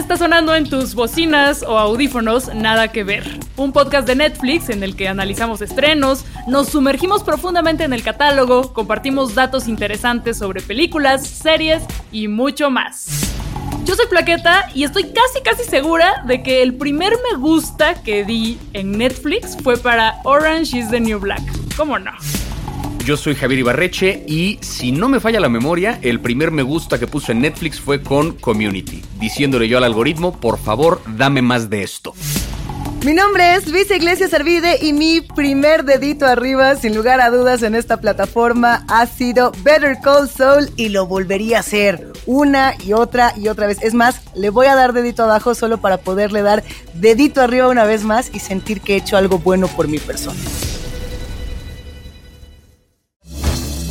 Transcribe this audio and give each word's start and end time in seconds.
está 0.00 0.16
sonando 0.16 0.54
en 0.54 0.68
tus 0.68 0.94
bocinas 0.94 1.62
o 1.62 1.78
audífonos 1.78 2.52
Nada 2.54 2.88
que 2.88 3.04
ver, 3.04 3.38
un 3.56 3.70
podcast 3.72 4.06
de 4.06 4.14
Netflix 4.14 4.70
en 4.70 4.82
el 4.82 4.96
que 4.96 5.08
analizamos 5.08 5.60
estrenos, 5.60 6.24
nos 6.48 6.70
sumergimos 6.70 7.22
profundamente 7.22 7.84
en 7.84 7.92
el 7.92 8.02
catálogo, 8.02 8.72
compartimos 8.72 9.34
datos 9.34 9.68
interesantes 9.68 10.38
sobre 10.38 10.62
películas, 10.62 11.26
series 11.26 11.82
y 12.10 12.28
mucho 12.28 12.70
más. 12.70 13.30
Yo 13.84 13.94
soy 13.94 14.06
Plaqueta 14.06 14.70
y 14.74 14.84
estoy 14.84 15.04
casi 15.04 15.42
casi 15.44 15.64
segura 15.64 16.22
de 16.26 16.42
que 16.42 16.62
el 16.62 16.74
primer 16.74 17.12
me 17.30 17.38
gusta 17.38 18.02
que 18.02 18.24
di 18.24 18.58
en 18.72 18.92
Netflix 18.92 19.56
fue 19.62 19.76
para 19.76 20.20
Orange 20.24 20.78
is 20.78 20.90
the 20.90 21.00
New 21.00 21.20
Black. 21.20 21.42
¿Cómo 21.76 21.98
no? 21.98 22.12
Yo 23.04 23.16
soy 23.16 23.34
Javier 23.34 23.60
Ibarreche 23.60 24.24
y 24.26 24.58
si 24.60 24.92
no 24.92 25.08
me 25.08 25.20
falla 25.20 25.40
la 25.40 25.48
memoria, 25.48 25.98
el 26.02 26.20
primer 26.20 26.50
me 26.50 26.62
gusta 26.62 26.98
que 26.98 27.06
puse 27.06 27.32
en 27.32 27.40
Netflix 27.40 27.80
fue 27.80 28.02
con 28.02 28.32
Community, 28.32 29.02
diciéndole 29.18 29.68
yo 29.68 29.78
al 29.78 29.84
algoritmo, 29.84 30.38
por 30.38 30.58
favor, 30.58 31.00
dame 31.16 31.40
más 31.40 31.70
de 31.70 31.82
esto. 31.82 32.12
Mi 33.02 33.14
nombre 33.14 33.54
es 33.54 33.66
Luisa 33.66 33.96
Iglesias 33.96 34.34
Arvide 34.34 34.78
y 34.82 34.92
mi 34.92 35.22
primer 35.22 35.84
dedito 35.86 36.26
arriba, 36.26 36.76
sin 36.76 36.94
lugar 36.94 37.22
a 37.22 37.30
dudas, 37.30 37.62
en 37.62 37.74
esta 37.74 37.96
plataforma 37.96 38.84
ha 38.88 39.06
sido 39.06 39.52
Better 39.62 39.96
Call 40.02 40.28
Saul 40.28 40.68
y 40.76 40.90
lo 40.90 41.06
volvería 41.06 41.56
a 41.56 41.60
hacer 41.60 42.12
una 42.26 42.74
y 42.84 42.92
otra 42.92 43.32
y 43.34 43.48
otra 43.48 43.66
vez. 43.66 43.78
Es 43.80 43.94
más, 43.94 44.20
le 44.34 44.50
voy 44.50 44.66
a 44.66 44.74
dar 44.74 44.92
dedito 44.92 45.24
abajo 45.24 45.54
solo 45.54 45.78
para 45.78 45.96
poderle 45.96 46.42
dar 46.42 46.62
dedito 46.92 47.40
arriba 47.40 47.68
una 47.68 47.84
vez 47.84 48.04
más 48.04 48.30
y 48.34 48.40
sentir 48.40 48.82
que 48.82 48.92
he 48.92 48.96
hecho 48.98 49.16
algo 49.16 49.38
bueno 49.38 49.66
por 49.68 49.88
mi 49.88 49.98
persona. 49.98 50.38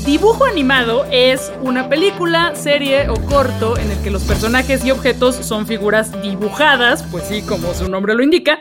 Dibujo 0.10 0.46
animado 0.46 1.06
es 1.12 1.52
una 1.62 1.88
película, 1.88 2.56
serie 2.56 3.10
o 3.10 3.14
corto 3.28 3.78
en 3.78 3.92
el 3.92 3.98
que 4.00 4.10
los 4.10 4.24
personajes 4.24 4.84
y 4.84 4.90
objetos 4.90 5.36
son 5.36 5.68
figuras 5.68 6.20
dibujadas, 6.24 7.04
pues 7.12 7.26
sí, 7.28 7.44
como 7.44 7.76
su 7.76 7.88
nombre 7.88 8.16
lo 8.16 8.24
indica, 8.24 8.58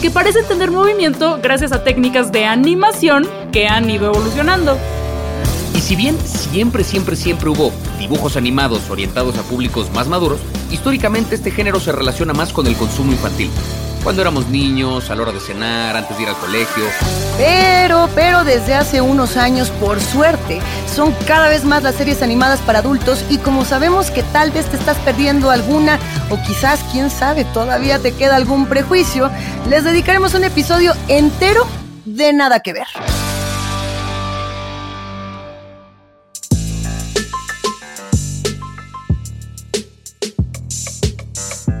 que 0.00 0.08
parecen 0.08 0.46
tener 0.46 0.70
movimiento 0.70 1.40
gracias 1.42 1.72
a 1.72 1.82
técnicas 1.82 2.30
de 2.30 2.44
animación 2.44 3.26
que 3.50 3.66
han 3.66 3.90
ido 3.90 4.06
evolucionando. 4.06 4.78
Y 5.74 5.80
si 5.80 5.96
bien 5.96 6.16
siempre, 6.24 6.84
siempre, 6.84 7.16
siempre 7.16 7.48
hubo 7.48 7.72
dibujos 7.98 8.36
animados 8.36 8.88
orientados 8.88 9.36
a 9.36 9.42
públicos 9.42 9.90
más 9.92 10.06
maduros, 10.06 10.38
históricamente 10.70 11.34
este 11.34 11.50
género 11.50 11.80
se 11.80 11.90
relaciona 11.90 12.34
más 12.34 12.52
con 12.52 12.68
el 12.68 12.76
consumo 12.76 13.10
infantil 13.10 13.50
cuando 14.02 14.22
éramos 14.22 14.48
niños, 14.48 15.10
a 15.10 15.14
la 15.14 15.22
hora 15.22 15.32
de 15.32 15.40
cenar, 15.40 15.96
antes 15.96 16.16
de 16.16 16.22
ir 16.22 16.28
al 16.28 16.36
colegio. 16.36 16.84
Pero, 17.36 18.08
pero 18.14 18.44
desde 18.44 18.74
hace 18.74 19.00
unos 19.00 19.36
años, 19.36 19.70
por 19.70 20.00
suerte, 20.00 20.60
son 20.94 21.12
cada 21.26 21.48
vez 21.48 21.64
más 21.64 21.82
las 21.82 21.94
series 21.94 22.22
animadas 22.22 22.60
para 22.60 22.80
adultos 22.80 23.24
y 23.28 23.38
como 23.38 23.64
sabemos 23.64 24.10
que 24.10 24.22
tal 24.24 24.50
vez 24.50 24.66
te 24.66 24.76
estás 24.76 24.96
perdiendo 24.98 25.50
alguna 25.50 25.98
o 26.30 26.38
quizás, 26.46 26.80
quién 26.92 27.10
sabe, 27.10 27.44
todavía 27.44 27.98
te 27.98 28.12
queda 28.12 28.36
algún 28.36 28.66
prejuicio, 28.66 29.30
les 29.68 29.84
dedicaremos 29.84 30.34
un 30.34 30.44
episodio 30.44 30.94
entero 31.08 31.66
de 32.04 32.32
nada 32.32 32.60
que 32.60 32.72
ver. 32.72 32.86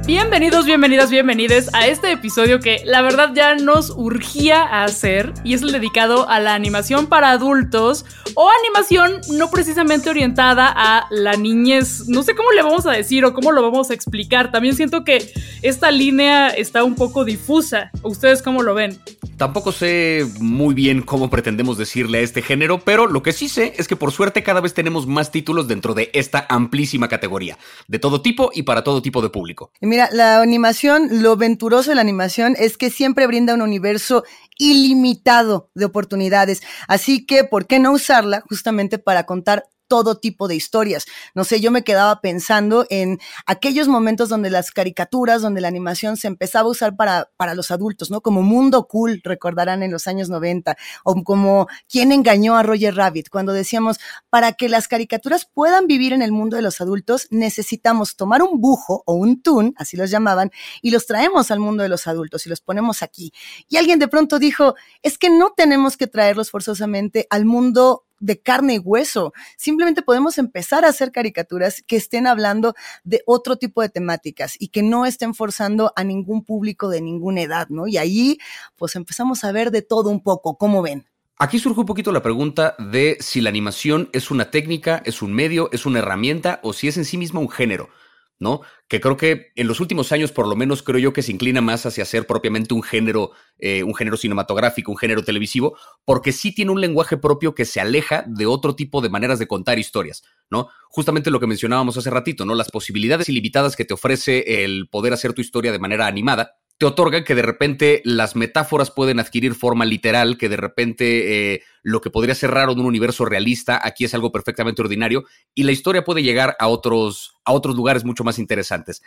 Bienvenidos, 0.08 0.64
bienvenidas, 0.64 1.10
bienvenides 1.10 1.68
a 1.74 1.86
este 1.86 2.10
episodio 2.10 2.60
que 2.60 2.80
la 2.86 3.02
verdad 3.02 3.32
ya 3.34 3.56
nos 3.56 3.90
urgía 3.90 4.62
a 4.62 4.84
hacer 4.84 5.34
y 5.44 5.52
es 5.52 5.60
el 5.60 5.70
dedicado 5.70 6.26
a 6.30 6.40
la 6.40 6.54
animación 6.54 7.08
para 7.08 7.30
adultos 7.30 8.06
o 8.34 8.48
animación 8.62 9.20
no 9.32 9.50
precisamente 9.50 10.08
orientada 10.08 10.72
a 10.74 11.06
la 11.10 11.34
niñez. 11.34 12.08
No 12.08 12.22
sé 12.22 12.34
cómo 12.34 12.52
le 12.52 12.62
vamos 12.62 12.86
a 12.86 12.92
decir 12.92 13.26
o 13.26 13.34
cómo 13.34 13.52
lo 13.52 13.60
vamos 13.60 13.90
a 13.90 13.94
explicar. 13.94 14.50
También 14.50 14.74
siento 14.74 15.04
que 15.04 15.30
esta 15.60 15.90
línea 15.90 16.48
está 16.48 16.84
un 16.84 16.94
poco 16.94 17.26
difusa. 17.26 17.90
¿Ustedes 18.02 18.40
cómo 18.40 18.62
lo 18.62 18.72
ven? 18.72 18.98
Tampoco 19.38 19.70
sé 19.70 20.26
muy 20.40 20.74
bien 20.74 21.02
cómo 21.02 21.30
pretendemos 21.30 21.78
decirle 21.78 22.18
a 22.18 22.22
este 22.22 22.42
género, 22.42 22.80
pero 22.80 23.06
lo 23.06 23.22
que 23.22 23.32
sí 23.32 23.48
sé 23.48 23.72
es 23.76 23.86
que 23.86 23.94
por 23.94 24.10
suerte 24.10 24.42
cada 24.42 24.60
vez 24.60 24.74
tenemos 24.74 25.06
más 25.06 25.30
títulos 25.30 25.68
dentro 25.68 25.94
de 25.94 26.10
esta 26.12 26.44
amplísima 26.48 27.08
categoría, 27.08 27.56
de 27.86 28.00
todo 28.00 28.20
tipo 28.20 28.50
y 28.52 28.64
para 28.64 28.82
todo 28.82 29.00
tipo 29.00 29.22
de 29.22 29.30
público. 29.30 29.70
Mira, 29.80 30.08
la 30.10 30.42
animación, 30.42 31.22
lo 31.22 31.36
venturoso 31.36 31.90
de 31.90 31.94
la 31.94 32.00
animación 32.00 32.56
es 32.58 32.76
que 32.76 32.90
siempre 32.90 33.28
brinda 33.28 33.54
un 33.54 33.62
universo 33.62 34.24
ilimitado 34.58 35.70
de 35.72 35.84
oportunidades, 35.84 36.60
así 36.88 37.24
que 37.24 37.44
¿por 37.44 37.68
qué 37.68 37.78
no 37.78 37.92
usarla 37.92 38.42
justamente 38.48 38.98
para 38.98 39.24
contar 39.24 39.66
todo 39.88 40.18
tipo 40.18 40.46
de 40.46 40.54
historias. 40.54 41.06
No 41.34 41.44
sé, 41.44 41.60
yo 41.60 41.70
me 41.70 41.82
quedaba 41.82 42.20
pensando 42.20 42.86
en 42.90 43.18
aquellos 43.46 43.88
momentos 43.88 44.28
donde 44.28 44.50
las 44.50 44.70
caricaturas, 44.70 45.42
donde 45.42 45.60
la 45.60 45.68
animación 45.68 46.16
se 46.16 46.28
empezaba 46.28 46.68
a 46.68 46.72
usar 46.72 46.96
para, 46.96 47.30
para 47.36 47.54
los 47.54 47.70
adultos, 47.70 48.10
¿no? 48.10 48.20
Como 48.20 48.42
Mundo 48.42 48.86
Cool, 48.86 49.20
recordarán 49.24 49.82
en 49.82 49.90
los 49.90 50.06
años 50.06 50.28
90, 50.28 50.76
o 51.04 51.24
como 51.24 51.66
¿Quién 51.88 52.12
engañó 52.12 52.56
a 52.56 52.62
Roger 52.62 52.94
Rabbit? 52.94 53.30
Cuando 53.30 53.52
decíamos, 53.52 53.98
para 54.30 54.52
que 54.52 54.68
las 54.68 54.88
caricaturas 54.88 55.46
puedan 55.46 55.86
vivir 55.86 56.12
en 56.12 56.22
el 56.22 56.32
mundo 56.32 56.56
de 56.56 56.62
los 56.62 56.80
adultos, 56.80 57.26
necesitamos 57.30 58.16
tomar 58.16 58.42
un 58.42 58.60
bujo 58.60 59.02
o 59.06 59.14
un 59.14 59.42
tun, 59.42 59.74
así 59.76 59.96
los 59.96 60.10
llamaban, 60.10 60.50
y 60.82 60.90
los 60.90 61.06
traemos 61.06 61.50
al 61.50 61.60
mundo 61.60 61.82
de 61.82 61.88
los 61.88 62.06
adultos 62.06 62.46
y 62.46 62.50
los 62.50 62.60
ponemos 62.60 63.02
aquí. 63.02 63.32
Y 63.68 63.76
alguien 63.76 63.98
de 63.98 64.08
pronto 64.08 64.38
dijo, 64.38 64.74
es 65.02 65.18
que 65.18 65.30
no 65.30 65.52
tenemos 65.56 65.96
que 65.96 66.06
traerlos 66.06 66.50
forzosamente 66.50 67.26
al 67.30 67.44
mundo 67.44 68.04
de 68.20 68.40
carne 68.40 68.74
y 68.74 68.78
hueso. 68.78 69.32
Simplemente 69.56 70.02
podemos 70.02 70.38
empezar 70.38 70.84
a 70.84 70.88
hacer 70.88 71.12
caricaturas 71.12 71.82
que 71.86 71.96
estén 71.96 72.26
hablando 72.26 72.74
de 73.04 73.22
otro 73.26 73.56
tipo 73.56 73.82
de 73.82 73.88
temáticas 73.88 74.54
y 74.58 74.68
que 74.68 74.82
no 74.82 75.06
estén 75.06 75.34
forzando 75.34 75.92
a 75.96 76.04
ningún 76.04 76.44
público 76.44 76.88
de 76.88 77.00
ninguna 77.00 77.42
edad, 77.42 77.68
¿no? 77.68 77.86
Y 77.86 77.96
ahí, 77.96 78.38
pues 78.76 78.96
empezamos 78.96 79.44
a 79.44 79.52
ver 79.52 79.70
de 79.70 79.82
todo 79.82 80.10
un 80.10 80.22
poco, 80.22 80.56
¿cómo 80.56 80.82
ven? 80.82 81.06
Aquí 81.40 81.60
surge 81.60 81.78
un 81.78 81.86
poquito 81.86 82.10
la 82.10 82.22
pregunta 82.22 82.74
de 82.80 83.16
si 83.20 83.40
la 83.40 83.48
animación 83.48 84.10
es 84.12 84.32
una 84.32 84.50
técnica, 84.50 85.02
es 85.04 85.22
un 85.22 85.32
medio, 85.32 85.70
es 85.70 85.86
una 85.86 86.00
herramienta 86.00 86.58
o 86.64 86.72
si 86.72 86.88
es 86.88 86.96
en 86.96 87.04
sí 87.04 87.16
misma 87.16 87.38
un 87.38 87.48
género. 87.48 87.90
¿No? 88.38 88.60
Que 88.88 89.00
creo 89.00 89.16
que 89.16 89.52
en 89.56 89.66
los 89.66 89.80
últimos 89.80 90.12
años, 90.12 90.32
por 90.32 90.46
lo 90.46 90.54
menos, 90.56 90.82
creo 90.82 90.98
yo 90.98 91.12
que 91.12 91.22
se 91.22 91.32
inclina 91.32 91.60
más 91.60 91.86
hacia 91.86 92.04
ser 92.04 92.26
propiamente 92.26 92.74
un 92.74 92.82
género, 92.82 93.32
eh, 93.58 93.82
un 93.82 93.94
género 93.94 94.16
cinematográfico, 94.16 94.92
un 94.92 94.98
género 94.98 95.24
televisivo, 95.24 95.76
porque 96.04 96.32
sí 96.32 96.54
tiene 96.54 96.70
un 96.70 96.80
lenguaje 96.80 97.16
propio 97.16 97.54
que 97.54 97.64
se 97.64 97.80
aleja 97.80 98.24
de 98.26 98.46
otro 98.46 98.76
tipo 98.76 99.00
de 99.00 99.08
maneras 99.08 99.38
de 99.38 99.48
contar 99.48 99.78
historias, 99.78 100.22
¿no? 100.50 100.68
Justamente 100.88 101.30
lo 101.30 101.40
que 101.40 101.46
mencionábamos 101.46 101.96
hace 101.96 102.10
ratito, 102.10 102.44
¿no? 102.44 102.54
Las 102.54 102.70
posibilidades 102.70 103.28
ilimitadas 103.28 103.76
que 103.76 103.84
te 103.84 103.94
ofrece 103.94 104.64
el 104.64 104.88
poder 104.88 105.12
hacer 105.12 105.32
tu 105.32 105.40
historia 105.40 105.72
de 105.72 105.78
manera 105.78 106.06
animada, 106.06 106.58
te 106.78 106.86
otorgan 106.86 107.24
que 107.24 107.34
de 107.34 107.42
repente 107.42 108.00
las 108.04 108.36
metáforas 108.36 108.92
pueden 108.92 109.18
adquirir 109.18 109.54
forma 109.54 109.84
literal, 109.84 110.38
que 110.38 110.48
de 110.48 110.56
repente 110.56 111.54
eh, 111.54 111.62
lo 111.82 112.00
que 112.00 112.10
podría 112.10 112.36
ser 112.36 112.52
raro 112.52 112.72
en 112.72 112.78
un 112.78 112.86
universo 112.86 113.24
realista 113.24 113.80
aquí 113.82 114.04
es 114.04 114.14
algo 114.14 114.30
perfectamente 114.30 114.80
ordinario 114.80 115.24
y 115.54 115.64
la 115.64 115.72
historia 115.72 116.04
puede 116.04 116.22
llegar 116.22 116.56
a 116.60 116.68
otros, 116.68 117.34
a 117.44 117.52
otros 117.52 117.74
lugares 117.74 118.04
mucho 118.04 118.22
más 118.22 118.38
interesantes. 118.38 119.02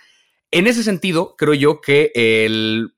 En 0.51 0.67
ese 0.67 0.83
sentido, 0.83 1.35
creo 1.37 1.53
yo 1.53 1.79
que 1.79 2.11
el, 2.13 2.93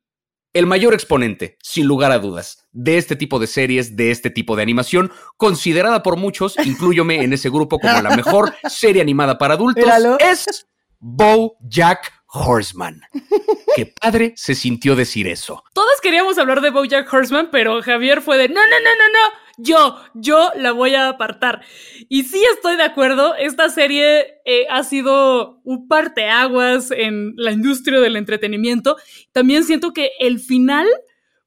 el 0.54 0.66
mayor 0.66 0.96
exponente, 0.96 1.58
sin 1.62 1.86
lugar 1.86 2.12
a 2.12 2.18
dudas, 2.18 2.68
de 2.72 2.98
este 2.98 3.16
tipo 3.16 3.38
de 3.38 3.46
series, 3.46 3.96
de 3.96 4.10
este 4.10 4.32
tipo 4.32 4.56
de 4.56 4.64
animación, 4.64 5.12
considerada 5.38 6.02
por 6.02 6.18
muchos, 6.18 6.56
incluyome 6.66 7.24
en 7.24 7.34
ese 7.34 7.52
grupo 7.52 7.78
como 7.78 8.02
la 8.02 8.16
mejor 8.16 8.56
serie 8.68 9.04
animada 9.04 9.38
para 9.38 9.54
adultos, 9.54 9.86
es 10.20 10.66
Bo 11.00 11.58
Jack 11.62 12.12
Horseman. 12.34 13.02
Qué 13.76 13.86
padre 13.86 14.34
se 14.36 14.56
sintió 14.56 14.96
decir 14.96 15.28
eso. 15.28 15.64
Todas 15.74 16.02
queríamos 16.02 16.38
hablar 16.38 16.62
de 16.62 16.72
Bojack 16.72 17.12
Horseman, 17.12 17.50
pero 17.52 17.82
Javier 17.82 18.22
fue 18.22 18.38
de 18.38 18.50
no, 18.50 18.56
no, 18.56 18.62
no, 18.62 18.90
no, 18.96 19.10
no. 19.10 19.44
Yo, 19.58 19.98
yo 20.16 20.52
la 20.56 20.72
voy 20.72 20.96
a 20.96 21.10
apartar. 21.10 21.62
Y 22.10 22.24
sí 22.24 22.44
estoy 22.56 22.76
de 22.76 22.84
acuerdo, 22.84 23.36
esta 23.36 23.70
serie 23.70 24.40
eh, 24.46 24.66
ha 24.70 24.84
sido 24.84 25.62
un 25.64 25.88
parteaguas 25.88 26.90
en 26.90 27.34
la 27.38 27.52
industria 27.52 28.00
del 28.00 28.16
entretenimiento. 28.16 28.98
También 29.32 29.64
siento 29.64 29.94
que 29.94 30.12
el 30.20 30.40
final 30.40 30.88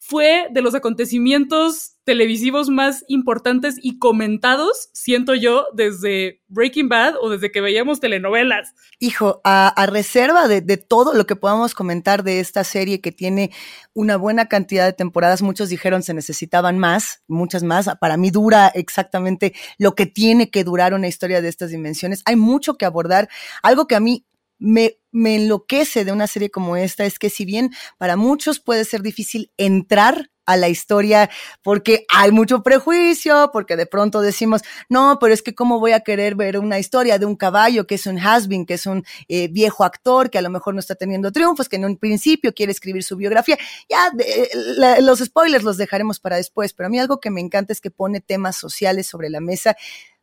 fue 0.08 0.46
de 0.52 0.62
los 0.62 0.76
acontecimientos 0.76 1.96
televisivos 2.04 2.68
más 2.68 3.04
importantes 3.08 3.74
y 3.82 3.98
comentados, 3.98 4.90
siento 4.92 5.34
yo, 5.34 5.66
desde 5.74 6.42
Breaking 6.46 6.88
Bad 6.88 7.14
o 7.20 7.28
desde 7.28 7.50
que 7.50 7.60
veíamos 7.60 7.98
telenovelas. 7.98 8.72
Hijo, 9.00 9.40
a, 9.42 9.74
reserva 9.88 10.46
de, 10.46 10.60
de, 10.60 10.76
todo 10.76 11.12
lo 11.14 11.26
que 11.26 11.34
podamos 11.34 11.74
comentar 11.74 12.22
de 12.22 12.38
esta 12.38 12.62
serie 12.62 13.00
que 13.00 13.10
tiene 13.10 13.50
una 13.94 14.16
buena 14.16 14.46
cantidad 14.46 14.84
de 14.84 14.92
temporadas, 14.92 15.42
muchos 15.42 15.70
dijeron 15.70 16.04
se 16.04 16.14
necesitaban 16.14 16.78
más, 16.78 17.24
muchas 17.26 17.64
más. 17.64 17.90
Para 18.00 18.16
mí 18.16 18.30
dura 18.30 18.68
exactamente 18.68 19.54
lo 19.76 19.96
que 19.96 20.06
tiene 20.06 20.50
que 20.50 20.62
durar 20.62 20.94
una 20.94 21.08
historia 21.08 21.42
de 21.42 21.48
estas 21.48 21.70
dimensiones. 21.70 22.22
Hay 22.26 22.36
mucho 22.36 22.76
que 22.76 22.84
abordar. 22.84 23.28
Algo 23.60 23.88
que 23.88 23.96
a 23.96 24.00
mí 24.00 24.24
me, 24.58 24.98
me 25.10 25.36
enloquece 25.36 26.04
de 26.04 26.12
una 26.12 26.26
serie 26.26 26.50
como 26.50 26.76
esta 26.76 27.04
es 27.04 27.18
que 27.18 27.30
si 27.30 27.44
bien 27.44 27.70
para 27.98 28.16
muchos 28.16 28.60
puede 28.60 28.84
ser 28.84 29.02
difícil 29.02 29.50
entrar 29.56 30.30
a 30.46 30.56
la 30.56 30.68
historia 30.68 31.28
porque 31.62 32.06
hay 32.08 32.30
mucho 32.30 32.62
prejuicio, 32.62 33.50
porque 33.52 33.76
de 33.76 33.86
pronto 33.86 34.20
decimos, 34.20 34.62
no, 34.88 35.18
pero 35.20 35.34
es 35.34 35.42
que 35.42 35.54
cómo 35.54 35.80
voy 35.80 35.92
a 35.92 36.00
querer 36.00 36.36
ver 36.36 36.58
una 36.58 36.78
historia 36.78 37.18
de 37.18 37.26
un 37.26 37.36
caballo 37.36 37.86
que 37.86 37.96
es 37.96 38.06
un 38.06 38.18
has-been, 38.18 38.64
que 38.64 38.74
es 38.74 38.86
un 38.86 39.04
eh, 39.28 39.48
viejo 39.48 39.84
actor 39.84 40.30
que 40.30 40.38
a 40.38 40.42
lo 40.42 40.50
mejor 40.50 40.74
no 40.74 40.80
está 40.80 40.94
teniendo 40.94 41.32
triunfos, 41.32 41.68
que 41.68 41.76
en 41.76 41.84
un 41.84 41.96
principio 41.98 42.54
quiere 42.54 42.72
escribir 42.72 43.02
su 43.02 43.16
biografía. 43.16 43.58
Ya, 43.90 44.12
los 45.00 45.18
spoilers 45.18 45.64
los 45.64 45.76
dejaremos 45.76 46.20
para 46.20 46.36
después, 46.36 46.72
pero 46.72 46.86
a 46.86 46.90
mí 46.90 46.98
algo 46.98 47.20
que 47.20 47.30
me 47.30 47.40
encanta 47.40 47.72
es 47.72 47.80
que 47.80 47.90
pone 47.90 48.20
temas 48.20 48.56
sociales 48.56 49.06
sobre 49.08 49.28
la 49.28 49.40
mesa 49.40 49.76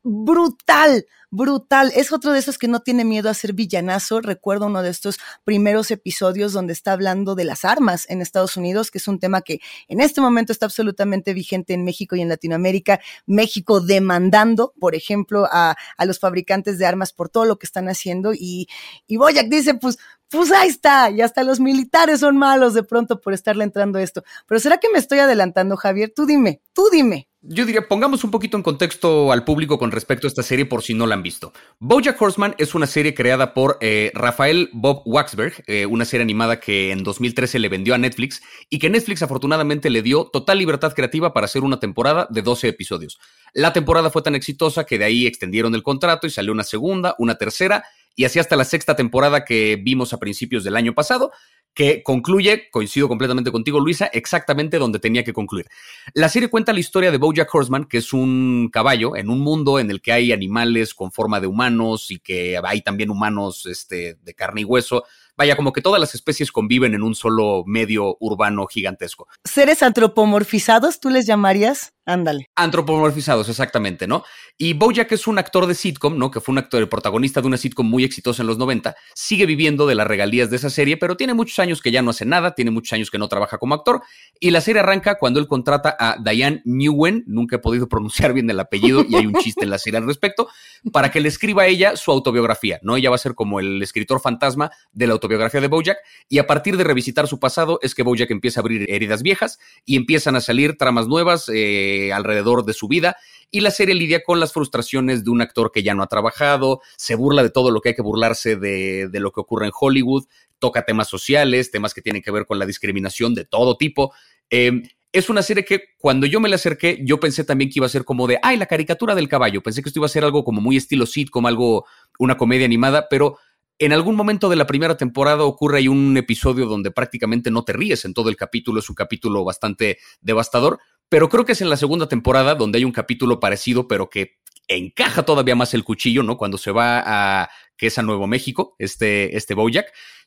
brutal, 0.03 1.05
brutal. 1.31 1.91
Es 1.95 2.11
otro 2.11 2.31
de 2.31 2.39
esos 2.39 2.57
que 2.57 2.67
no 2.67 2.81
tiene 2.81 3.05
miedo 3.05 3.29
a 3.29 3.33
ser 3.33 3.53
villanazo. 3.53 4.21
Recuerdo 4.21 4.67
uno 4.67 4.81
de 4.81 4.89
estos 4.89 5.17
primeros 5.43 5.91
episodios 5.91 6.53
donde 6.53 6.73
está 6.73 6.91
hablando 6.91 7.35
de 7.35 7.45
las 7.45 7.65
armas 7.65 8.05
en 8.09 8.21
Estados 8.21 8.57
Unidos, 8.57 8.91
que 8.91 8.97
es 8.97 9.07
un 9.07 9.19
tema 9.19 9.41
que 9.41 9.59
en 9.87 10.01
este 10.01 10.21
momento 10.21 10.51
está 10.51 10.65
absolutamente 10.65 11.33
vigente 11.33 11.73
en 11.73 11.83
México 11.83 12.15
y 12.15 12.21
en 12.21 12.29
Latinoamérica. 12.29 12.99
México 13.25 13.81
demandando, 13.81 14.73
por 14.79 14.95
ejemplo, 14.95 15.47
a, 15.51 15.75
a 15.97 16.05
los 16.05 16.19
fabricantes 16.19 16.77
de 16.77 16.85
armas 16.85 17.13
por 17.13 17.29
todo 17.29 17.45
lo 17.45 17.57
que 17.57 17.65
están 17.65 17.87
haciendo. 17.89 18.33
Y, 18.33 18.67
y 19.07 19.17
Boyac 19.17 19.47
dice, 19.47 19.73
pues, 19.75 19.97
pues 20.29 20.51
ahí 20.51 20.69
está, 20.69 21.11
y 21.11 21.21
hasta 21.21 21.43
los 21.43 21.59
militares 21.59 22.21
son 22.21 22.37
malos 22.37 22.73
de 22.73 22.81
pronto 22.83 23.21
por 23.21 23.33
estarle 23.33 23.63
entrando 23.63 23.99
esto. 23.99 24.23
Pero 24.47 24.59
¿será 24.59 24.79
que 24.79 24.89
me 24.89 24.97
estoy 24.97 25.19
adelantando, 25.19 25.77
Javier? 25.77 26.11
Tú 26.15 26.25
dime, 26.25 26.61
tú 26.73 26.89
dime. 26.91 27.29
Yo 27.45 27.65
diría, 27.65 27.89
pongamos 27.89 28.23
un 28.23 28.31
poquito 28.31 28.55
en 28.55 28.63
contexto 28.63 29.33
al 29.33 29.43
público 29.43 29.77
con 29.77 29.91
respecto 29.91 30.27
a 30.27 30.29
esta 30.29 30.43
serie 30.43 30.65
por 30.65 30.81
si 30.81 30.93
no 30.93 31.05
la 31.05 31.15
han 31.15 31.23
visto. 31.23 31.51
Bojack 31.79 32.21
Horseman 32.21 32.55
es 32.57 32.73
una 32.73 32.87
serie 32.87 33.13
creada 33.13 33.53
por 33.53 33.77
eh, 33.81 34.13
Rafael 34.15 34.69
Bob 34.71 35.01
Waxberg, 35.03 35.61
eh, 35.67 35.85
una 35.85 36.05
serie 36.05 36.23
animada 36.23 36.61
que 36.61 36.91
en 36.91 37.03
2013 37.03 37.59
le 37.59 37.67
vendió 37.67 37.95
a 37.95 37.97
Netflix 37.97 38.41
y 38.69 38.79
que 38.79 38.89
Netflix 38.89 39.23
afortunadamente 39.23 39.89
le 39.89 40.01
dio 40.01 40.23
total 40.31 40.57
libertad 40.57 40.93
creativa 40.93 41.33
para 41.33 41.43
hacer 41.43 41.63
una 41.63 41.81
temporada 41.81 42.27
de 42.29 42.43
12 42.43 42.69
episodios. 42.69 43.19
La 43.53 43.73
temporada 43.73 44.09
fue 44.09 44.21
tan 44.21 44.35
exitosa 44.35 44.85
que 44.85 44.97
de 44.97 45.03
ahí 45.03 45.27
extendieron 45.27 45.75
el 45.75 45.83
contrato 45.83 46.27
y 46.27 46.29
salió 46.29 46.53
una 46.53 46.63
segunda, 46.63 47.13
una 47.19 47.35
tercera 47.35 47.83
y 48.15 48.25
así 48.25 48.39
hasta 48.39 48.55
la 48.55 48.63
sexta 48.63 48.95
temporada 48.95 49.43
que 49.43 49.77
vimos 49.81 50.13
a 50.13 50.17
principios 50.17 50.63
del 50.63 50.77
año 50.77 50.93
pasado, 50.93 51.31
que 51.73 52.03
concluye, 52.03 52.69
coincido 52.69 53.07
completamente 53.07 53.51
contigo, 53.51 53.79
Luisa, 53.79 54.05
exactamente 54.07 54.77
donde 54.77 54.99
tenía 54.99 55.23
que 55.23 55.33
concluir. 55.33 55.67
La 56.13 56.29
serie 56.29 56.49
cuenta 56.49 56.73
la 56.73 56.79
historia 56.79 57.11
de 57.11 57.17
Bojack 57.17 57.53
Horseman, 57.53 57.85
que 57.85 57.97
es 57.97 58.13
un 58.13 58.69
caballo 58.71 59.15
en 59.15 59.29
un 59.29 59.39
mundo 59.39 59.79
en 59.79 59.89
el 59.89 60.01
que 60.01 60.11
hay 60.11 60.31
animales 60.31 60.93
con 60.93 61.11
forma 61.11 61.39
de 61.39 61.47
humanos 61.47 62.11
y 62.11 62.19
que 62.19 62.59
hay 62.63 62.81
también 62.81 63.09
humanos 63.09 63.65
este, 63.65 64.15
de 64.21 64.33
carne 64.33 64.61
y 64.61 64.65
hueso. 64.65 65.03
Vaya, 65.35 65.55
como 65.55 65.73
que 65.73 65.81
todas 65.81 65.99
las 65.99 66.13
especies 66.13 66.51
conviven 66.51 66.93
en 66.93 67.01
un 67.01 67.15
solo 67.15 67.63
medio 67.65 68.17
urbano 68.19 68.67
gigantesco. 68.67 69.27
¿Seres 69.43 69.81
antropomorfizados 69.81 70.99
tú 70.99 71.09
les 71.09 71.25
llamarías? 71.25 71.93
Ándale. 72.05 72.49
Antropomorfizados, 72.55 73.47
exactamente, 73.47 74.07
¿no? 74.07 74.23
Y 74.57 74.73
Bojack 74.73 75.13
es 75.13 75.25
un 75.25 75.39
actor 75.39 75.67
de 75.67 75.73
sitcom, 75.73 76.17
¿no? 76.17 76.31
Que 76.31 76.41
fue 76.41 76.51
un 76.51 76.59
actor, 76.59 76.81
el 76.81 76.89
protagonista 76.89 77.39
de 77.39 77.47
una 77.47 77.55
sitcom 77.55 77.89
muy 77.89 78.03
exitosa 78.03 78.43
en 78.43 78.47
los 78.47 78.57
90, 78.57 78.95
sigue 79.15 79.45
viviendo 79.45 79.87
de 79.87 79.95
las 79.95 80.05
regalías 80.05 80.49
de 80.49 80.57
esa 80.57 80.69
serie, 80.69 80.97
pero 80.97 81.15
tiene 81.15 81.33
muchos 81.33 81.59
años 81.59 81.81
que 81.81 81.91
ya 81.91 82.01
no 82.01 82.09
hace 82.09 82.25
nada, 82.25 82.55
tiene 82.55 82.71
muchos 82.71 82.91
años 82.91 83.09
que 83.09 83.17
no 83.17 83.29
trabaja 83.29 83.57
como 83.57 83.73
actor, 83.73 84.01
y 84.37 84.51
la 84.51 84.59
serie 84.59 84.81
arranca 84.81 85.17
cuando 85.17 85.39
él 85.39 85.47
contrata 85.47 85.95
a 85.97 86.17
Diane 86.21 86.61
Newen, 86.65 87.23
nunca 87.25 87.55
he 87.55 87.59
podido 87.59 87.87
pronunciar 87.89 88.33
bien 88.33 88.49
el 88.49 88.59
apellido, 88.59 89.05
y 89.07 89.15
hay 89.15 89.25
un 89.25 89.35
chiste 89.35 89.63
en 89.63 89.69
la 89.69 89.77
serie 89.77 89.97
al 89.97 90.05
respecto, 90.05 90.49
para 90.91 91.09
que 91.09 91.21
le 91.21 91.29
escriba 91.29 91.63
a 91.63 91.67
ella 91.67 91.95
su 91.95 92.11
autobiografía, 92.11 92.79
¿no? 92.83 92.97
Ella 92.97 93.11
va 93.11 93.15
a 93.15 93.19
ser 93.19 93.35
como 93.35 93.61
el 93.61 93.81
escritor 93.81 94.19
fantasma 94.19 94.71
de 94.91 95.07
la 95.07 95.13
autobiografía 95.13 95.61
de 95.61 95.67
Bojack, 95.67 95.97
y 96.27 96.39
a 96.39 96.47
partir 96.47 96.75
de 96.75 96.83
revisitar 96.83 97.29
su 97.29 97.39
pasado 97.39 97.79
es 97.81 97.95
que 97.95 98.03
Bojack 98.03 98.29
empieza 98.31 98.59
a 98.59 98.61
abrir 98.61 98.85
heridas 98.89 99.23
viejas 99.23 99.57
y 99.85 99.95
empiezan 99.95 100.35
a 100.35 100.41
salir 100.41 100.77
tramas 100.77 101.07
nuevas, 101.07 101.49
eh, 101.49 101.92
alrededor 102.13 102.65
de 102.65 102.73
su 102.73 102.87
vida 102.87 103.17
y 103.53 103.61
la 103.61 103.69
serie 103.69 103.93
lidia 103.93 104.23
con 104.23 104.39
las 104.39 104.51
frustraciones 104.51 105.23
de 105.23 105.29
un 105.29 105.41
actor 105.41 105.71
que 105.71 105.83
ya 105.83 105.93
no 105.93 106.01
ha 106.01 106.07
trabajado, 106.07 106.81
se 106.97 107.13
burla 107.13 107.43
de 107.43 107.51
todo 107.51 107.69
lo 107.69 107.81
que 107.81 107.89
hay 107.89 107.95
que 107.95 108.01
burlarse 108.01 108.55
de, 108.55 109.07
lo 109.13 109.31
que 109.31 109.41
ocurre 109.41 109.67
en 109.67 109.71
Hollywood, 109.79 110.25
toca 110.57 110.85
temas 110.85 111.07
sociales, 111.07 111.69
temas 111.69 111.93
que 111.93 112.01
tienen 112.01 112.23
que 112.23 112.31
ver 112.31 112.47
con 112.47 112.57
la 112.57 112.65
discriminación 112.65 113.35
de 113.35 113.45
todo 113.45 113.77
tipo. 113.77 114.11
Em, 114.49 114.83
es 115.11 115.29
una 115.29 115.43
serie 115.43 115.63
que 115.63 115.83
cuando 115.99 116.25
yo 116.25 116.39
me 116.39 116.49
la 116.49 116.55
acerqué, 116.55 116.99
yo 117.03 117.19
pensé 117.19 117.43
también 117.43 117.69
que 117.69 117.77
iba 117.77 117.85
a 117.85 117.89
ser 117.89 118.05
como 118.05 118.25
de, 118.25 118.39
ay, 118.41 118.57
la 118.57 118.65
caricatura 118.65 119.13
del 119.13 119.29
caballo. 119.29 119.61
Pensé 119.61 119.83
que 119.83 119.89
esto 119.89 119.99
iba 119.99 120.07
a 120.07 120.09
ser 120.09 120.23
algo 120.23 120.43
como 120.43 120.59
muy 120.59 120.75
estilo 120.75 121.05
sitcom, 121.05 121.45
algo, 121.45 121.85
una 122.17 122.37
comedia 122.37 122.65
animada, 122.65 123.07
pero 123.07 123.37
en 123.79 123.93
algún 123.93 124.15
momento 124.15 124.49
de 124.49 124.55
la 124.55 124.67
primera 124.67 124.97
temporada 124.97 125.43
ocurre 125.43 125.79
ahí 125.79 125.87
un 125.87 126.15
episodio 126.17 126.67
donde 126.67 126.91
prácticamente 126.91 127.51
no 127.51 127.63
te 127.63 127.73
ríes 127.73 128.05
en 128.05 128.13
todo 128.13 128.29
el 128.29 128.35
capítulo, 128.35 128.79
es 128.79 128.89
un 128.89 128.95
capítulo 128.95 129.43
bastante 129.43 129.97
devastador, 130.21 130.79
pero 131.09 131.29
creo 131.29 131.45
que 131.45 131.53
es 131.53 131.61
en 131.61 131.69
la 131.69 131.77
segunda 131.77 132.07
temporada 132.07 132.55
donde 132.55 132.77
hay 132.77 132.85
un 132.85 132.91
capítulo 132.91 133.39
parecido, 133.39 133.87
pero 133.87 134.09
que 134.09 134.37
encaja 134.67 135.23
todavía 135.23 135.55
más 135.55 135.73
el 135.73 135.83
cuchillo, 135.83 136.23
¿no? 136.23 136.37
Cuando 136.37 136.57
se 136.57 136.71
va 136.71 137.03
a, 137.05 137.49
que 137.77 137.87
es 137.87 137.97
a 137.97 138.03
Nuevo 138.03 138.27
México, 138.27 138.75
este, 138.79 139.35
este 139.35 139.55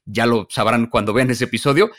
ya 0.04 0.26
lo 0.26 0.46
sabrán 0.50 0.86
cuando 0.86 1.12
vean 1.12 1.30
ese 1.30 1.44
episodio. 1.44 1.90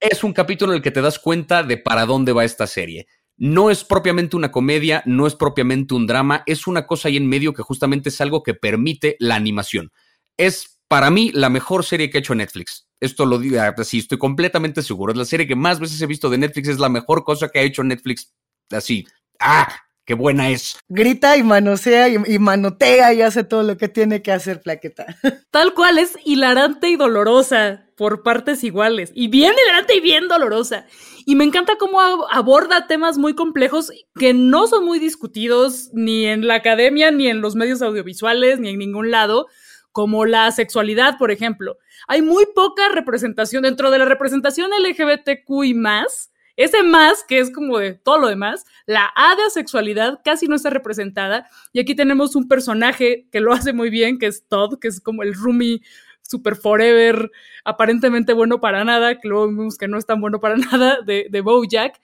Es 0.00 0.24
un 0.24 0.32
capítulo 0.32 0.72
en 0.72 0.76
el 0.76 0.82
que 0.82 0.90
te 0.90 1.02
das 1.02 1.18
cuenta 1.18 1.62
de 1.62 1.76
para 1.76 2.06
dónde 2.06 2.32
va 2.32 2.44
esta 2.44 2.66
serie. 2.66 3.06
No 3.36 3.70
es 3.70 3.84
propiamente 3.84 4.36
una 4.36 4.52
comedia, 4.52 5.02
no 5.06 5.26
es 5.26 5.34
propiamente 5.34 5.94
un 5.94 6.06
drama, 6.06 6.42
es 6.46 6.66
una 6.66 6.86
cosa 6.86 7.08
ahí 7.08 7.16
en 7.16 7.28
medio 7.28 7.52
que 7.52 7.62
justamente 7.62 8.08
es 8.08 8.20
algo 8.20 8.42
que 8.42 8.54
permite 8.54 9.16
la 9.18 9.34
animación. 9.34 9.92
Es 10.36 10.73
para 10.94 11.10
mí 11.10 11.32
la 11.34 11.50
mejor 11.50 11.84
serie 11.84 12.08
que 12.08 12.18
ha 12.18 12.20
hecho 12.20 12.36
Netflix. 12.36 12.86
Esto 13.00 13.26
lo 13.26 13.40
digo 13.40 13.58
así, 13.76 13.98
estoy 13.98 14.16
completamente 14.16 14.80
seguro. 14.80 15.10
Es 15.10 15.18
la 15.18 15.24
serie 15.24 15.44
que 15.44 15.56
más 15.56 15.80
veces 15.80 16.00
he 16.00 16.06
visto 16.06 16.30
de 16.30 16.38
Netflix, 16.38 16.68
es 16.68 16.78
la 16.78 16.88
mejor 16.88 17.24
cosa 17.24 17.48
que 17.48 17.58
ha 17.58 17.62
hecho 17.62 17.82
Netflix. 17.82 18.32
Así, 18.70 19.04
¡ah! 19.40 19.74
¡Qué 20.04 20.14
buena 20.14 20.50
es! 20.50 20.78
Grita 20.86 21.36
y 21.36 21.42
manosea 21.42 22.10
y, 22.10 22.38
manotea 22.38 23.12
y 23.12 23.22
hace 23.22 23.42
todo 23.42 23.64
lo 23.64 23.76
que 23.76 23.88
tiene 23.88 24.22
que 24.22 24.30
hacer, 24.30 24.62
plaqueta. 24.62 25.06
Tal 25.50 25.74
cual, 25.74 25.98
es 25.98 26.16
hilarante 26.24 26.88
y 26.90 26.94
dolorosa 26.94 27.88
por 27.96 28.22
partes 28.22 28.62
iguales. 28.62 29.10
Y 29.16 29.26
bien 29.26 29.52
hilarante 29.64 29.96
y 29.96 30.00
bien 30.00 30.28
dolorosa. 30.28 30.86
Y 31.26 31.34
me 31.34 31.42
encanta 31.42 31.72
cómo 31.76 32.00
aborda 32.30 32.86
temas 32.86 33.18
muy 33.18 33.34
complejos 33.34 33.90
que 34.14 34.32
no 34.32 34.68
son 34.68 34.84
muy 34.84 35.00
discutidos 35.00 35.90
ni 35.92 36.26
en 36.26 36.46
la 36.46 36.54
academia, 36.54 37.10
ni 37.10 37.26
en 37.26 37.40
los 37.40 37.56
medios 37.56 37.82
audiovisuales, 37.82 38.60
ni 38.60 38.68
en 38.68 38.78
ningún 38.78 39.10
lado 39.10 39.48
como 39.94 40.26
la 40.26 40.50
sexualidad, 40.50 41.18
por 41.18 41.30
ejemplo. 41.30 41.78
Hay 42.08 42.20
muy 42.20 42.46
poca 42.52 42.88
representación 42.88 43.62
dentro 43.62 43.92
de 43.92 44.00
la 44.00 44.04
representación 44.04 44.72
LGBTQI 44.72 45.72
más. 45.74 46.32
Ese 46.56 46.82
más, 46.82 47.22
que 47.22 47.38
es 47.38 47.52
como 47.52 47.78
de 47.78 47.92
todo 47.94 48.18
lo 48.18 48.26
demás, 48.26 48.64
la 48.86 49.08
A 49.14 49.36
de 49.36 49.48
sexualidad 49.50 50.20
casi 50.24 50.48
no 50.48 50.56
está 50.56 50.70
representada. 50.70 51.48
Y 51.72 51.78
aquí 51.78 51.94
tenemos 51.94 52.34
un 52.34 52.48
personaje 52.48 53.28
que 53.30 53.38
lo 53.38 53.52
hace 53.52 53.72
muy 53.72 53.88
bien, 53.88 54.18
que 54.18 54.26
es 54.26 54.48
Todd, 54.48 54.80
que 54.80 54.88
es 54.88 55.00
como 55.00 55.22
el 55.22 55.32
roomie 55.32 55.80
super 56.22 56.56
forever, 56.56 57.30
aparentemente 57.64 58.32
bueno 58.32 58.60
para 58.60 58.82
nada, 58.82 59.20
que 59.20 59.28
luego 59.28 59.46
vemos 59.46 59.78
que 59.78 59.86
no 59.86 59.96
es 59.96 60.06
tan 60.06 60.20
bueno 60.20 60.40
para 60.40 60.56
nada, 60.72 61.02
de, 61.06 61.28
de 61.30 61.40
Bojack. 61.40 62.00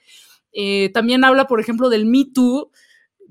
Eh, 0.53 0.91
también 0.93 1.25
habla, 1.25 1.45
por 1.45 1.59
ejemplo, 1.59 1.89
del 1.89 2.05
Me 2.05 2.23
Too, 2.33 2.71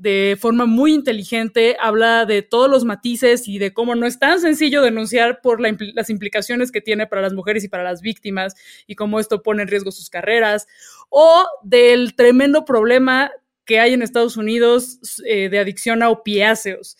de 0.00 0.38
forma 0.40 0.64
muy 0.64 0.94
inteligente, 0.94 1.76
habla 1.78 2.24
de 2.24 2.40
todos 2.40 2.70
los 2.70 2.86
matices 2.86 3.46
y 3.46 3.58
de 3.58 3.74
cómo 3.74 3.94
no 3.94 4.06
es 4.06 4.18
tan 4.18 4.40
sencillo 4.40 4.80
denunciar 4.80 5.42
por 5.42 5.60
las 5.60 6.08
implicaciones 6.08 6.72
que 6.72 6.80
tiene 6.80 7.06
para 7.06 7.20
las 7.20 7.34
mujeres 7.34 7.64
y 7.64 7.68
para 7.68 7.84
las 7.84 8.00
víctimas 8.00 8.54
y 8.86 8.94
cómo 8.94 9.20
esto 9.20 9.42
pone 9.42 9.62
en 9.62 9.68
riesgo 9.68 9.92
sus 9.92 10.08
carreras, 10.08 10.66
o 11.10 11.44
del 11.62 12.14
tremendo 12.16 12.64
problema 12.64 13.30
que 13.66 13.78
hay 13.78 13.92
en 13.92 14.00
Estados 14.00 14.38
Unidos 14.38 15.00
eh, 15.26 15.50
de 15.50 15.58
adicción 15.58 16.02
a 16.02 16.08
opiáceos 16.08 16.96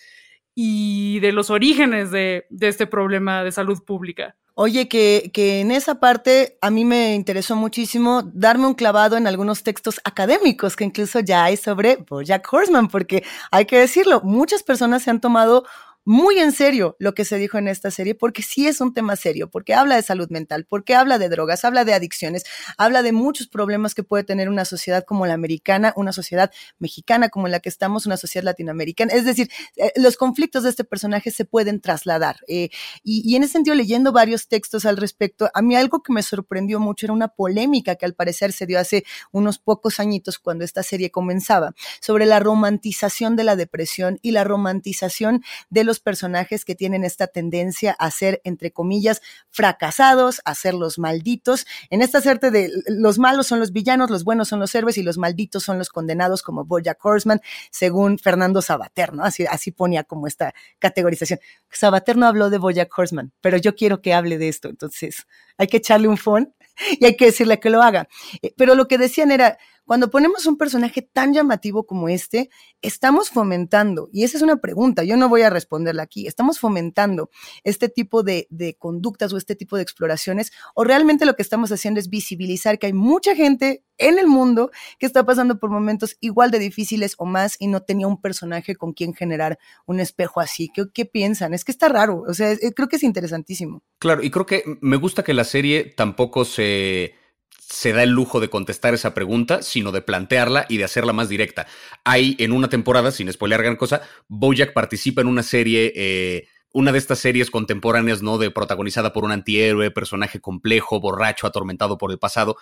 y 0.55 1.21
de 1.21 1.33
los 1.33 1.49
orígenes 1.49 2.11
de 2.11 2.45
este 2.61 2.87
problema 2.87 3.43
de 3.43 3.53
salud 3.53 3.83
pública. 3.83 4.37
Oye, 4.63 4.89
que, 4.89 5.31
que, 5.33 5.61
en 5.63 5.71
esa 5.71 6.01
parte 6.01 6.59
a 6.61 6.69
mí 6.71 6.85
me 6.85 7.15
interesó 7.15 7.57
muchísimo 7.57 8.21
darme 8.35 8.67
un 8.67 8.75
clavado 8.75 9.17
en 9.17 9.27
algunos 9.27 9.63
textos 9.63 10.03
académicos 10.05 10.77
que 10.77 10.85
incluso 10.85 11.21
ya 11.21 11.45
hay 11.45 11.57
sobre 11.57 11.97
Bojack 11.97 12.47
Horseman, 12.53 12.89
porque 12.89 13.25
hay 13.51 13.65
que 13.65 13.79
decirlo, 13.79 14.21
muchas 14.21 14.63
personas 14.63 15.03
se 15.03 15.09
han 15.09 15.23
tomado 15.23 15.65
muy 16.05 16.39
en 16.39 16.53
serio 16.53 16.97
lo 16.99 17.15
que 17.15 17.25
se 17.25 17.37
dijo 17.37 17.59
en 17.59 17.69
esta 17.69 17.91
serie, 17.91 18.15
porque 18.15 18.43
sí 18.43 18.67
es 18.67 18.81
un 18.81 18.95
tema 18.95 19.17
serio, 19.17 19.51
porque 19.51 19.75
habla 19.75 19.97
de 19.97 20.03
salud 20.03 20.29
mental, 20.31 20.67
porque 20.69 20.95
habla 20.95 21.19
de 21.19 21.29
drogas, 21.29 21.65
habla 21.65 21.85
de 21.85 21.95
adicciones, 21.95 22.45
habla 22.79 23.03
de 23.03 23.13
muchos 23.13 23.49
problemas 23.49 23.95
que 23.95 24.03
puede 24.03 24.25
tener 24.25 24.49
una 24.49 24.65
sociedad 24.65 25.05
como 25.05 25.27
la 25.27 25.35
americana, 25.35 25.93
una 25.97 26.13
sociedad 26.13 26.51
mexicana 26.79 27.29
como 27.29 27.49
la 27.49 27.61
que 27.61 27.69
estamos, 27.69 28.07
una 28.07 28.17
sociedad 28.17 28.45
latinoamericana. 28.45 29.13
Es 29.13 29.25
decir, 29.25 29.51
eh, 29.77 29.93
los 29.97 30.17
conflictos 30.17 30.63
de 30.63 30.71
este 30.71 30.85
personaje 30.85 31.31
se 31.31 31.45
pueden 31.45 31.81
trasladar. 31.81 32.37
Eh, 32.49 32.71
y, 33.05 33.37
en 33.37 33.43
ese 33.43 33.53
sentido, 33.53 33.77
leyendo 33.77 34.13
varios 34.13 34.49
textos 34.49 34.87
al 34.87 34.97
respecto, 34.97 35.51
a 35.53 35.63
mí 35.63 35.77
algo 35.77 36.03
que 36.03 36.13
me 36.13 36.23
sorprendió 36.23 36.81
mucho 36.81 37.07
era 37.07 37.13
una 37.13 37.29
polémica 37.29 37.97
que 37.97 38.07
al 38.07 38.15
parecer 38.15 38.53
se 38.53 38.67
dio 38.67 38.79
hace 38.79 39.05
unos 39.33 39.59
pocos 39.59 40.01
añitos 40.01 40.39
cuando 40.39 40.65
esta 40.65 40.83
serie 40.83 41.11
comenzaba, 41.11 41.75
sobre 42.01 42.27
la 42.27 42.41
romantización 42.41 43.37
de 43.37 43.45
la 43.45 43.57
depresión 43.57 44.19
y 44.23 44.31
la 44.31 44.45
romantización 44.45 45.43
de 45.69 45.85
los 45.85 45.90
personajes 45.99 46.65
que 46.65 46.77
tienen 46.77 47.03
esta 47.03 47.27
tendencia 47.27 47.93
a 47.99 48.11
ser, 48.13 48.41
entre 48.45 48.71
comillas, 48.71 49.21
fracasados, 49.49 50.41
a 50.45 50.55
ser 50.55 50.75
los 50.75 50.99
malditos. 50.99 51.67
En 51.91 52.03
esta 52.03 52.21
suerte 52.21 52.53
de 52.53 52.71
los 52.87 53.19
malos 53.19 53.49
son 53.49 53.59
los 53.59 53.73
villanos, 53.73 54.11
los 54.11 54.23
buenos 54.23 54.49
son 54.49 54.61
los 54.61 54.73
héroes 54.75 54.99
y 54.99 55.03
los 55.03 55.19
malditos 55.19 55.65
son 55.65 55.79
los 55.79 55.89
condenados 55.89 56.43
como 56.43 56.65
Bojack 56.65 57.05
Horseman, 57.05 57.41
según 57.73 58.19
Fernando 58.19 58.63
Sabater, 58.63 59.15
¿no? 59.15 59.25
Así, 59.25 59.47
así 59.47 59.73
ponía 59.73 60.05
como 60.05 60.29
esta 60.29 60.55
categorización. 60.79 61.41
Sabater 61.71 62.17
no 62.17 62.27
habló 62.27 62.51
de 62.51 62.59
Bojack 62.59 62.97
Horseman, 62.97 63.33
pero 63.41 63.57
yo 63.57 63.75
quiero 63.75 64.01
que 64.01 64.15
hable 64.15 64.39
de 64.39 64.49
esto, 64.49 64.69
entonces 64.69 65.27
hay 65.57 65.67
que 65.67 65.79
echarle 65.79 66.07
un 66.07 66.17
phone 66.17 66.55
y 67.01 67.05
hay 67.05 67.17
que 67.17 67.27
decirle 67.27 67.61
que 67.61 67.71
lo 67.71 67.83
haga. 67.83 68.09
Eh, 68.43 68.55
pero 68.57 68.75
lo 68.75 68.89
que 68.89 68.99
decían 68.99 69.31
era, 69.31 69.59
cuando 69.91 70.09
ponemos 70.09 70.47
un 70.47 70.57
personaje 70.57 71.03
tan 71.03 71.35
llamativo 71.35 71.85
como 71.85 72.09
este, 72.09 72.49
estamos 72.81 73.29
fomentando, 73.29 74.09
y 74.13 74.23
esa 74.23 74.37
es 74.37 74.43
una 74.45 74.59
pregunta, 74.59 75.03
yo 75.03 75.17
no 75.17 75.29
voy 75.29 75.43
a 75.43 75.51
responderla 75.51 76.05
aquí, 76.05 76.29
estamos 76.29 76.61
fomentando 76.61 77.29
este 77.65 77.89
tipo 77.89 78.23
de, 78.23 78.47
conductas 78.79 79.33
o 79.33 79.37
este 79.37 79.57
tipo 79.57 79.75
de 79.75 79.83
exploraciones, 79.83 80.53
o 80.77 80.85
realmente 80.85 81.27
lo 81.27 81.35
que 81.35 81.43
estamos 81.43 81.73
haciendo 81.73 81.99
es 81.99 82.09
visibilizar 82.09 82.79
que 82.79 82.87
hay 82.87 82.93
mucha 82.93 83.35
gente 83.35 83.83
en 83.99 84.21
el 84.21 84.29
mundo 84.29 84.71
que 85.01 85.07
está 85.07 85.27
pasando 85.27 85.59
por 85.59 85.71
momentos 85.71 86.17
igual 86.21 86.53
de 86.53 86.61
difíciles 86.61 87.17
o 87.19 87.27
más 87.27 87.57
y 87.59 87.67
no 87.67 87.83
tenía 87.83 88.07
un 88.07 88.21
personaje 88.21 88.77
con 88.77 88.93
quien 88.93 89.13
generar 89.13 89.59
un 89.87 89.99
espejo 89.99 90.39
así. 90.39 90.71
¿Qué, 90.73 90.85
qué 90.95 91.05
piensan? 91.05 91.53
Es 91.53 91.65
que 91.65 91.73
está 91.73 91.89
raro, 91.89 92.23
o 92.29 92.33
sea, 92.33 92.57
creo 92.77 92.89
que 92.89 92.95
es 92.95 93.03
interesantísimo. 93.03 93.83
Claro, 93.99 94.23
y 94.23 94.31
creo 94.31 94.47
que 94.47 94.63
me 94.81 94.97
gusta 94.99 95.25
que 95.25 95.35
la 95.35 95.43
serie 95.43 95.93
tampoco 95.97 96.45
se 96.45 97.19
se 97.59 97.93
da 97.93 98.03
el 98.03 98.11
lujo 98.11 98.41
de 98.41 98.51
contestar 98.51 98.95
esa 98.95 99.15
pregunta, 99.15 99.63
sino 99.63 99.93
de 99.93 100.03
plantearla 100.03 100.67
y 100.69 100.77
de 100.77 100.85
hacerla 100.85 101.13
más 101.13 101.29
directa. 101.29 101.67
Hay 102.05 102.37
en 102.39 102.53
una 102.53 102.69
temporada, 102.69 103.13
sin 103.13 103.33
spoiler 103.33 103.63
gran 103.63 103.77
cosa, 103.77 104.03
Bojack 104.29 104.73
participa 104.73 105.21
en 105.21 105.29
una 105.29 105.43
serie, 105.43 105.93
eh, 105.95 106.49
una 106.73 106.91
de 106.91 106.99
estas 106.99 107.21
series 107.21 107.51
contemporáneas, 107.51 108.23
¿no? 108.23 108.39
De 108.39 108.51
protagonizada 108.51 109.13
por 109.13 109.25
un 109.25 109.33
antihéroe, 109.33 109.91
personaje 109.93 110.41
complejo, 110.41 111.01
borracho, 111.01 111.47
atormentado 111.47 111.97
por 111.97 112.11
el 112.11 112.19
pasado. 112.19 112.57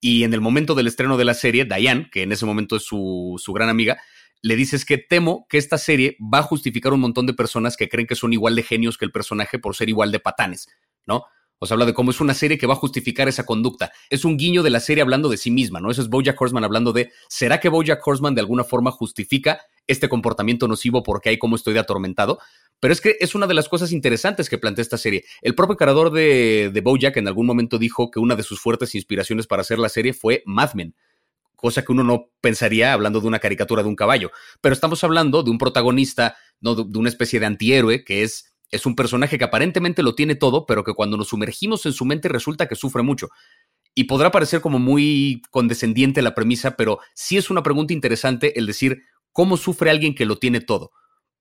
Y 0.00 0.24
en 0.24 0.32
el 0.32 0.40
momento 0.40 0.74
del 0.74 0.86
estreno 0.86 1.16
de 1.16 1.24
la 1.24 1.34
serie, 1.34 1.64
Diane, 1.64 2.08
que 2.10 2.22
en 2.22 2.32
ese 2.32 2.46
momento 2.46 2.76
es 2.76 2.84
su, 2.84 3.40
su 3.42 3.52
gran 3.52 3.68
amiga, 3.68 4.00
le 4.42 4.56
dices 4.56 4.84
que 4.84 4.98
temo 4.98 5.46
que 5.48 5.58
esta 5.58 5.78
serie 5.78 6.16
va 6.20 6.38
a 6.38 6.42
justificar 6.42 6.92
un 6.92 7.00
montón 7.00 7.26
de 7.26 7.34
personas 7.34 7.76
que 7.76 7.88
creen 7.88 8.06
que 8.06 8.16
son 8.16 8.32
igual 8.32 8.56
de 8.56 8.64
genios 8.64 8.98
que 8.98 9.04
el 9.04 9.12
personaje 9.12 9.58
por 9.58 9.76
ser 9.76 9.88
igual 9.88 10.10
de 10.12 10.18
patanes, 10.18 10.68
¿no? 11.06 11.24
O 11.62 11.66
sea, 11.66 11.76
habla 11.76 11.86
de 11.86 11.94
cómo 11.94 12.10
es 12.10 12.20
una 12.20 12.34
serie 12.34 12.58
que 12.58 12.66
va 12.66 12.74
a 12.74 12.76
justificar 12.76 13.28
esa 13.28 13.46
conducta. 13.46 13.92
Es 14.10 14.24
un 14.24 14.36
guiño 14.36 14.64
de 14.64 14.70
la 14.70 14.80
serie 14.80 15.00
hablando 15.00 15.28
de 15.28 15.36
sí 15.36 15.52
misma, 15.52 15.78
¿no? 15.78 15.92
Eso 15.92 16.02
es 16.02 16.08
Bojack 16.08 16.40
Horseman 16.40 16.64
hablando 16.64 16.92
de, 16.92 17.12
¿será 17.28 17.60
que 17.60 17.68
Bojack 17.68 18.04
Horseman 18.04 18.34
de 18.34 18.40
alguna 18.40 18.64
forma 18.64 18.90
justifica 18.90 19.60
este 19.86 20.08
comportamiento 20.08 20.66
nocivo 20.66 21.04
porque 21.04 21.28
hay 21.28 21.38
como 21.38 21.54
estoy 21.54 21.74
de 21.74 21.78
atormentado? 21.78 22.40
Pero 22.80 22.92
es 22.92 23.00
que 23.00 23.16
es 23.20 23.36
una 23.36 23.46
de 23.46 23.54
las 23.54 23.68
cosas 23.68 23.92
interesantes 23.92 24.50
que 24.50 24.58
plantea 24.58 24.82
esta 24.82 24.98
serie. 24.98 25.24
El 25.40 25.54
propio 25.54 25.76
creador 25.76 26.10
de, 26.10 26.72
de 26.74 26.80
Bojack 26.80 27.18
en 27.18 27.28
algún 27.28 27.46
momento 27.46 27.78
dijo 27.78 28.10
que 28.10 28.18
una 28.18 28.34
de 28.34 28.42
sus 28.42 28.58
fuertes 28.58 28.96
inspiraciones 28.96 29.46
para 29.46 29.62
hacer 29.62 29.78
la 29.78 29.88
serie 29.88 30.14
fue 30.14 30.42
Mad 30.44 30.74
Men 30.74 30.96
cosa 31.62 31.84
que 31.84 31.92
uno 31.92 32.02
no 32.02 32.28
pensaría 32.40 32.92
hablando 32.92 33.20
de 33.20 33.28
una 33.28 33.38
caricatura 33.38 33.84
de 33.84 33.88
un 33.88 33.94
caballo. 33.94 34.32
Pero 34.60 34.72
estamos 34.72 35.04
hablando 35.04 35.44
de 35.44 35.50
un 35.52 35.58
protagonista, 35.58 36.36
no 36.60 36.74
de, 36.74 36.98
una 36.98 37.08
especie 37.08 37.38
de 37.38 37.46
antihéroe 37.46 38.02
que 38.02 38.24
es 38.24 38.51
es 38.72 38.86
un 38.86 38.96
personaje 38.96 39.38
que 39.38 39.44
aparentemente 39.44 40.02
lo 40.02 40.14
tiene 40.14 40.34
todo, 40.34 40.66
pero 40.66 40.82
que 40.82 40.94
cuando 40.94 41.16
nos 41.16 41.28
sumergimos 41.28 41.86
en 41.86 41.92
su 41.92 42.04
mente 42.04 42.28
resulta 42.28 42.66
que 42.66 42.74
sufre 42.74 43.02
mucho. 43.02 43.28
Y 43.94 44.04
podrá 44.04 44.30
parecer 44.32 44.62
como 44.62 44.78
muy 44.78 45.42
condescendiente 45.50 46.22
la 46.22 46.34
premisa, 46.34 46.74
pero 46.74 46.98
sí 47.14 47.36
es 47.36 47.50
una 47.50 47.62
pregunta 47.62 47.92
interesante 47.92 48.58
el 48.58 48.66
decir 48.66 49.02
cómo 49.30 49.58
sufre 49.58 49.90
alguien 49.90 50.14
que 50.14 50.24
lo 50.24 50.38
tiene 50.38 50.60
todo. 50.60 50.90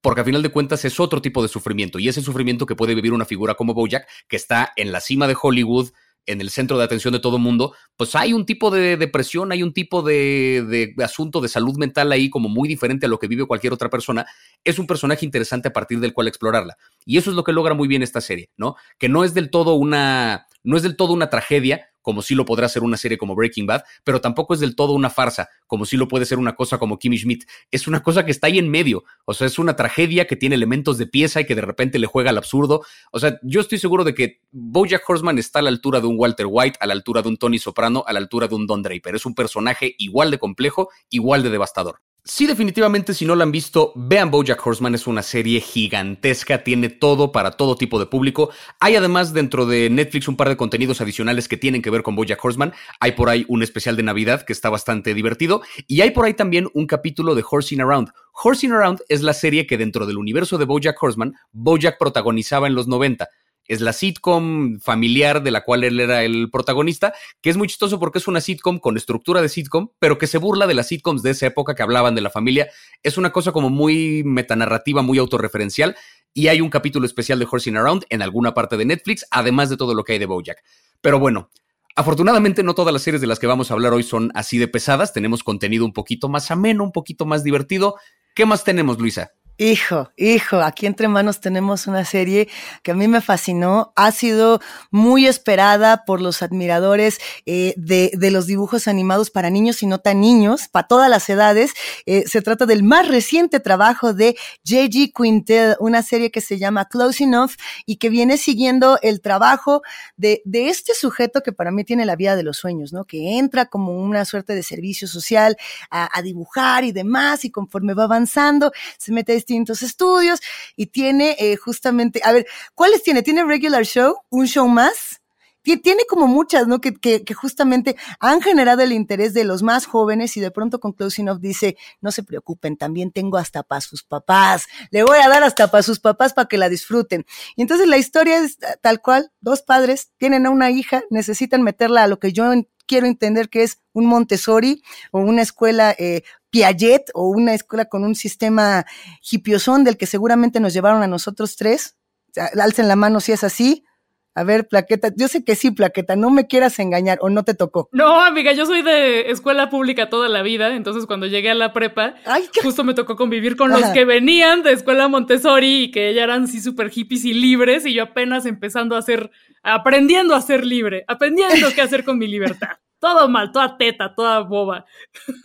Porque 0.02 0.22
a 0.22 0.26
final 0.26 0.42
de 0.42 0.50
cuentas 0.50 0.84
es 0.84 1.00
otro 1.00 1.22
tipo 1.22 1.42
de 1.42 1.48
sufrimiento, 1.48 2.00
y 2.00 2.10
es 2.10 2.18
el 2.18 2.24
sufrimiento 2.24 2.66
que 2.66 2.76
puede 2.76 2.96
vivir 2.96 3.14
una 3.14 3.26
figura 3.26 3.56
como 3.56 3.74
Bojack, 3.74 4.08
que 4.28 4.36
está 4.36 4.74
en 4.76 4.92
la 4.92 5.00
cima 5.00 5.28
de 5.28 5.38
Hollywood, 5.42 5.92
en 6.26 6.42
el 6.42 6.50
centro 6.50 6.78
de 6.78 6.84
atención 6.84 7.14
de 7.14 7.20
todo 7.20 7.38
el 7.38 7.42
mundo, 7.42 7.74
pues 7.98 8.16
hay 8.16 8.34
un 8.34 8.46
tipo 8.46 8.72
de 8.72 8.98
depresión, 8.98 9.52
hay 9.52 9.64
un 9.64 9.74
tipo 9.74 10.02
de, 10.02 10.94
de, 10.96 11.04
asunto 11.04 11.42
de 11.42 11.48
salud 11.48 11.78
mental 11.78 12.12
ahí 12.12 12.30
como 12.30 12.50
muy 12.50 12.70
diferente 12.70 13.06
a 13.06 13.10
lo 13.10 13.20
que 13.20 13.28
vive 13.28 13.46
cualquier 13.46 13.74
otra 13.74 13.90
persona. 13.90 14.26
Es 14.64 14.80
un 14.80 14.88
personaje 14.88 15.26
interesante 15.26 15.68
a 15.68 15.74
partir 15.74 16.00
del 16.00 16.14
cual 16.14 16.28
explorarla. 16.28 16.78
Y 17.06 17.18
eso 17.18 17.30
es 17.30 17.36
lo 17.36 17.44
que 17.44 17.54
logra 17.54 17.74
muy 17.74 17.88
bien 17.88 18.04
esta 18.04 18.22
serie, 18.22 18.50
¿no? 18.58 18.76
Que 18.98 19.10
no 19.10 19.24
es 19.24 19.34
del 19.34 19.50
todo 19.50 19.74
una, 19.74 20.46
no 20.64 20.78
es 20.78 20.84
del 20.84 20.96
todo 20.96 21.14
una 21.14 21.30
tragedia, 21.30 21.90
como 22.02 22.22
si 22.22 22.36
lo 22.36 22.46
podrá 22.46 22.68
ser 22.68 22.84
una 22.84 22.98
serie 22.98 23.18
como 23.18 23.36
Breaking 23.36 23.68
Bad, 23.68 23.84
pero 24.04 24.22
tampoco 24.22 24.54
es 24.54 24.60
del 24.60 24.76
todo 24.76 24.94
una 24.94 25.10
farsa, 25.10 25.50
como 25.68 25.86
si 25.86 25.98
lo 25.98 26.08
puede 26.08 26.26
ser 26.26 26.40
una 26.40 26.56
cosa 26.56 26.78
como 26.78 26.98
Kimmy 26.98 27.18
Schmidt. 27.18 27.46
Es 27.70 27.88
una 27.88 28.02
cosa 28.04 28.26
que 28.26 28.32
está 28.32 28.48
ahí 28.48 28.58
en 28.58 28.70
medio. 28.70 29.04
O 29.26 29.34
sea, 29.34 29.48
es 29.48 29.60
una 29.60 29.76
tragedia 29.76 30.26
que 30.26 30.36
tiene 30.36 30.56
elementos 30.56 30.98
de 30.98 31.08
pieza 31.08 31.42
y 31.42 31.46
que 31.46 31.56
de 31.56 31.62
repente 31.62 32.00
le 32.00 32.08
juega 32.08 32.32
al 32.32 32.38
absurdo. 32.38 32.84
O 33.12 33.20
sea, 33.20 33.40
yo 33.44 33.62
estoy 33.62 33.78
seguro 33.78 34.04
de 34.04 34.14
que 34.14 34.42
Bojack 34.52 35.08
Horseman 35.08 35.38
está 35.38 35.60
a 35.60 35.64
la 35.64 35.70
altura 35.70 36.02
de 36.02 36.08
un 36.08 36.16
Walter 36.18 36.48
White, 36.50 36.78
a 36.82 36.88
la 36.88 36.94
altura 36.94 37.22
de 37.22 37.30
un 37.30 37.38
Tony 37.38 37.60
Soprano, 37.60 38.04
a 38.08 38.14
la 38.14 38.20
altura 38.20 38.48
de 38.48 38.56
un 38.56 38.68
Don 38.68 38.82
Draper. 38.82 39.16
Es 39.16 39.26
un 39.26 39.36
personaje 39.36 39.96
igual 39.98 40.32
de 40.32 40.40
complejo, 40.40 40.90
igual 41.10 41.44
de 41.44 41.50
devastador. 41.50 42.02
Sí, 42.24 42.46
definitivamente, 42.46 43.16
si 43.16 43.26
no 43.26 43.36
la 43.36 43.44
han 43.44 43.52
visto, 43.52 43.94
vean 43.96 44.30
Bojack 44.30 44.64
Horseman, 44.64 44.94
es 44.94 45.08
una 45.08 45.24
serie 45.24 45.60
gigantesca, 45.60 46.64
tiene 46.64 46.90
todo 46.90 47.32
para 47.32 47.50
todo 47.50 47.76
tipo 47.76 48.00
de 48.00 48.06
público. 48.06 48.52
Hay 48.80 48.96
además 48.96 49.34
dentro 49.34 49.66
de 49.66 49.90
Netflix 49.90 50.28
un 50.28 50.38
par 50.38 50.48
de 50.48 50.56
contenidos 50.56 51.02
adicionales 51.02 51.48
que 51.48 51.58
tienen 51.58 51.82
que 51.82 51.90
ver 51.90 52.04
con 52.04 52.16
Bojack 52.16 52.46
Horseman. 52.46 52.74
Hay 53.00 53.14
por 53.14 53.30
ahí 53.30 53.44
un 53.48 53.64
especial 53.64 53.96
de 53.96 54.04
Navidad 54.04 54.44
que 54.44 54.54
está 54.54 54.70
bastante 54.70 55.16
divertido 55.16 55.64
y 55.88 56.02
hay 56.02 56.12
por 56.12 56.26
ahí 56.26 56.36
también 56.36 56.70
un 56.76 56.86
capítulo 56.86 57.34
de 57.34 57.44
Horsing 57.50 57.82
Around. 57.82 58.12
Horsing 58.34 58.72
Around 58.72 59.00
es 59.10 59.24
la 59.24 59.34
serie 59.34 59.66
que 59.66 59.80
dentro 59.80 60.06
del 60.06 60.20
universo 60.20 60.60
de 60.60 60.66
Bojack 60.66 61.02
Horseman, 61.02 61.34
Bojack 61.54 61.98
protagonizaba 61.98 62.68
en 62.68 62.76
los 62.76 62.88
90 62.88 63.30
es 63.68 63.82
la 63.82 63.94
sitcom 63.94 64.80
familiar 64.80 65.44
de 65.44 65.52
la 65.52 65.64
cual 65.64 65.84
él 65.84 66.00
era 66.00 66.24
el 66.24 66.50
protagonista, 66.52 67.14
que 67.42 67.50
es 67.50 67.58
muy 67.58 67.68
chistoso 67.68 68.00
porque 68.00 68.20
es 68.20 68.28
una 68.28 68.42
sitcom 68.42 68.80
con 68.80 68.98
estructura 68.98 69.42
de 69.42 69.50
sitcom, 69.50 69.90
pero 70.00 70.18
que 70.18 70.28
se 70.28 70.38
burla 70.38 70.68
de 70.68 70.74
las 70.74 70.88
sitcoms 70.88 71.24
de 71.24 71.32
esa 71.32 71.48
época 71.48 71.76
que 71.76 71.84
hablaban 71.84 72.16
de 72.16 72.22
la 72.22 72.30
familia. 72.30 72.70
Es 73.04 73.18
una 73.18 73.32
cosa 73.32 73.52
como 73.52 73.70
muy 73.70 74.24
metanarrativa, 74.26 75.02
muy 75.02 75.18
autorreferencial, 75.18 75.96
y 76.34 76.48
hay 76.48 76.62
un 76.62 76.70
capítulo 76.70 77.06
especial 77.06 77.40
de 77.40 77.48
Horsing 77.50 77.78
Around 77.78 78.06
en 78.10 78.22
alguna 78.22 78.54
parte 78.54 78.78
de 78.78 78.86
Netflix, 78.86 79.26
además 79.32 79.70
de 79.70 79.78
todo 79.78 79.94
lo 79.94 80.04
que 80.04 80.14
hay 80.14 80.20
de 80.20 80.26
Bojack. 80.26 80.64
Pero 81.02 81.20
bueno, 81.20 81.50
Afortunadamente 81.96 82.64
no 82.64 82.74
todas 82.74 82.94
las 82.94 83.02
series 83.02 83.20
de 83.20 83.28
las 83.28 83.38
que 83.38 83.48
vamos 83.48 83.70
a 83.70 83.74
hablar 83.74 83.92
hoy 83.94 84.04
son 84.04 84.32
así 84.34 84.58
de 84.58 84.70
pesadas, 84.70 85.12
tenemos 85.12 85.44
contenido 85.44 85.84
un 85.84 85.92
poquito 85.92 86.30
más 86.30 86.50
ameno, 86.50 86.86
un 86.86 86.94
poquito 86.94 87.26
más 87.26 87.44
divertido. 87.44 87.96
¿Qué 88.34 88.46
más 88.46 88.64
tenemos, 88.64 88.98
Luisa? 88.98 89.34
Hijo, 89.64 90.10
hijo, 90.18 90.60
aquí 90.62 90.88
entre 90.88 91.08
manos 91.08 91.40
tenemos 91.40 91.86
una 91.86 92.04
serie 92.04 92.50
que 92.82 92.94
a 92.94 92.96
mí 92.96 93.08
me 93.08 93.22
fascinó, 93.22 93.94
ha 93.96 94.12
sido 94.12 94.60
muy 94.90 95.28
esperada 95.28 96.04
por 96.04 96.20
los 96.20 96.42
admiradores 96.42 97.20
eh, 97.46 97.76
de, 97.78 98.32
los 98.32 98.48
dibujos 98.48 98.88
animados 98.88 99.30
para 99.30 99.52
niños 99.52 99.84
y 99.84 99.86
no 99.86 100.00
tan 100.00 100.20
niños, 100.20 100.68
para 100.68 100.88
todas 100.88 101.12
las 101.12 101.30
edades. 101.30 101.74
Eh, 102.08 102.24
se 102.26 102.42
trata 102.42 102.66
del 102.66 102.82
más 102.82 103.08
reciente 103.08 103.60
trabajo 103.60 104.16
de 104.16 104.36
J.G. 104.68 105.14
Quintel, 105.16 105.76
una 105.80 106.02
serie 106.02 106.32
que 106.32 106.42
se 106.42 106.58
llama 106.58 106.86
Close 106.86 107.24
Enough 107.24 107.52
y 107.86 107.98
que 107.98 108.10
viene 108.10 108.38
siguiendo 108.38 108.98
el 109.04 109.22
trabajo 109.22 109.84
de, 110.18 110.42
de 110.44 110.70
este 110.70 110.96
sujeto 110.96 111.44
que 111.44 111.52
para 111.52 111.70
mí 111.70 111.84
tiene 111.84 112.08
la 112.08 112.16
vida 112.16 112.36
de 112.36 112.42
los 112.42 112.58
sueños, 112.58 112.94
¿no? 112.94 113.04
Que 113.04 113.38
entra 113.38 113.68
como 113.68 113.94
una 113.94 114.26
suerte 114.26 114.56
de 114.56 114.64
servicio 114.64 115.08
social 115.08 115.56
a, 115.92 116.10
a 116.18 116.24
dibujar 116.24 116.84
y 116.84 116.92
demás 116.92 117.46
y 117.46 117.52
conforme 117.52 117.94
va 117.94 118.06
avanzando 118.06 118.72
se 118.98 119.12
mete 119.12 119.34
a 119.34 119.36
este 119.36 119.51
distintos 119.52 119.84
estudios 119.84 120.40
y 120.76 120.88
tiene 120.88 121.36
eh, 121.40 121.58
justamente, 121.58 122.22
a 122.24 122.32
ver, 122.32 122.48
¿cuáles 122.74 123.04
tiene? 123.04 123.22
¿Tiene 123.22 123.44
regular 123.44 123.84
show? 123.86 124.16
¿Un 124.30 124.48
show 124.48 124.68
más? 124.68 125.22
tiene 125.64 126.06
como 126.10 126.28
muchas, 126.28 126.68
¿no? 126.68 126.82
Que, 126.82 126.94
que, 126.94 127.24
que, 127.24 127.34
justamente 127.34 127.96
han 128.20 128.42
generado 128.42 128.82
el 128.82 128.92
interés 128.92 129.34
de 129.34 129.44
los 129.44 129.62
más 129.62 129.86
jóvenes 129.86 130.36
y 130.36 130.40
de 130.40 130.50
pronto 130.50 130.80
con 130.80 130.92
Closing 130.94 131.30
Off 131.30 131.40
dice, 131.40 131.78
no 132.02 132.12
se 132.12 132.24
preocupen, 132.24 132.78
también 132.78 133.12
tengo 133.12 133.38
hasta 133.38 133.62
para 133.62 133.82
sus 133.82 134.04
papás, 134.04 134.66
le 134.90 135.04
voy 135.04 135.20
a 135.20 135.30
dar 135.30 135.44
hasta 135.44 135.70
para 135.70 135.84
sus 135.84 136.00
papás 136.00 136.34
para 136.34 136.48
que 136.48 136.58
la 136.58 136.68
disfruten. 136.68 137.26
Y 137.56 137.62
entonces 137.62 137.88
la 137.88 137.98
historia 137.98 138.40
es 138.40 138.58
tal 138.82 139.02
cual, 139.02 139.32
dos 139.40 139.62
padres 139.62 140.10
tienen 140.18 140.48
a 140.48 140.50
una 140.50 140.72
hija, 140.72 141.04
necesitan 141.12 141.62
meterla 141.62 142.04
a 142.04 142.08
lo 142.08 142.18
que 142.20 142.34
yo 142.34 142.52
quiero 142.92 143.08
entender 143.08 143.48
que 143.48 143.64
es 143.64 143.80
un 143.94 144.06
Montessori 144.06 144.84
o 145.12 145.22
una 145.22 145.44
escuela 145.44 145.96
eh, 145.98 146.24
Piaget 146.50 147.10
o 147.14 147.30
una 147.30 147.54
escuela 147.54 147.86
con 147.86 148.04
un 148.04 148.16
sistema 148.16 148.86
hipiosón 149.32 149.86
del 149.86 149.96
que 149.96 150.06
seguramente 150.06 150.60
nos 150.60 150.74
llevaron 150.74 151.02
a 151.02 151.08
nosotros 151.08 151.56
tres. 151.56 151.96
alcen 152.36 152.90
la 152.90 152.98
mano 152.98 153.22
si 153.22 153.32
es 153.32 153.46
así. 153.46 153.86
A 154.34 154.44
ver, 154.44 154.68
Plaqueta, 154.68 155.12
yo 155.16 155.28
sé 155.28 155.44
que 155.44 155.56
sí, 155.56 155.72
Plaqueta, 155.72 156.16
no 156.16 156.30
me 156.30 156.48
quieras 156.48 156.80
engañar 156.80 157.18
o 157.22 157.30
no 157.30 157.44
te 157.44 157.54
tocó. 157.54 157.90
No, 157.92 158.22
amiga, 158.22 158.54
yo 158.54 158.66
soy 158.66 158.82
de 158.82 159.30
escuela 159.32 159.70
pública 159.70 160.10
toda 160.10 160.30
la 160.30 160.42
vida, 160.42 160.74
entonces 160.76 161.06
cuando 161.06 161.28
llegué 161.28 161.50
a 161.50 161.56
la 161.56 161.74
prepa, 161.74 162.16
Ay, 162.26 162.50
justo 162.64 162.84
me 162.84 162.94
tocó 162.94 163.16
convivir 163.16 163.58
con 163.58 163.72
los 163.72 163.84
que 163.90 164.06
venían 164.06 164.64
de 164.64 164.72
escuela 164.72 165.08
Montessori 165.08 165.84
y 165.84 165.92
que 165.92 166.14
ya 166.14 166.24
eran 166.24 166.44
así 166.44 166.62
súper 166.62 166.90
hippies 166.90 167.26
y 167.26 167.34
libres 167.34 167.86
y 167.86 167.94
yo 167.94 168.04
apenas 168.04 168.46
empezando 168.46 168.96
a 168.96 169.02
ser, 169.02 169.32
aprendiendo 169.64 170.34
a 170.34 170.42
ser 170.42 170.66
libre, 170.66 171.04
aprendiendo 171.08 171.68
qué 171.76 171.82
hacer 171.82 172.06
con 172.06 172.18
mi 172.18 172.28
libertad 172.28 172.78
todo 173.02 173.28
mal, 173.28 173.52
toda 173.52 173.78
teta, 173.78 174.14
toda 174.16 174.40
boba. 174.42 174.86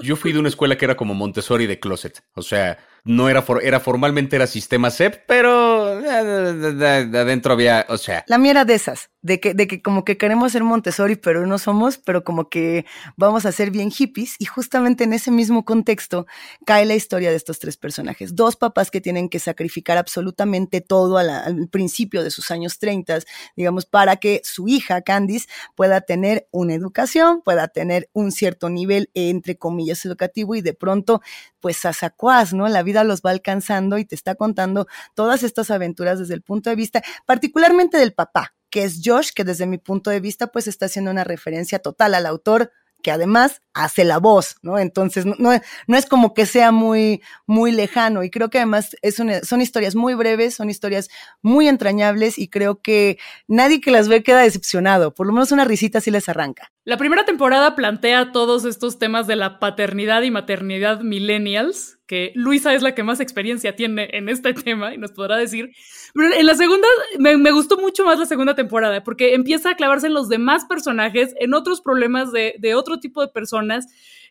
Yo 0.01 0.15
fui 0.15 0.31
de 0.31 0.39
una 0.39 0.49
escuela 0.49 0.77
que 0.77 0.85
era 0.85 0.95
como 0.95 1.15
Montessori 1.15 1.67
de 1.67 1.81
closet. 1.81 2.23
O 2.35 2.43
sea, 2.43 2.79
no 3.07 3.29
era, 3.29 3.45
era 3.63 3.79
formalmente 3.79 4.37
era 4.37 4.47
sistema 4.49 4.91
CEP, 4.91 5.23
pero 5.27 6.01
eh, 6.01 7.09
adentro 7.15 7.53
había, 7.53 7.87
o 7.89 7.97
sea. 7.99 8.25
La 8.27 8.37
mía 8.37 8.51
era 8.51 8.65
de 8.65 8.75
esas, 8.75 9.11
de 9.23 9.39
que, 9.39 9.55
de 9.55 9.69
que 9.69 9.81
como 9.81 10.05
que 10.05 10.17
queremos 10.17 10.53
ser 10.53 10.65
Montessori, 10.65 11.15
pero 11.15 11.47
no 11.47 11.59
somos, 11.59 11.99
pero 11.99 12.25
como 12.25 12.49
que 12.49 12.85
vamos 13.17 13.47
a 13.47 13.53
ser 13.53 13.71
bien 13.71 13.91
hippies. 13.93 14.35
Y 14.41 14.47
justamente 14.47 15.05
en 15.05 15.13
ese 15.13 15.31
mismo 15.31 15.65
contexto 15.65 16.27
cae 16.65 16.85
la 16.85 16.97
historia 16.97 17.31
de 17.31 17.37
estos 17.37 17.61
tres 17.61 17.77
personajes. 17.77 18.35
Dos 18.35 18.57
papás 18.57 18.91
que 18.91 19.01
tienen 19.01 19.29
que 19.29 19.39
sacrificar 19.39 19.99
absolutamente 19.99 20.81
todo 20.81 21.19
al 21.19 21.69
principio 21.69 22.25
de 22.25 22.31
sus 22.33 22.51
años 22.51 22.79
30, 22.81 23.21
digamos, 23.57 23.87
para 23.87 24.17
que 24.17 24.41
su 24.43 24.67
hija, 24.67 25.03
Candice, 25.03 25.47
pueda 25.77 26.01
tener 26.01 26.49
una 26.51 26.75
educación, 26.75 27.41
pueda 27.43 27.69
tener 27.69 28.11
un 28.13 28.33
cierto 28.33 28.69
nivel, 28.69 29.11
entre 29.15 29.57
comillas, 29.57 30.05
educativo 30.05 30.57
y 30.57 30.61
de 30.61 30.75
pronto, 30.75 31.23
pues 31.61 31.85
a 31.85 31.93
sacuás, 31.93 32.53
¿no? 32.53 32.69
La 32.69 32.83
vida 32.83 32.96
los 33.05 33.23
va 33.23 33.31
alcanzando 33.31 33.99
y 33.99 34.05
te 34.05 34.15
está 34.15 34.35
contando 34.35 34.87
todas 35.15 35.43
estas 35.43 35.71
aventuras 35.71 36.19
desde 36.19 36.35
el 36.35 36.43
punto 36.43 36.71
de 36.71 36.77
vista, 36.77 37.03
particularmente 37.27 37.99
del 37.99 38.13
papá, 38.13 38.55
que 38.71 38.85
es 38.85 39.01
Josh, 39.05 39.31
que 39.35 39.45
desde 39.45 39.67
mi 39.67 39.79
punto 39.79 40.11
de 40.11 40.21
vista, 40.21 40.49
pues 40.49 40.67
está 40.67 40.87
haciendo 40.87 41.11
una 41.11 41.25
referencia 41.25 41.79
total 41.79 42.15
al 42.15 42.27
autor 42.27 42.71
que 43.03 43.11
además 43.13 43.63
hace 43.73 44.05
la 44.05 44.19
voz, 44.19 44.57
¿no? 44.63 44.79
Entonces, 44.79 45.27
no, 45.27 45.37
no, 45.39 45.97
es 45.97 46.07
como 46.07 46.35
que 46.35 46.45
sea 46.45 46.73
muy, 46.73 47.23
muy 47.47 47.71
lejano 47.71 48.25
y 48.25 48.31
creo 48.31 48.51
que 48.51 48.59
además 48.59 48.97
es 49.01 49.15
son 49.15 49.61
historias 49.61 49.95
muy 49.95 50.15
breves, 50.15 50.57
son 50.57 50.71
historias 50.71 51.09
muy 51.41 51.69
entrañables 51.69 52.37
y 52.37 52.49
creo 52.49 52.81
que 52.81 53.19
nadie 53.47 53.81
que 53.81 53.93
las 53.93 54.09
ve 54.09 54.23
queda 54.23 54.41
decepcionado, 54.41 55.15
por 55.15 55.27
lo 55.27 55.33
menos 55.33 55.53
una 55.53 55.65
risita 55.65 56.01
sí 56.01 56.11
les 56.11 56.29
arranca. 56.29 56.73
La 56.85 56.97
primera 56.97 57.25
temporada 57.25 57.77
plantea 57.77 58.33
todos 58.33 58.65
estos 58.65 58.99
temas 58.99 59.27
de 59.27 59.37
la 59.37 59.61
paternidad 59.61 60.23
y 60.23 60.31
maternidad 60.31 61.01
millennials, 61.01 61.96
que 62.07 62.33
Luisa 62.35 62.75
es 62.75 62.83
la 62.83 62.95
que 62.95 63.03
más 63.03 63.21
experiencia 63.21 63.75
tiene 63.77 64.09
en 64.13 64.29
este 64.29 64.55
tema 64.55 64.95
y 64.95 64.99
nos 64.99 65.13
podrá 65.13 65.37
decir. 65.37 65.73
Pero 66.15 66.35
en 66.35 66.47
la 66.47 66.55
segunda, 66.55 66.87
me, 67.19 67.37
me, 67.37 67.51
gustó 67.51 67.77
mucho 67.79 68.05
más 68.05 68.19
la 68.19 68.27
segunda 68.27 68.55
temporada, 68.55 69.03
porque 69.03 69.35
empieza 69.35 69.71
a 69.71 69.77
clavarse 69.77 70.07
en 70.07 70.15
los 70.15 70.29
demás 70.29 70.65
personajes, 70.65 71.35
en 71.39 71.55
otros 71.55 71.81
problemas 71.81 72.33
de, 72.33 72.55
de 72.59 72.75
otro 72.75 72.99
tipo 72.99 73.21
de 73.21 73.29
personas. 73.29 73.87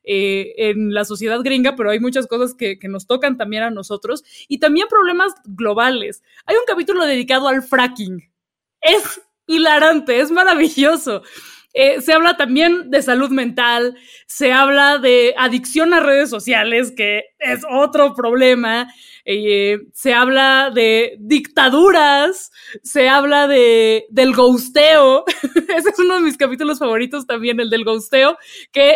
Eh, 0.08 0.70
en 0.70 0.94
la 0.94 1.03
sociedad 1.03 1.39
gringa, 1.41 1.75
pero 1.75 1.89
hay 1.89 2.00
muchas 2.00 2.27
cosas 2.27 2.53
que, 2.53 2.77
que 2.77 2.88
nos 2.88 3.08
tocan 3.08 3.38
también 3.38 3.63
a 3.63 3.72
nosotros 3.72 4.24
y 4.48 4.60
también 4.60 4.88
problemas 4.88 5.34
globales. 5.46 6.22
Hay 6.46 6.55
un 6.58 6.65
capítulo 6.67 7.08
dedicado 7.08 7.48
al 7.48 7.63
fracking. 7.63 8.22
Es 8.82 9.20
hilarante, 9.48 10.20
es 10.20 10.29
maravilloso. 10.29 11.24
Eh, 11.77 12.00
se 12.00 12.13
habla 12.13 12.38
también 12.38 12.89
de 12.89 13.01
salud 13.01 13.29
mental, 13.32 13.98
se 14.27 14.53
habla 14.53 14.98
de 14.98 15.36
adicción 15.38 15.94
a 15.94 16.00
redes 16.00 16.29
sociales, 16.29 16.94
que 16.96 17.25
es 17.38 17.63
otro 17.70 18.15
problema, 18.15 18.88
eh, 19.25 19.79
se 19.94 20.13
habla 20.13 20.72
de 20.74 21.17
dictaduras, 21.20 22.50
se 22.82 23.10
habla 23.10 23.50
de, 23.50 24.05
del 24.10 24.34
ghosteo, 24.34 25.25
ese 25.75 25.89
es 25.89 26.00
uno 26.00 26.15
de 26.15 26.22
mis 26.22 26.38
capítulos 26.38 26.79
favoritos 26.79 27.27
también, 27.27 27.60
el 27.60 27.70
del 27.70 27.84
ghosteo, 27.84 28.38
que 28.72 28.96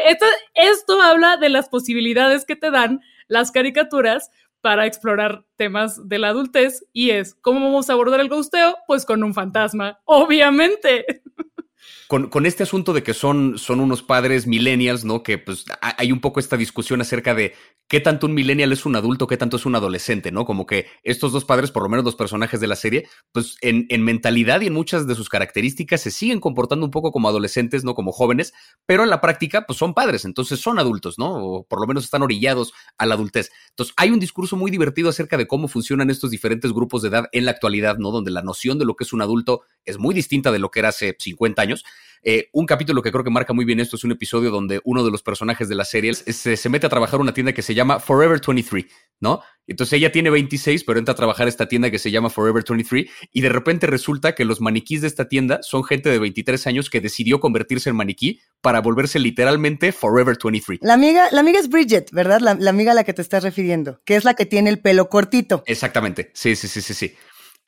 esto, 0.55 1.01
habla 1.01 1.36
de 1.36 1.50
las 1.50 1.67
posibilidades 1.67 2.45
que 2.45 2.55
te 2.55 2.71
dan 2.71 3.01
las 3.27 3.51
caricaturas 3.51 4.31
para 4.62 4.86
explorar 4.86 5.43
temas 5.57 6.07
de 6.07 6.17
la 6.17 6.29
adultez 6.29 6.86
y 6.93 7.09
es, 7.09 7.36
¿cómo 7.36 7.59
vamos 7.59 7.89
a 7.89 7.93
abordar 7.93 8.21
el 8.21 8.29
ghosteo? 8.29 8.77
Pues 8.88 9.05
con 9.05 9.21
un 9.21 9.33
fantasma, 9.33 10.00
obviamente. 10.05 11.24
Con, 12.07 12.45
este 12.45 12.63
asunto 12.63 12.93
de 12.93 13.03
que 13.03 13.13
son, 13.13 13.55
unos 13.69 14.01
padres 14.01 14.48
millennials, 14.48 15.05
¿no? 15.05 15.24
Que 15.24 15.38
pues 15.38 15.65
hay 15.81 16.12
un 16.12 16.21
poco 16.21 16.39
esta 16.39 16.57
discusión 16.57 17.01
acerca 17.01 17.36
de 17.36 17.53
qué 17.88 18.00
tanto 18.00 18.27
un 18.27 18.33
millennial 18.33 18.71
es 18.71 18.86
un 18.86 18.95
adulto, 18.95 19.27
qué 19.27 19.38
tanto 19.38 19.57
es 19.57 19.65
un 19.65 19.75
adolescente, 19.75 20.31
¿no? 20.31 20.45
Como 20.45 20.65
que 20.65 20.88
estos 21.03 21.31
dos 21.31 21.45
padres, 21.45 21.71
por 21.71 21.83
lo 21.83 21.89
menos 21.89 22.05
los 22.05 22.15
personajes 22.15 22.59
de 22.59 22.67
la 22.67 22.75
serie, 22.75 23.07
pues 23.31 23.57
en, 23.62 23.86
en 23.89 24.03
mentalidad 24.03 24.62
y 24.62 24.67
en 24.67 24.74
muchas 24.74 25.07
de 25.07 25.15
sus 25.15 25.29
características 25.29 26.01
se 26.01 26.12
siguen 26.12 26.39
comportando 26.39 26.86
un 26.86 26.91
poco 26.91 27.12
como 27.12 27.29
adolescentes, 27.29 27.83
¿no? 27.83 27.95
Como 27.95 28.12
jóvenes, 28.12 28.53
pero 28.86 29.03
en 29.03 29.09
la 29.09 29.21
práctica, 29.21 29.65
pues 29.65 29.77
son 29.77 29.93
padres, 29.93 30.25
entonces 30.25 30.59
son 30.59 30.79
adultos, 30.79 31.19
¿no? 31.19 31.31
O 31.36 31.63
por 31.63 31.79
lo 31.79 31.88
menos 31.88 32.03
están 32.03 32.24
orillados 32.24 32.74
a 32.98 33.05
la 33.05 33.15
adultez. 33.15 33.51
Entonces 33.69 33.93
hay 33.98 34.09
un 34.09 34.19
discurso 34.19 34.55
muy 34.55 34.71
divertido 34.71 35.09
acerca 35.09 35.38
de 35.38 35.48
cómo 35.48 35.67
funcionan 35.67 36.09
estos 36.09 36.31
diferentes 36.31 36.74
grupos 36.74 37.01
de 37.01 37.09
edad 37.09 37.29
en 37.31 37.46
la 37.46 37.51
actualidad, 37.51 37.98
¿no? 37.98 38.11
Donde 38.11 38.31
la 38.31 38.42
noción 38.42 38.79
de 38.79 38.85
lo 38.85 38.96
que 38.96 39.03
es 39.03 39.13
un 39.13 39.22
adulto 39.22 39.61
es 39.89 39.97
muy 39.97 40.13
distinta 40.13 40.51
de 40.51 40.59
lo 40.59 40.71
que 40.71 40.79
era 40.79 40.89
hace 40.89 41.15
50 41.17 41.61
años. 41.61 41.83
Eh, 42.21 42.49
un 42.51 42.65
capítulo 42.65 43.01
que 43.01 43.11
creo 43.11 43.23
que 43.23 43.29
marca 43.29 43.53
muy 43.53 43.63
bien 43.63 43.79
esto 43.79 43.95
es 43.95 44.03
un 44.03 44.11
episodio 44.11 44.51
donde 44.51 44.81
uno 44.83 45.05
de 45.05 45.11
los 45.11 45.23
personajes 45.23 45.69
de 45.69 45.75
la 45.75 45.85
serie 45.85 46.13
se, 46.13 46.69
mete 46.69 46.85
a 46.85 46.89
trabajar 46.89 47.15
en 47.15 47.21
una 47.21 47.33
tienda 47.33 47.53
que 47.53 47.61
se 47.61 47.73
llama 47.73 47.99
Forever 47.99 48.41
23, 48.45 48.85
¿no? 49.21 49.41
Entonces 49.67 49.93
ella 49.93 50.11
tiene 50.11 50.29
26, 50.29 50.83
pero 50.83 50.99
entra 50.99 51.13
a 51.13 51.15
trabajar 51.15 51.45
a 51.45 51.49
esta 51.49 51.67
tienda 51.67 51.91
que 51.91 51.99
se 51.99 52.11
llama 52.11 52.29
Forever 52.29 52.63
23 52.67 53.09
y 53.31 53.41
de 53.41 53.49
repente 53.49 53.87
resulta 53.87 54.35
que 54.35 54.43
los 54.43 54.59
maniquís 54.59 55.01
de 55.01 55.07
esta 55.07 55.29
tienda 55.29 55.59
son 55.61 55.83
gente 55.85 56.09
de 56.09 56.19
23 56.19 56.67
años 56.67 56.89
que 56.89 56.99
decidió 56.99 57.39
convertirse 57.39 57.89
en 57.89 57.95
maniquí 57.95 58.41
para 58.61 58.81
volverse 58.81 59.19
literalmente 59.19 59.93
Forever 59.93 60.37
23. 60.43 60.79
La 60.81 60.95
amiga, 60.95 61.29
la 61.31 61.39
amiga 61.39 61.59
es 61.59 61.69
Bridget, 61.69 62.11
¿verdad? 62.11 62.41
La, 62.41 62.55
la 62.55 62.69
amiga 62.71 62.91
a 62.91 62.95
la 62.95 63.05
que 63.05 63.13
te 63.13 63.21
estás 63.21 63.43
refiriendo, 63.43 64.01
que 64.03 64.17
es 64.17 64.25
la 64.25 64.33
que 64.33 64.45
tiene 64.45 64.69
el 64.69 64.81
pelo 64.81 65.07
cortito. 65.07 65.63
Exactamente, 65.67 66.31
sí, 66.33 66.55
sí, 66.57 66.67
sí, 66.67 66.81
sí, 66.81 66.93
sí 66.93 67.13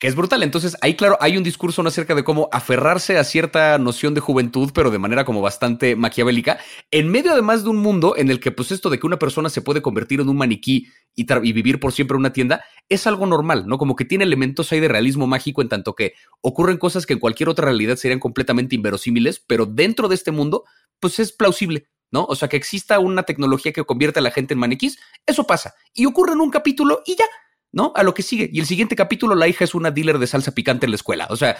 que 0.02 0.08
es 0.08 0.16
brutal. 0.16 0.42
Entonces, 0.42 0.76
ahí, 0.80 0.96
claro, 0.96 1.16
hay 1.20 1.36
un 1.36 1.44
discurso 1.44 1.80
acerca 1.86 2.16
de 2.16 2.24
cómo 2.24 2.48
aferrarse 2.50 3.18
a 3.18 3.24
cierta 3.24 3.78
noción 3.78 4.14
de 4.14 4.20
juventud, 4.20 4.72
pero 4.74 4.90
de 4.90 4.98
manera 4.98 5.24
como 5.24 5.40
bastante 5.40 5.94
maquiavélica, 5.94 6.58
en 6.90 7.08
medio 7.08 7.30
además 7.30 7.62
de 7.62 7.70
un 7.70 7.76
mundo 7.76 8.16
en 8.16 8.28
el 8.28 8.40
que, 8.40 8.50
pues, 8.50 8.72
esto 8.72 8.90
de 8.90 8.98
que 8.98 9.06
una 9.06 9.20
persona 9.20 9.48
se 9.48 9.62
puede 9.62 9.80
convertir 9.80 10.18
en 10.18 10.28
un 10.28 10.36
maniquí 10.36 10.88
y, 11.14 11.24
y 11.48 11.52
vivir 11.52 11.78
por 11.78 11.92
siempre 11.92 12.16
en 12.16 12.22
una 12.22 12.32
tienda 12.32 12.64
es 12.88 13.06
algo 13.06 13.26
normal, 13.26 13.68
¿no? 13.68 13.78
Como 13.78 13.94
que 13.94 14.04
tiene 14.04 14.24
elementos 14.24 14.72
ahí 14.72 14.80
de 14.80 14.88
realismo 14.88 15.28
mágico 15.28 15.62
en 15.62 15.68
tanto 15.68 15.94
que 15.94 16.14
ocurren 16.40 16.78
cosas 16.78 17.06
que 17.06 17.12
en 17.12 17.20
cualquier 17.20 17.48
otra 17.48 17.66
realidad 17.66 17.94
serían 17.94 18.18
completamente 18.18 18.74
inverosímiles, 18.74 19.38
pero 19.46 19.66
dentro 19.66 20.08
de 20.08 20.16
este 20.16 20.32
mundo, 20.32 20.64
pues 20.98 21.20
es 21.20 21.30
plausible. 21.30 21.86
¿no? 22.10 22.24
O 22.24 22.34
sea, 22.34 22.48
que 22.48 22.56
exista 22.56 22.98
una 22.98 23.22
tecnología 23.22 23.72
que 23.72 23.84
convierte 23.84 24.18
a 24.18 24.22
la 24.22 24.32
gente 24.32 24.54
en 24.54 24.60
maniquís, 24.60 24.98
eso 25.26 25.44
pasa. 25.44 25.74
Y 25.94 26.06
ocurre 26.06 26.32
en 26.32 26.40
un 26.40 26.50
capítulo 26.50 27.02
y 27.06 27.14
ya. 27.14 27.24
¿No? 27.72 27.92
A 27.96 28.02
lo 28.02 28.14
que 28.14 28.22
sigue. 28.22 28.48
Y 28.52 28.60
el 28.60 28.66
siguiente 28.66 28.96
capítulo, 28.96 29.34
la 29.34 29.48
hija 29.48 29.64
es 29.64 29.74
una 29.74 29.90
dealer 29.90 30.18
de 30.18 30.26
salsa 30.26 30.52
picante 30.52 30.86
en 30.86 30.90
la 30.90 30.96
escuela. 30.96 31.26
O 31.30 31.36
sea, 31.36 31.56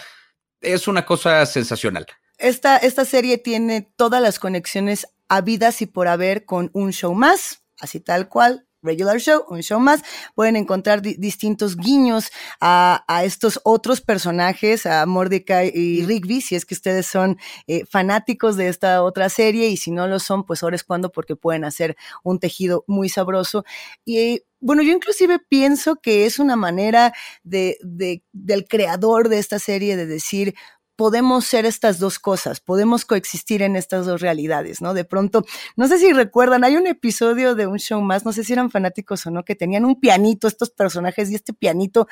es 0.61 0.87
una 0.87 1.05
cosa 1.05 1.45
sensacional. 1.45 2.05
Esta, 2.37 2.77
esta 2.77 3.05
serie 3.05 3.37
tiene 3.37 3.91
todas 3.95 4.21
las 4.21 4.39
conexiones 4.39 5.07
habidas 5.27 5.81
y 5.81 5.85
por 5.85 6.07
haber 6.07 6.45
con 6.45 6.69
un 6.73 6.91
show 6.91 7.13
más, 7.13 7.63
así 7.79 7.99
tal 7.99 8.29
cual, 8.29 8.67
regular 8.83 9.19
show, 9.19 9.43
un 9.49 9.61
show 9.61 9.79
más, 9.79 10.01
pueden 10.35 10.55
encontrar 10.55 11.01
distintos 11.01 11.77
guiños 11.77 12.31
a, 12.59 13.03
estos 13.23 13.59
otros 13.63 14.01
personajes, 14.01 14.85
a 14.85 15.05
Mordecai 15.05 15.71
y 15.73 16.05
Rigby, 16.05 16.41
si 16.41 16.55
es 16.55 16.65
que 16.65 16.75
ustedes 16.75 17.07
son 17.07 17.37
eh, 17.67 17.85
fanáticos 17.85 18.57
de 18.57 18.67
esta 18.67 19.01
otra 19.03 19.29
serie 19.29 19.69
y 19.69 19.77
si 19.77 19.91
no 19.91 20.07
lo 20.07 20.19
son, 20.19 20.45
pues 20.45 20.61
ahora 20.61 20.75
es 20.75 20.83
cuando 20.83 21.11
porque 21.11 21.35
pueden 21.35 21.63
hacer 21.63 21.95
un 22.23 22.39
tejido 22.39 22.83
muy 22.87 23.09
sabroso. 23.09 23.63
Y 24.05 24.43
bueno, 24.63 24.81
yo 24.81 24.91
inclusive 24.93 25.39
pienso 25.39 25.97
que 25.97 26.25
es 26.25 26.39
una 26.39 26.55
manera 26.55 27.13
de, 27.43 27.77
de, 27.81 28.23
del 28.31 28.65
creador 28.67 29.29
de 29.29 29.39
esta 29.39 29.59
serie 29.59 29.95
de 29.95 30.05
decir, 30.05 30.55
podemos 30.95 31.45
ser 31.45 31.65
estas 31.65 31.99
dos 31.99 32.19
cosas, 32.19 32.59
podemos 32.59 33.05
coexistir 33.05 33.61
en 33.61 33.75
estas 33.75 34.05
dos 34.05 34.21
realidades, 34.21 34.81
¿no? 34.81 34.93
De 34.93 35.05
pronto, 35.05 35.43
no 35.75 35.87
sé 35.87 35.97
si 35.97 36.13
recuerdan, 36.13 36.63
hay 36.63 36.77
un 36.77 36.87
episodio 36.87 37.55
de 37.55 37.67
un 37.67 37.79
show 37.79 38.01
más, 38.01 38.25
no 38.25 38.31
sé 38.31 38.43
si 38.43 38.53
eran 38.53 38.69
fanáticos 38.69 39.25
o 39.25 39.31
no, 39.31 39.43
que 39.43 39.55
tenían 39.55 39.85
un 39.85 39.99
pianito 39.99 40.47
estos 40.47 40.69
personajes 40.69 41.31
y 41.31 41.35
este 41.35 41.53
pianito 41.53 42.07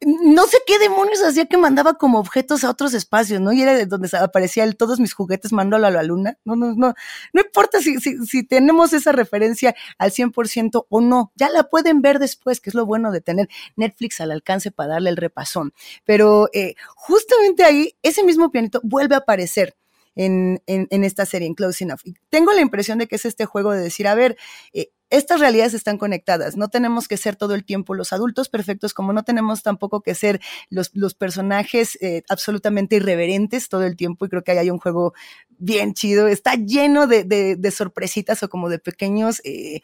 no 0.00 0.46
sé 0.46 0.58
qué 0.66 0.78
demonios 0.78 1.22
hacía 1.24 1.46
que 1.46 1.56
mandaba 1.56 1.94
como 1.94 2.20
objetos 2.20 2.62
a 2.62 2.70
otros 2.70 2.94
espacios, 2.94 3.40
¿no? 3.40 3.52
Y 3.52 3.62
era 3.62 3.74
de 3.74 3.86
donde 3.86 4.08
aparecía 4.16 4.62
el, 4.62 4.76
todos 4.76 5.00
mis 5.00 5.12
juguetes, 5.12 5.52
mándalo 5.52 5.88
a 5.88 5.90
la 5.90 6.04
luna. 6.04 6.38
No, 6.44 6.54
no, 6.54 6.74
no, 6.74 6.94
no 7.32 7.40
importa 7.40 7.80
si, 7.80 7.98
si, 7.98 8.24
si 8.24 8.44
tenemos 8.44 8.92
esa 8.92 9.10
referencia 9.10 9.74
al 9.98 10.12
100% 10.12 10.86
o 10.88 11.00
no, 11.00 11.32
ya 11.34 11.48
la 11.50 11.64
pueden 11.64 12.00
ver 12.00 12.20
después, 12.20 12.60
que 12.60 12.70
es 12.70 12.74
lo 12.74 12.86
bueno 12.86 13.10
de 13.10 13.20
tener 13.20 13.48
Netflix 13.76 14.20
al 14.20 14.30
alcance 14.30 14.70
para 14.70 14.94
darle 14.94 15.10
el 15.10 15.16
repasón. 15.16 15.72
Pero 16.04 16.48
eh, 16.52 16.74
justamente 16.94 17.64
ahí, 17.64 17.96
ese 18.02 18.22
mismo 18.22 18.52
pianito 18.52 18.80
vuelve 18.84 19.16
a 19.16 19.18
aparecer. 19.18 19.76
En, 20.20 20.60
en, 20.66 20.88
en, 20.90 21.04
esta 21.04 21.26
serie, 21.26 21.46
en 21.46 21.54
Close 21.54 21.84
Enough. 21.84 22.00
Y 22.02 22.14
tengo 22.28 22.52
la 22.52 22.60
impresión 22.60 22.98
de 22.98 23.06
que 23.06 23.14
es 23.14 23.24
este 23.24 23.46
juego 23.46 23.70
de 23.70 23.80
decir, 23.80 24.08
a 24.08 24.16
ver, 24.16 24.36
eh, 24.72 24.90
estas 25.10 25.40
realidades 25.40 25.74
están 25.74 25.98
conectadas. 25.98 26.56
No 26.56 26.68
tenemos 26.68 27.08
que 27.08 27.16
ser 27.16 27.36
todo 27.36 27.54
el 27.54 27.64
tiempo 27.64 27.94
los 27.94 28.12
adultos 28.12 28.48
perfectos, 28.48 28.92
como 28.94 29.12
no 29.12 29.22
tenemos 29.22 29.62
tampoco 29.62 30.02
que 30.02 30.14
ser 30.14 30.40
los, 30.70 30.90
personajes 31.14 31.96
eh, 32.00 32.22
absolutamente 32.28 32.96
irreverentes 32.96 33.68
todo 33.68 33.84
el 33.84 33.96
tiempo. 33.96 34.26
Y 34.26 34.28
creo 34.28 34.44
que 34.44 34.52
ahí 34.52 34.58
hay 34.58 34.70
un 34.70 34.78
juego 34.78 35.14
bien 35.58 35.94
chido. 35.94 36.28
Está 36.28 36.54
lleno 36.54 37.06
de, 37.06 37.24
de, 37.24 37.70
sorpresitas 37.70 38.42
o 38.42 38.48
como 38.48 38.68
de 38.68 38.78
pequeños, 38.78 39.40
eh, 39.44 39.80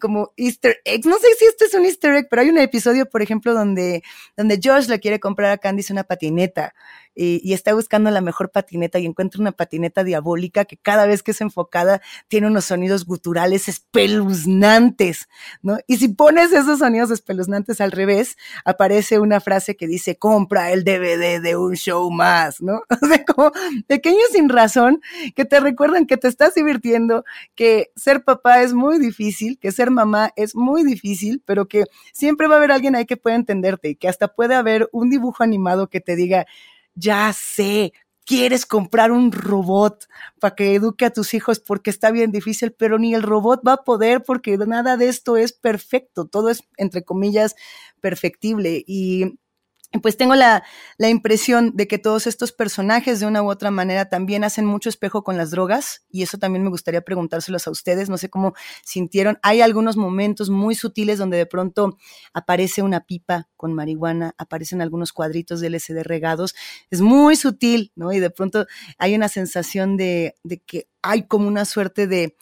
como 0.00 0.32
easter 0.36 0.80
eggs. 0.84 1.06
No 1.06 1.18
sé 1.18 1.26
si 1.38 1.44
este 1.44 1.66
es 1.66 1.74
un 1.74 1.84
easter 1.84 2.14
egg, 2.14 2.28
pero 2.30 2.42
hay 2.42 2.48
un 2.48 2.58
episodio, 2.58 3.08
por 3.08 3.22
ejemplo, 3.22 3.54
donde, 3.54 4.02
donde 4.36 4.60
Josh 4.62 4.88
le 4.88 5.00
quiere 5.00 5.20
comprar 5.20 5.52
a 5.52 5.58
Candice 5.58 5.92
una 5.92 6.04
patineta 6.04 6.74
y, 7.14 7.52
está 7.52 7.74
buscando 7.74 8.10
la 8.10 8.20
mejor 8.20 8.50
patineta 8.50 8.98
y 8.98 9.06
encuentra 9.06 9.40
una 9.40 9.52
patineta 9.52 10.04
diabólica 10.04 10.64
que 10.64 10.76
cada 10.76 11.06
vez 11.06 11.22
que 11.22 11.32
es 11.32 11.40
enfocada 11.40 12.00
tiene 12.28 12.46
unos 12.46 12.64
sonidos 12.66 13.04
guturales 13.04 13.68
espeluznantes, 13.68 15.28
¿no? 15.62 15.78
Y 15.86 15.98
si 15.98 16.08
pones 16.08 16.52
esos 16.52 16.78
sonidos 16.78 17.10
espeluznantes 17.10 17.80
al 17.80 17.92
revés, 17.92 18.36
aparece 18.64 19.18
una 19.18 19.40
frase 19.40 19.76
que 19.76 19.86
dice, 19.86 20.16
compra 20.16 20.72
el 20.72 20.84
DVD 20.84 21.40
de 21.40 21.56
un 21.56 21.74
show 21.74 22.10
más, 22.10 22.60
¿no? 22.60 22.82
O 23.02 23.06
sea, 23.06 23.24
como 23.24 23.50
pequeños 23.88 24.28
sin 24.30 24.48
razón 24.48 25.00
que 25.34 25.44
te 25.44 25.58
recuerdan 25.58 26.06
que 26.06 26.16
te 26.16 26.28
estás 26.28 26.54
divirtiendo, 26.54 27.24
que 27.56 27.90
ser 27.96 28.22
papá 28.22 28.62
es 28.62 28.74
muy 28.74 28.98
difícil, 28.98 29.58
que 29.58 29.72
ser 29.72 29.90
mamá 29.90 30.32
es 30.36 30.54
muy 30.54 30.84
difícil, 30.84 31.42
pero 31.44 31.66
que 31.66 31.84
siempre 32.12 32.46
va 32.46 32.54
a 32.54 32.58
haber 32.58 32.70
alguien 32.70 32.94
ahí 32.94 33.06
que 33.06 33.16
pueda 33.16 33.34
entenderte 33.36 33.90
y 33.90 33.96
que 33.96 34.08
hasta 34.08 34.28
puede 34.28 34.54
haber 34.54 34.88
un 34.92 35.10
dibujo 35.10 35.42
animado 35.42 35.88
que 35.88 36.00
te 36.00 36.14
diga, 36.14 36.46
ya 36.94 37.32
sé, 37.32 37.92
quieres 38.24 38.66
comprar 38.66 39.10
un 39.12 39.32
robot 39.32 40.06
para 40.40 40.54
que 40.54 40.74
eduque 40.74 41.04
a 41.06 41.10
tus 41.12 41.34
hijos 41.34 41.60
porque 41.60 41.90
está 41.90 42.10
bien 42.10 42.30
difícil, 42.32 42.72
pero 42.72 42.98
ni 42.98 43.14
el 43.14 43.22
robot 43.22 43.62
va 43.66 43.74
a 43.74 43.84
poder 43.84 44.22
porque 44.24 44.56
nada 44.58 44.96
de 44.96 45.08
esto 45.08 45.36
es 45.36 45.52
perfecto, 45.52 46.26
todo 46.26 46.50
es, 46.50 46.62
entre 46.76 47.02
comillas, 47.04 47.54
perfectible. 48.00 48.84
Y 48.86 49.38
pues 50.00 50.16
tengo 50.16 50.34
la, 50.34 50.62
la, 50.96 51.08
impresión 51.10 51.72
de 51.74 51.86
que 51.86 51.98
todos 51.98 52.26
estos 52.26 52.52
personajes 52.52 53.20
de 53.20 53.26
una 53.26 53.42
u 53.42 53.50
otra 53.50 53.70
manera 53.70 54.08
también 54.08 54.44
hacen 54.44 54.64
mucho 54.64 54.88
espejo 54.88 55.22
con 55.22 55.36
las 55.36 55.50
drogas 55.50 56.04
y 56.10 56.22
eso 56.22 56.38
también 56.38 56.62
me 56.62 56.70
gustaría 56.70 57.02
preguntárselos 57.02 57.66
a 57.66 57.70
ustedes, 57.70 58.08
no 58.08 58.16
sé 58.16 58.30
cómo 58.30 58.54
sintieron. 58.84 59.38
Hay 59.42 59.60
algunos 59.60 59.96
momentos 59.96 60.48
muy 60.48 60.74
sutiles 60.74 61.18
donde 61.18 61.36
de 61.36 61.46
pronto 61.46 61.98
aparece 62.32 62.82
una 62.82 63.00
pipa 63.00 63.48
con 63.56 63.74
marihuana, 63.74 64.34
aparecen 64.38 64.80
algunos 64.80 65.12
cuadritos 65.12 65.60
de 65.60 65.68
LSD 65.68 66.02
regados, 66.02 66.54
es 66.90 67.00
muy 67.00 67.36
sutil, 67.36 67.92
¿no? 67.94 68.12
Y 68.12 68.20
de 68.20 68.30
pronto 68.30 68.66
hay 68.98 69.14
una 69.14 69.28
sensación 69.28 69.96
de, 69.96 70.36
de 70.42 70.58
que 70.58 70.88
hay 71.02 71.26
como 71.26 71.48
una 71.48 71.64
suerte 71.64 72.06
de 72.06 72.36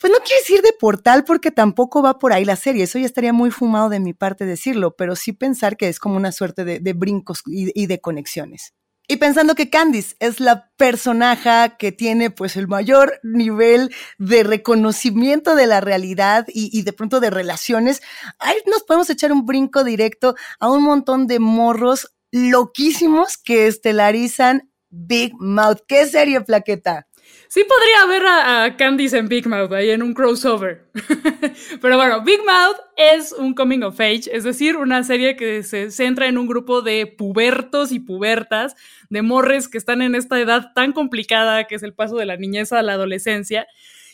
pues 0.00 0.10
no 0.10 0.18
quiero 0.24 0.40
decir 0.40 0.62
de 0.62 0.72
portal 0.72 1.24
porque 1.24 1.50
tampoco 1.50 2.02
va 2.02 2.18
por 2.18 2.32
ahí 2.32 2.46
la 2.46 2.56
serie, 2.56 2.84
eso 2.84 2.98
ya 2.98 3.04
estaría 3.04 3.34
muy 3.34 3.50
fumado 3.50 3.90
de 3.90 4.00
mi 4.00 4.14
parte 4.14 4.46
decirlo, 4.46 4.96
pero 4.96 5.14
sí 5.14 5.32
pensar 5.32 5.76
que 5.76 5.88
es 5.88 6.00
como 6.00 6.16
una 6.16 6.32
suerte 6.32 6.64
de, 6.64 6.92
brincos 6.94 7.42
y, 7.46 7.86
de 7.86 8.00
conexiones. 8.00 8.72
Y 9.06 9.16
pensando 9.16 9.54
que 9.54 9.68
Candice 9.68 10.16
es 10.20 10.40
la 10.40 10.70
personaje 10.76 11.74
que 11.78 11.92
tiene 11.92 12.30
pues 12.30 12.56
el 12.56 12.66
mayor 12.66 13.20
nivel 13.22 13.94
de 14.18 14.42
reconocimiento 14.42 15.54
de 15.54 15.66
la 15.66 15.80
realidad 15.80 16.46
y, 16.48 16.70
y, 16.72 16.82
de 16.82 16.92
pronto 16.92 17.20
de 17.20 17.28
relaciones, 17.28 18.00
ahí 18.38 18.56
nos 18.66 18.84
podemos 18.84 19.10
echar 19.10 19.32
un 19.32 19.44
brinco 19.44 19.84
directo 19.84 20.34
a 20.60 20.70
un 20.70 20.82
montón 20.82 21.26
de 21.26 21.40
morros 21.40 22.14
loquísimos 22.30 23.36
que 23.36 23.66
estelarizan 23.66 24.70
Big 24.90 25.34
Mouth. 25.38 25.80
¿Qué 25.86 26.06
serie, 26.06 26.40
Plaqueta? 26.40 27.06
Sí 27.48 27.64
podría 27.64 28.06
ver 28.06 28.26
a, 28.26 28.76
Candice 28.76 29.18
en 29.18 29.28
Big 29.28 29.48
Mouth, 29.48 29.72
ahí 29.72 29.90
en 29.90 30.02
un 30.02 30.14
crossover. 30.14 30.86
Pero 31.80 31.96
bueno, 31.96 32.22
Big 32.22 32.38
Mouth 32.44 32.76
es 32.96 33.32
un 33.32 33.54
coming 33.54 33.82
of 33.82 33.98
age, 33.98 34.30
es 34.32 34.44
decir, 34.44 34.76
una 34.76 35.02
serie 35.02 35.34
que 35.34 35.64
se 35.64 35.90
centra 35.90 36.28
en 36.28 36.38
un 36.38 36.46
grupo 36.46 36.80
de 36.80 37.06
pubertos 37.06 37.90
y 37.90 37.98
pubertas, 37.98 38.76
de 39.08 39.22
morres 39.22 39.66
que 39.66 39.78
están 39.78 40.00
en 40.00 40.14
esta 40.14 40.40
edad 40.40 40.72
tan 40.74 40.92
complicada 40.92 41.64
que 41.64 41.74
es 41.74 41.82
el 41.82 41.92
paso 41.92 42.16
de 42.16 42.26
la 42.26 42.36
niñez 42.36 42.72
a 42.72 42.82
la 42.82 42.92
adolescencia 42.92 43.66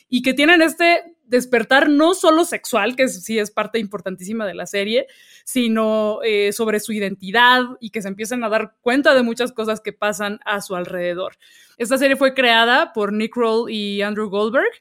y 0.08 0.22
que 0.22 0.32
tienen 0.32 0.62
este 0.62 1.15
despertar 1.26 1.88
no 1.88 2.14
solo 2.14 2.44
sexual, 2.44 2.96
que 2.96 3.08
sí 3.08 3.38
es 3.38 3.50
parte 3.50 3.78
importantísima 3.78 4.46
de 4.46 4.54
la 4.54 4.66
serie, 4.66 5.06
sino 5.44 6.20
eh, 6.22 6.52
sobre 6.52 6.80
su 6.80 6.92
identidad 6.92 7.62
y 7.80 7.90
que 7.90 8.02
se 8.02 8.08
empiezan 8.08 8.44
a 8.44 8.48
dar 8.48 8.74
cuenta 8.80 9.14
de 9.14 9.22
muchas 9.22 9.52
cosas 9.52 9.80
que 9.80 9.92
pasan 9.92 10.40
a 10.44 10.60
su 10.60 10.74
alrededor. 10.74 11.36
Esta 11.78 11.98
serie 11.98 12.16
fue 12.16 12.34
creada 12.34 12.92
por 12.92 13.12
Nick 13.12 13.34
Kroll 13.34 13.70
y 13.70 14.02
Andrew 14.02 14.28
Goldberg, 14.28 14.72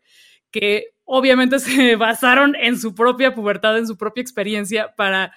que 0.51 0.93
obviamente 1.03 1.59
se 1.59 1.95
basaron 1.95 2.55
en 2.55 2.79
su 2.79 2.95
propia 2.95 3.33
pubertad, 3.33 3.77
en 3.77 3.87
su 3.87 3.97
propia 3.97 4.21
experiencia 4.21 4.95
para 4.95 5.33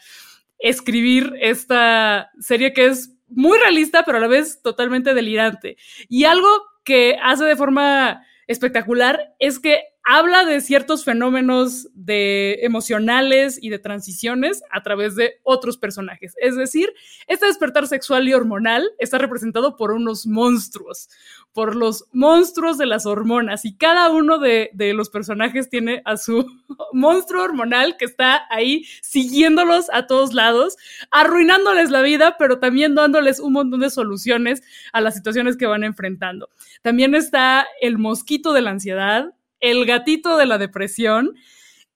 escribir 0.58 1.34
esta 1.40 2.30
serie 2.40 2.72
que 2.72 2.86
es 2.86 3.14
muy 3.28 3.58
realista, 3.58 4.04
pero 4.04 4.18
a 4.18 4.20
la 4.20 4.26
vez 4.26 4.62
totalmente 4.62 5.14
delirante. 5.14 5.76
Y 6.08 6.24
algo 6.24 6.48
que 6.84 7.16
hace 7.22 7.44
de 7.44 7.56
forma 7.56 8.24
espectacular 8.46 9.34
es 9.38 9.60
que 9.60 9.82
habla 10.10 10.46
de 10.46 10.62
ciertos 10.62 11.04
fenómenos 11.04 11.86
de 11.92 12.60
emocionales 12.62 13.58
y 13.60 13.68
de 13.68 13.78
transiciones 13.78 14.62
a 14.70 14.82
través 14.82 15.16
de 15.16 15.34
otros 15.42 15.76
personajes. 15.76 16.34
Es 16.40 16.56
decir, 16.56 16.94
este 17.26 17.44
despertar 17.44 17.86
sexual 17.86 18.26
y 18.26 18.32
hormonal 18.32 18.90
está 18.98 19.18
representado 19.18 19.76
por 19.76 19.92
unos 19.92 20.26
monstruos, 20.26 21.10
por 21.52 21.76
los 21.76 22.06
monstruos 22.10 22.78
de 22.78 22.86
las 22.86 23.04
hormonas 23.04 23.66
y 23.66 23.76
cada 23.76 24.08
uno 24.08 24.38
de, 24.38 24.70
de 24.72 24.94
los 24.94 25.10
personajes 25.10 25.68
tiene 25.68 26.00
a 26.06 26.16
su 26.16 26.46
monstruo 26.94 27.44
hormonal 27.44 27.98
que 27.98 28.06
está 28.06 28.46
ahí 28.48 28.86
siguiéndolos 29.02 29.90
a 29.92 30.06
todos 30.06 30.32
lados, 30.32 30.78
arruinándoles 31.10 31.90
la 31.90 32.00
vida, 32.00 32.36
pero 32.38 32.58
también 32.58 32.94
dándoles 32.94 33.40
un 33.40 33.52
montón 33.52 33.80
de 33.80 33.90
soluciones 33.90 34.62
a 34.94 35.02
las 35.02 35.14
situaciones 35.14 35.58
que 35.58 35.66
van 35.66 35.84
enfrentando. 35.84 36.48
También 36.80 37.14
está 37.14 37.66
el 37.82 37.98
mosquito 37.98 38.54
de 38.54 38.62
la 38.62 38.70
ansiedad, 38.70 39.34
el 39.60 39.86
gatito 39.86 40.36
de 40.36 40.46
la 40.46 40.58
depresión. 40.58 41.34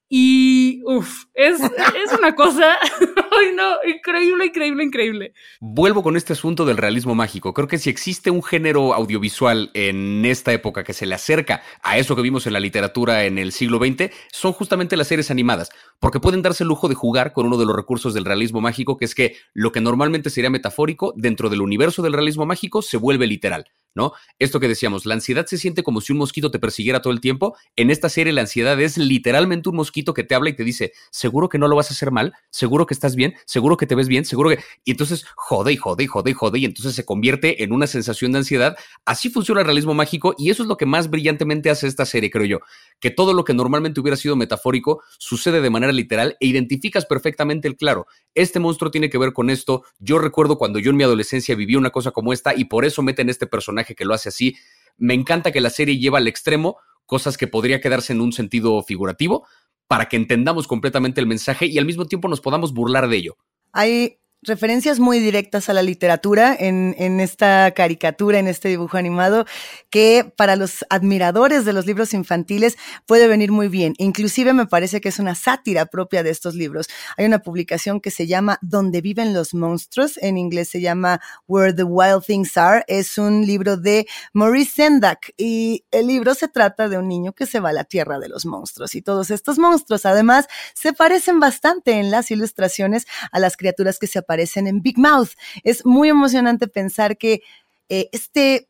Y, 0.08 0.82
uff, 0.84 1.24
es, 1.32 1.60
es, 1.60 2.12
una 2.18 2.34
cosa, 2.34 2.78
ay 3.42 3.54
no, 3.54 3.76
increíble, 3.86 4.46
increíble, 4.46 4.84
increíble. 4.84 5.34
Vuelvo 5.60 6.02
con 6.02 6.16
este 6.16 6.32
asunto 6.32 6.64
del 6.64 6.76
realismo 6.76 7.14
mágico. 7.14 7.52
Creo 7.54 7.68
que 7.68 7.78
si 7.78 7.90
existe 7.90 8.30
un 8.30 8.42
género 8.42 8.94
audiovisual 8.94 9.70
en 9.74 10.24
esta 10.24 10.52
época 10.52 10.84
que 10.84 10.92
se 10.92 11.06
le 11.06 11.14
acerca 11.14 11.62
a 11.82 11.98
eso 11.98 12.16
que 12.16 12.22
vimos 12.22 12.46
en 12.46 12.52
la 12.52 12.60
literatura 12.60 13.24
en 13.24 13.38
el 13.38 13.52
siglo 13.52 13.78
XX, 13.78 14.10
son 14.32 14.52
justamente 14.52 14.96
las 14.96 15.08
series 15.08 15.30
animadas, 15.30 15.70
porque 16.00 16.20
pueden 16.20 16.42
darse 16.42 16.64
el 16.64 16.68
lujo 16.68 16.88
de 16.88 16.94
jugar 16.94 17.32
con 17.32 17.46
uno 17.46 17.56
de 17.56 17.66
los 17.66 17.76
recursos 17.76 18.14
del 18.14 18.24
realismo 18.24 18.60
mágico, 18.60 18.96
que 18.96 19.04
es 19.04 19.14
que 19.14 19.36
lo 19.52 19.72
que 19.72 19.80
normalmente 19.80 20.30
sería 20.30 20.50
metafórico, 20.50 21.12
dentro 21.16 21.48
del 21.48 21.62
universo 21.62 22.02
del 22.02 22.12
realismo 22.12 22.46
mágico, 22.46 22.82
se 22.82 22.96
vuelve 22.96 23.26
literal. 23.26 23.66
¿no? 23.94 24.12
Esto 24.38 24.60
que 24.60 24.68
decíamos, 24.68 25.06
la 25.06 25.14
ansiedad 25.14 25.46
se 25.46 25.58
siente 25.58 25.82
como 25.82 26.00
si 26.00 26.12
un 26.12 26.18
mosquito 26.18 26.50
te 26.50 26.58
persiguiera 26.58 27.02
todo 27.02 27.12
el 27.12 27.20
tiempo. 27.20 27.56
En 27.76 27.90
esta 27.90 28.08
serie 28.08 28.32
la 28.32 28.42
ansiedad 28.42 28.80
es 28.80 28.96
literalmente 28.96 29.68
un 29.68 29.76
mosquito 29.76 30.14
que 30.14 30.24
te 30.24 30.34
habla 30.34 30.50
y 30.50 30.56
te 30.56 30.64
dice, 30.64 30.92
seguro 31.10 31.48
que 31.48 31.58
no 31.58 31.68
lo 31.68 31.76
vas 31.76 31.90
a 31.90 31.94
hacer 31.94 32.10
mal, 32.10 32.32
seguro 32.50 32.86
que 32.86 32.94
estás 32.94 33.16
bien, 33.16 33.31
seguro 33.46 33.76
que 33.76 33.86
te 33.86 33.94
ves 33.94 34.08
bien, 34.08 34.24
seguro 34.24 34.50
que... 34.50 34.58
Y 34.84 34.92
entonces 34.92 35.24
jode 35.36 35.72
y 35.72 35.76
jode 35.76 36.04
y 36.04 36.06
jode 36.06 36.30
y 36.30 36.34
jode 36.34 36.58
y 36.58 36.64
entonces 36.64 36.94
se 36.94 37.04
convierte 37.04 37.62
en 37.62 37.72
una 37.72 37.86
sensación 37.86 38.32
de 38.32 38.38
ansiedad. 38.38 38.76
Así 39.04 39.30
funciona 39.30 39.60
el 39.60 39.66
realismo 39.66 39.94
mágico 39.94 40.34
y 40.38 40.50
eso 40.50 40.62
es 40.62 40.68
lo 40.68 40.76
que 40.76 40.86
más 40.86 41.10
brillantemente 41.10 41.70
hace 41.70 41.86
esta 41.86 42.06
serie, 42.06 42.30
creo 42.30 42.46
yo. 42.46 42.60
Que 43.00 43.10
todo 43.10 43.34
lo 43.34 43.44
que 43.44 43.54
normalmente 43.54 44.00
hubiera 44.00 44.16
sido 44.16 44.36
metafórico 44.36 45.02
sucede 45.18 45.60
de 45.60 45.70
manera 45.70 45.92
literal 45.92 46.36
e 46.40 46.46
identificas 46.46 47.06
perfectamente 47.06 47.68
el 47.68 47.76
claro. 47.76 48.06
Este 48.34 48.58
monstruo 48.60 48.90
tiene 48.90 49.10
que 49.10 49.18
ver 49.18 49.32
con 49.32 49.50
esto. 49.50 49.84
Yo 49.98 50.18
recuerdo 50.18 50.58
cuando 50.58 50.78
yo 50.78 50.90
en 50.90 50.96
mi 50.96 51.04
adolescencia 51.04 51.54
viví 51.54 51.76
una 51.76 51.90
cosa 51.90 52.10
como 52.10 52.32
esta 52.32 52.54
y 52.54 52.64
por 52.66 52.84
eso 52.84 53.02
meten 53.02 53.28
este 53.28 53.46
personaje 53.46 53.94
que 53.94 54.04
lo 54.04 54.14
hace 54.14 54.28
así. 54.28 54.56
Me 54.96 55.14
encanta 55.14 55.52
que 55.52 55.60
la 55.60 55.70
serie 55.70 55.98
lleva 55.98 56.18
al 56.18 56.28
extremo 56.28 56.76
cosas 57.06 57.36
que 57.36 57.46
podría 57.46 57.80
quedarse 57.80 58.12
en 58.12 58.20
un 58.20 58.32
sentido 58.32 58.82
figurativo 58.82 59.46
para 59.92 60.08
que 60.08 60.16
entendamos 60.16 60.66
completamente 60.66 61.20
el 61.20 61.26
mensaje 61.26 61.66
y 61.66 61.76
al 61.76 61.84
mismo 61.84 62.06
tiempo 62.06 62.26
nos 62.26 62.40
podamos 62.40 62.72
burlar 62.72 63.08
de 63.10 63.16
ello. 63.18 63.36
Hay 63.72 64.21
referencias 64.42 64.98
muy 64.98 65.20
directas 65.20 65.68
a 65.68 65.72
la 65.72 65.82
literatura 65.82 66.56
en, 66.58 66.96
en, 66.98 67.20
esta 67.20 67.70
caricatura, 67.70 68.40
en 68.40 68.48
este 68.48 68.68
dibujo 68.68 68.96
animado, 68.96 69.46
que 69.88 70.32
para 70.36 70.56
los 70.56 70.84
admiradores 70.90 71.64
de 71.64 71.72
los 71.72 71.86
libros 71.86 72.12
infantiles 72.12 72.76
puede 73.06 73.28
venir 73.28 73.52
muy 73.52 73.68
bien. 73.68 73.94
Inclusive 73.98 74.52
me 74.52 74.66
parece 74.66 75.00
que 75.00 75.10
es 75.10 75.20
una 75.20 75.36
sátira 75.36 75.86
propia 75.86 76.24
de 76.24 76.30
estos 76.30 76.56
libros. 76.56 76.88
Hay 77.16 77.24
una 77.24 77.38
publicación 77.38 78.00
que 78.00 78.10
se 78.10 78.26
llama 78.26 78.58
Donde 78.62 79.00
viven 79.00 79.32
los 79.32 79.54
monstruos, 79.54 80.18
en 80.18 80.36
inglés 80.36 80.70
se 80.70 80.80
llama 80.80 81.20
Where 81.46 81.72
the 81.72 81.84
Wild 81.84 82.24
Things 82.26 82.56
Are. 82.56 82.84
Es 82.88 83.18
un 83.18 83.46
libro 83.46 83.76
de 83.76 84.08
Maurice 84.32 84.72
Sendak 84.72 85.32
y 85.36 85.84
el 85.92 86.08
libro 86.08 86.34
se 86.34 86.48
trata 86.48 86.88
de 86.88 86.98
un 86.98 87.06
niño 87.06 87.32
que 87.32 87.46
se 87.46 87.60
va 87.60 87.68
a 87.68 87.72
la 87.72 87.84
tierra 87.84 88.18
de 88.18 88.28
los 88.28 88.44
monstruos 88.44 88.96
y 88.96 89.02
todos 89.02 89.30
estos 89.30 89.58
monstruos 89.58 90.04
además 90.04 90.48
se 90.74 90.92
parecen 90.92 91.38
bastante 91.38 91.92
en 91.92 92.10
las 92.10 92.32
ilustraciones 92.32 93.06
a 93.30 93.38
las 93.38 93.56
criaturas 93.56 94.00
que 94.00 94.08
se 94.08 94.18
aparecen 94.18 94.31
aparecen 94.32 94.66
en 94.66 94.80
Big 94.80 94.98
Mouth. 94.98 95.30
Es 95.62 95.84
muy 95.84 96.08
emocionante 96.08 96.66
pensar 96.66 97.18
que 97.18 97.42
eh, 97.88 98.08
este, 98.12 98.68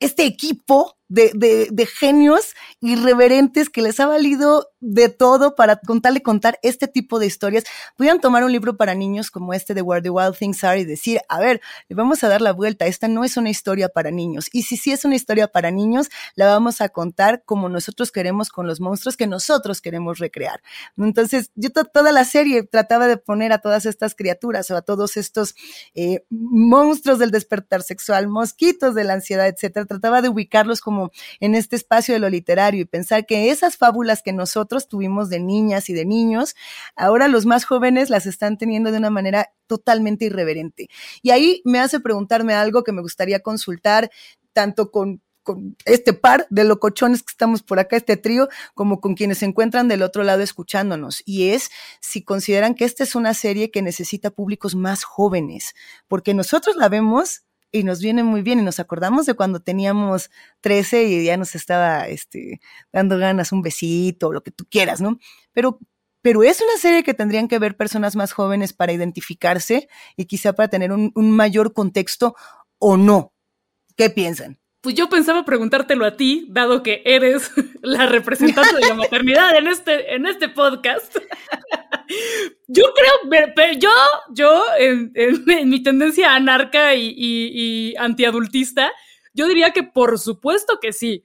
este 0.00 0.24
equipo 0.24 0.98
de, 1.08 1.30
de, 1.34 1.68
de, 1.70 1.86
genios 1.86 2.54
irreverentes 2.80 3.68
que 3.68 3.82
les 3.82 4.00
ha 4.00 4.06
valido 4.06 4.70
de 4.80 5.08
todo 5.08 5.54
para 5.54 5.76
contarle 5.76 6.22
contar 6.22 6.58
este 6.62 6.88
tipo 6.88 7.18
de 7.18 7.26
historias. 7.26 7.64
Pudieran 7.96 8.20
tomar 8.20 8.44
un 8.44 8.52
libro 8.52 8.76
para 8.76 8.94
niños 8.94 9.30
como 9.30 9.54
este 9.54 9.74
de 9.74 9.82
Where 9.82 10.02
the 10.02 10.10
Wild 10.10 10.36
Things 10.36 10.64
Are 10.64 10.80
y 10.80 10.84
decir, 10.84 11.20
a 11.28 11.40
ver, 11.40 11.60
le 11.88 11.96
vamos 11.96 12.24
a 12.24 12.28
dar 12.28 12.40
la 12.40 12.52
vuelta, 12.52 12.86
esta 12.86 13.08
no 13.08 13.24
es 13.24 13.36
una 13.36 13.50
historia 13.50 13.88
para 13.88 14.10
niños. 14.10 14.48
Y 14.52 14.62
si 14.62 14.76
sí 14.76 14.92
es 14.92 15.04
una 15.04 15.14
historia 15.14 15.48
para 15.48 15.70
niños, 15.70 16.08
la 16.34 16.46
vamos 16.46 16.80
a 16.80 16.88
contar 16.88 17.42
como 17.44 17.68
nosotros 17.68 18.10
queremos 18.10 18.48
con 18.48 18.66
los 18.66 18.80
monstruos 18.80 19.16
que 19.16 19.26
nosotros 19.26 19.80
queremos 19.80 20.18
recrear. 20.18 20.62
Entonces, 20.96 21.50
yo 21.54 21.70
toda 21.70 22.12
la 22.12 22.24
serie 22.24 22.62
trataba 22.62 23.06
de 23.06 23.16
poner 23.16 23.52
a 23.52 23.58
todas 23.58 23.86
estas 23.86 24.14
criaturas 24.14 24.70
o 24.70 24.76
a 24.76 24.82
todos 24.82 25.16
estos 25.16 25.54
eh, 25.94 26.24
monstruos 26.30 27.18
del 27.18 27.30
despertar 27.30 27.82
sexual, 27.82 28.28
mosquitos 28.28 28.94
de 28.94 29.04
la 29.04 29.14
ansiedad, 29.14 29.46
etcétera, 29.46 29.86
trataba 29.86 30.22
de 30.22 30.28
ubicarlos 30.28 30.80
como 30.80 30.95
en 31.40 31.54
este 31.54 31.76
espacio 31.76 32.14
de 32.14 32.20
lo 32.20 32.28
literario 32.28 32.82
y 32.82 32.84
pensar 32.84 33.26
que 33.26 33.50
esas 33.50 33.76
fábulas 33.76 34.22
que 34.22 34.32
nosotros 34.32 34.88
tuvimos 34.88 35.30
de 35.30 35.40
niñas 35.40 35.88
y 35.90 35.94
de 35.94 36.04
niños, 36.04 36.54
ahora 36.94 37.28
los 37.28 37.46
más 37.46 37.64
jóvenes 37.64 38.10
las 38.10 38.26
están 38.26 38.58
teniendo 38.58 38.92
de 38.92 38.98
una 38.98 39.10
manera 39.10 39.50
totalmente 39.66 40.26
irreverente. 40.26 40.88
Y 41.22 41.30
ahí 41.30 41.62
me 41.64 41.78
hace 41.80 42.00
preguntarme 42.00 42.54
algo 42.54 42.84
que 42.84 42.92
me 42.92 43.02
gustaría 43.02 43.40
consultar 43.40 44.10
tanto 44.52 44.90
con 44.90 45.20
con 45.46 45.76
este 45.84 46.12
par 46.12 46.46
de 46.50 46.64
locochones 46.64 47.22
que 47.22 47.30
estamos 47.30 47.62
por 47.62 47.78
acá, 47.78 47.96
este 47.96 48.16
trío, 48.16 48.48
como 48.74 49.00
con 49.00 49.14
quienes 49.14 49.38
se 49.38 49.46
encuentran 49.46 49.86
del 49.86 50.02
otro 50.02 50.24
lado 50.24 50.42
escuchándonos. 50.42 51.22
Y 51.24 51.50
es 51.50 51.70
si 52.00 52.22
consideran 52.22 52.74
que 52.74 52.84
esta 52.84 53.04
es 53.04 53.14
una 53.14 53.32
serie 53.32 53.70
que 53.70 53.80
necesita 53.80 54.30
públicos 54.30 54.74
más 54.74 55.04
jóvenes, 55.04 55.74
porque 56.08 56.34
nosotros 56.34 56.74
la 56.74 56.88
vemos 56.88 57.45
y 57.76 57.84
nos 57.84 58.00
viene 58.00 58.24
muy 58.24 58.42
bien 58.42 58.58
y 58.58 58.62
nos 58.62 58.80
acordamos 58.80 59.26
de 59.26 59.34
cuando 59.34 59.60
teníamos 59.60 60.30
13 60.60 61.04
y 61.04 61.24
ya 61.24 61.36
nos 61.36 61.54
estaba 61.54 62.08
este, 62.08 62.60
dando 62.92 63.18
ganas 63.18 63.52
un 63.52 63.62
besito 63.62 64.32
lo 64.32 64.42
que 64.42 64.50
tú 64.50 64.64
quieras, 64.70 65.00
¿no? 65.00 65.18
Pero, 65.52 65.78
pero 66.22 66.42
es 66.42 66.60
una 66.60 66.78
serie 66.78 67.02
que 67.02 67.14
tendrían 67.14 67.48
que 67.48 67.58
ver 67.58 67.76
personas 67.76 68.16
más 68.16 68.32
jóvenes 68.32 68.72
para 68.72 68.92
identificarse 68.92 69.88
y 70.16 70.24
quizá 70.24 70.54
para 70.54 70.68
tener 70.68 70.92
un 70.92 71.12
mayor 71.14 71.72
contexto 71.72 72.34
o 72.78 72.96
no. 72.96 73.32
¿Qué 73.96 74.10
piensan? 74.10 74.58
Pues 74.86 74.94
yo 74.94 75.08
pensaba 75.08 75.44
preguntártelo 75.44 76.06
a 76.06 76.16
ti, 76.16 76.46
dado 76.48 76.84
que 76.84 77.02
eres 77.04 77.50
la 77.82 78.06
representante 78.06 78.76
de 78.76 78.82
la 78.82 78.94
maternidad 78.94 79.56
en 79.56 79.66
este, 79.66 80.14
en 80.14 80.26
este 80.26 80.48
podcast. 80.48 81.16
Yo 82.68 82.84
creo, 82.94 83.50
pero 83.56 83.72
yo, 83.72 83.90
yo 84.30 84.62
en, 84.78 85.12
mi 85.68 85.82
tendencia 85.82 86.36
anarca 86.36 86.94
y, 86.94 87.08
y, 87.08 87.50
y, 87.52 87.96
antiadultista, 87.96 88.92
yo 89.34 89.48
diría 89.48 89.72
que 89.72 89.82
por 89.82 90.20
supuesto 90.20 90.78
que 90.80 90.92
sí, 90.92 91.24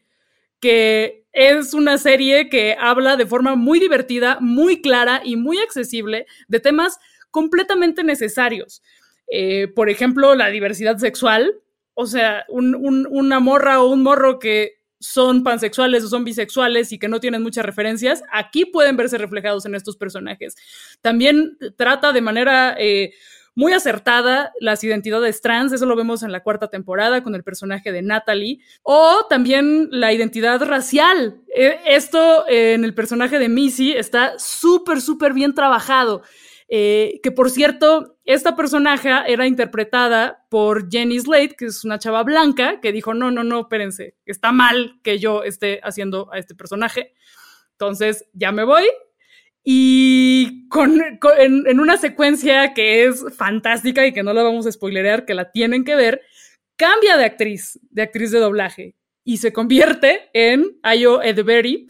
que 0.60 1.28
es 1.34 1.76
una 1.76 2.00
serie 2.00 2.50
que 2.50 2.76
habla 2.80 3.16
de 3.16 3.28
forma 3.28 3.56
muy 3.56 3.80
divertida, 3.80 4.40
muy 4.40 4.82
clara 4.82 5.22
y 5.24 5.36
muy 5.36 5.60
accesible 5.60 6.26
de 6.48 6.60
temas 6.60 6.98
completamente 7.30 8.04
necesarios. 8.04 8.82
Eh, 9.28 9.68
por 9.68 9.92
ejemplo, 9.92 10.34
la 10.34 10.48
diversidad 10.48 10.98
sexual, 10.98 11.62
o 11.94 12.06
sea, 12.06 12.46
un, 12.50 12.76
un, 12.76 13.08
una 13.10 13.40
morra 13.40 13.82
o 13.82 13.90
un 13.90 14.04
morro 14.04 14.40
que 14.40 14.82
son 15.02 15.44
pansexuales 15.44 16.04
o 16.04 16.08
son 16.08 16.24
bisexuales 16.24 16.92
y 16.92 17.00
que 17.00 17.08
no 17.08 17.20
tienen 17.20 17.42
muchas 17.42 17.66
referencias, 17.66 18.24
aquí 18.32 18.66
pueden 18.66 18.96
verse 18.98 19.18
reflejados 19.18 19.66
en 19.66 19.76
estos 19.76 19.98
personajes. 19.98 20.56
También 21.02 21.58
trata 21.76 22.14
de 22.14 22.22
manera 22.22 22.76
eh, 22.78 23.14
muy 23.56 23.74
acertada 23.74 24.54
las 24.60 24.84
identidades 24.84 25.42
trans, 25.42 25.74
eso 25.74 25.86
lo 25.86 25.96
vemos 25.96 26.24
en 26.24 26.32
la 26.32 26.44
cuarta 26.44 26.70
temporada 26.70 27.24
con 27.24 27.36
el 27.36 27.44
personaje 27.44 27.92
de 27.92 28.02
Natalie, 28.04 28.60
o 28.84 29.26
también 29.30 29.90
la 29.92 30.14
identidad 30.14 30.62
racial. 30.64 31.42
Eh, 31.54 31.80
esto 31.86 32.48
eh, 32.48 32.74
en 32.74 32.86
el 32.86 32.94
personaje 32.94 33.40
de 33.40 33.50
Missy 33.50 33.94
está 33.94 34.38
súper, 34.38 35.02
súper 35.02 35.34
bien 35.34 35.54
trabajado. 35.54 36.22
Eh, 36.74 37.20
que 37.22 37.32
por 37.32 37.50
cierto, 37.50 38.18
esta 38.24 38.56
personaje 38.56 39.10
era 39.28 39.46
interpretada 39.46 40.46
por 40.50 40.90
Jenny 40.90 41.20
Slate, 41.20 41.56
que 41.58 41.66
es 41.66 41.84
una 41.84 42.00
chava 42.00 42.24
blanca, 42.24 42.80
que 42.80 42.94
dijo, 42.94 43.14
no, 43.14 43.30
no, 43.30 43.44
no, 43.44 43.60
espérense, 43.60 44.16
está 44.26 44.54
mal 44.54 44.98
que 45.04 45.20
yo 45.20 45.44
esté 45.44 45.82
haciendo 45.84 46.32
a 46.32 46.38
este 46.38 46.56
personaje. 46.56 47.14
Entonces, 47.74 48.26
ya 48.32 48.54
me 48.54 48.64
voy. 48.64 48.86
Y 49.66 50.70
con, 50.70 50.98
en, 51.40 51.68
en, 51.68 51.80
una 51.82 51.98
secuencia 51.98 52.74
que 52.74 53.04
es 53.04 53.26
fantástica 53.36 54.08
y 54.08 54.14
que 54.14 54.24
no 54.24 54.32
la 54.34 54.42
vamos 54.42 54.66
a 54.66 54.72
spoilerear, 54.72 55.26
que 55.26 55.34
la 55.34 55.52
tienen 55.52 55.84
que 55.84 55.96
ver, 55.96 56.22
cambia 56.78 57.18
de 57.18 57.26
actriz, 57.26 57.82
de 57.90 58.04
actriz 58.04 58.32
de 58.32 58.40
doblaje, 58.40 58.96
y 59.26 59.38
se 59.38 59.52
convierte 59.52 60.30
en 60.32 60.80
Ayo 60.84 61.22
Edberry, 61.22 61.88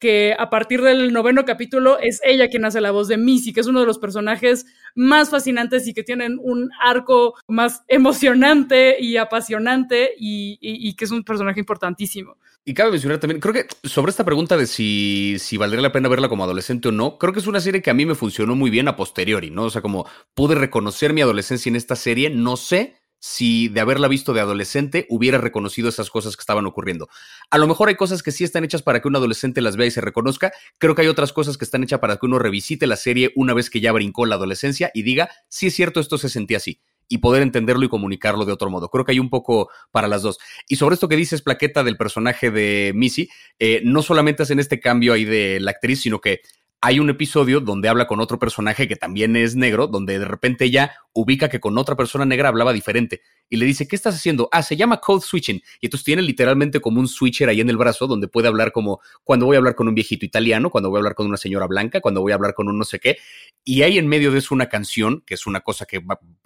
que 0.00 0.34
a 0.36 0.50
partir 0.50 0.80
del 0.82 1.12
noveno 1.12 1.44
capítulo 1.44 1.98
es 1.98 2.20
ella 2.24 2.48
quien 2.48 2.64
hace 2.64 2.80
la 2.80 2.90
voz 2.90 3.06
de 3.06 3.18
Missy, 3.18 3.52
que 3.52 3.60
es 3.60 3.66
uno 3.66 3.80
de 3.80 3.86
los 3.86 3.98
personajes 3.98 4.66
más 4.94 5.30
fascinantes 5.30 5.86
y 5.86 5.94
que 5.94 6.02
tienen 6.02 6.38
un 6.42 6.70
arco 6.82 7.34
más 7.46 7.82
emocionante 7.86 8.96
y 8.98 9.18
apasionante 9.18 10.12
y, 10.18 10.94
que 10.94 11.04
es 11.04 11.10
un 11.10 11.22
personaje 11.22 11.60
importantísimo. 11.60 12.36
Y 12.64 12.74
cabe 12.74 12.90
mencionar 12.90 13.18
también, 13.18 13.40
creo 13.40 13.54
que 13.54 13.66
sobre 13.84 14.10
esta 14.10 14.24
pregunta 14.24 14.56
de 14.56 14.66
si, 14.66 15.36
si 15.38 15.56
valdría 15.56 15.82
la 15.82 15.92
pena 15.92 16.08
verla 16.08 16.28
como 16.28 16.44
adolescente 16.44 16.88
o 16.88 16.92
no, 16.92 17.18
creo 17.18 17.32
que 17.32 17.40
es 17.40 17.46
una 17.46 17.60
serie 17.60 17.82
que 17.82 17.90
a 17.90 17.94
mí 17.94 18.06
me 18.06 18.14
funcionó 18.14 18.54
muy 18.54 18.70
bien 18.70 18.88
a 18.88 18.96
posteriori, 18.96 19.50
¿no? 19.50 19.64
O 19.64 19.70
sea, 19.70 19.82
como 19.82 20.06
pude 20.34 20.54
reconocer 20.54 21.12
mi 21.12 21.20
adolescencia 21.20 21.70
en 21.70 21.76
esta 21.76 21.96
serie, 21.96 22.30
no 22.30 22.56
sé 22.56 22.99
si 23.20 23.68
de 23.68 23.80
haberla 23.80 24.08
visto 24.08 24.32
de 24.32 24.40
adolescente 24.40 25.06
hubiera 25.08 25.38
reconocido 25.38 25.88
esas 25.88 26.10
cosas 26.10 26.36
que 26.36 26.40
estaban 26.40 26.66
ocurriendo. 26.66 27.08
A 27.50 27.58
lo 27.58 27.68
mejor 27.68 27.88
hay 27.88 27.94
cosas 27.94 28.22
que 28.22 28.32
sí 28.32 28.42
están 28.42 28.64
hechas 28.64 28.82
para 28.82 29.00
que 29.00 29.08
un 29.08 29.14
adolescente 29.14 29.60
las 29.60 29.76
vea 29.76 29.86
y 29.86 29.90
se 29.90 30.00
reconozca. 30.00 30.52
Creo 30.78 30.94
que 30.94 31.02
hay 31.02 31.08
otras 31.08 31.32
cosas 31.32 31.56
que 31.56 31.64
están 31.64 31.84
hechas 31.84 32.00
para 32.00 32.16
que 32.16 32.26
uno 32.26 32.38
revisite 32.38 32.86
la 32.86 32.96
serie 32.96 33.32
una 33.36 33.54
vez 33.54 33.70
que 33.70 33.80
ya 33.80 33.92
brincó 33.92 34.26
la 34.26 34.34
adolescencia 34.34 34.90
y 34.94 35.02
diga, 35.02 35.30
sí 35.48 35.68
es 35.68 35.74
cierto, 35.74 36.00
esto 36.00 36.18
se 36.18 36.28
sentía 36.28 36.56
así 36.56 36.80
y 37.12 37.18
poder 37.18 37.42
entenderlo 37.42 37.84
y 37.84 37.88
comunicarlo 37.88 38.46
de 38.46 38.52
otro 38.52 38.70
modo. 38.70 38.88
Creo 38.88 39.04
que 39.04 39.12
hay 39.12 39.18
un 39.18 39.30
poco 39.30 39.68
para 39.90 40.06
las 40.06 40.22
dos. 40.22 40.38
Y 40.68 40.76
sobre 40.76 40.94
esto 40.94 41.08
que 41.08 41.16
dices, 41.16 41.42
Plaqueta, 41.42 41.82
del 41.82 41.96
personaje 41.96 42.52
de 42.52 42.92
Missy, 42.94 43.28
eh, 43.58 43.82
no 43.84 44.00
solamente 44.00 44.44
hacen 44.44 44.60
este 44.60 44.78
cambio 44.78 45.12
ahí 45.12 45.24
de 45.24 45.58
la 45.58 45.72
actriz, 45.72 46.00
sino 46.00 46.20
que 46.20 46.40
hay 46.82 46.98
un 46.98 47.10
episodio 47.10 47.60
donde 47.60 47.90
habla 47.90 48.06
con 48.06 48.20
otro 48.20 48.38
personaje 48.38 48.88
que 48.88 48.96
también 48.96 49.36
es 49.36 49.54
negro, 49.54 49.86
donde 49.86 50.18
de 50.18 50.24
repente 50.24 50.64
ella 50.64 50.94
ubica 51.12 51.50
que 51.50 51.60
con 51.60 51.76
otra 51.76 51.94
persona 51.94 52.24
negra 52.24 52.48
hablaba 52.48 52.72
diferente 52.72 53.20
y 53.50 53.56
le 53.56 53.66
dice, 53.66 53.86
¿qué 53.86 53.96
estás 53.96 54.14
haciendo? 54.14 54.48
Ah, 54.50 54.62
se 54.62 54.76
llama 54.76 54.98
code 54.98 55.20
switching. 55.20 55.60
Y 55.80 55.86
entonces 55.86 56.04
tiene 56.04 56.22
literalmente 56.22 56.80
como 56.80 56.98
un 56.98 57.06
switcher 57.06 57.50
ahí 57.50 57.60
en 57.60 57.68
el 57.68 57.76
brazo 57.76 58.06
donde 58.06 58.28
puede 58.28 58.48
hablar 58.48 58.72
como 58.72 59.00
cuando 59.24 59.44
voy 59.44 59.56
a 59.56 59.58
hablar 59.58 59.74
con 59.74 59.88
un 59.88 59.94
viejito 59.94 60.24
italiano, 60.24 60.70
cuando 60.70 60.88
voy 60.88 60.98
a 60.98 61.00
hablar 61.00 61.14
con 61.14 61.26
una 61.26 61.36
señora 61.36 61.66
blanca, 61.66 62.00
cuando 62.00 62.22
voy 62.22 62.32
a 62.32 62.36
hablar 62.36 62.54
con 62.54 62.68
un 62.68 62.78
no 62.78 62.84
sé 62.84 62.98
qué. 62.98 63.18
Y 63.62 63.82
hay 63.82 63.98
en 63.98 64.06
medio 64.06 64.32
de 64.32 64.38
eso 64.38 64.54
una 64.54 64.70
canción, 64.70 65.22
que 65.26 65.34
es 65.34 65.46
una 65.46 65.60
cosa 65.60 65.84
que 65.84 66.00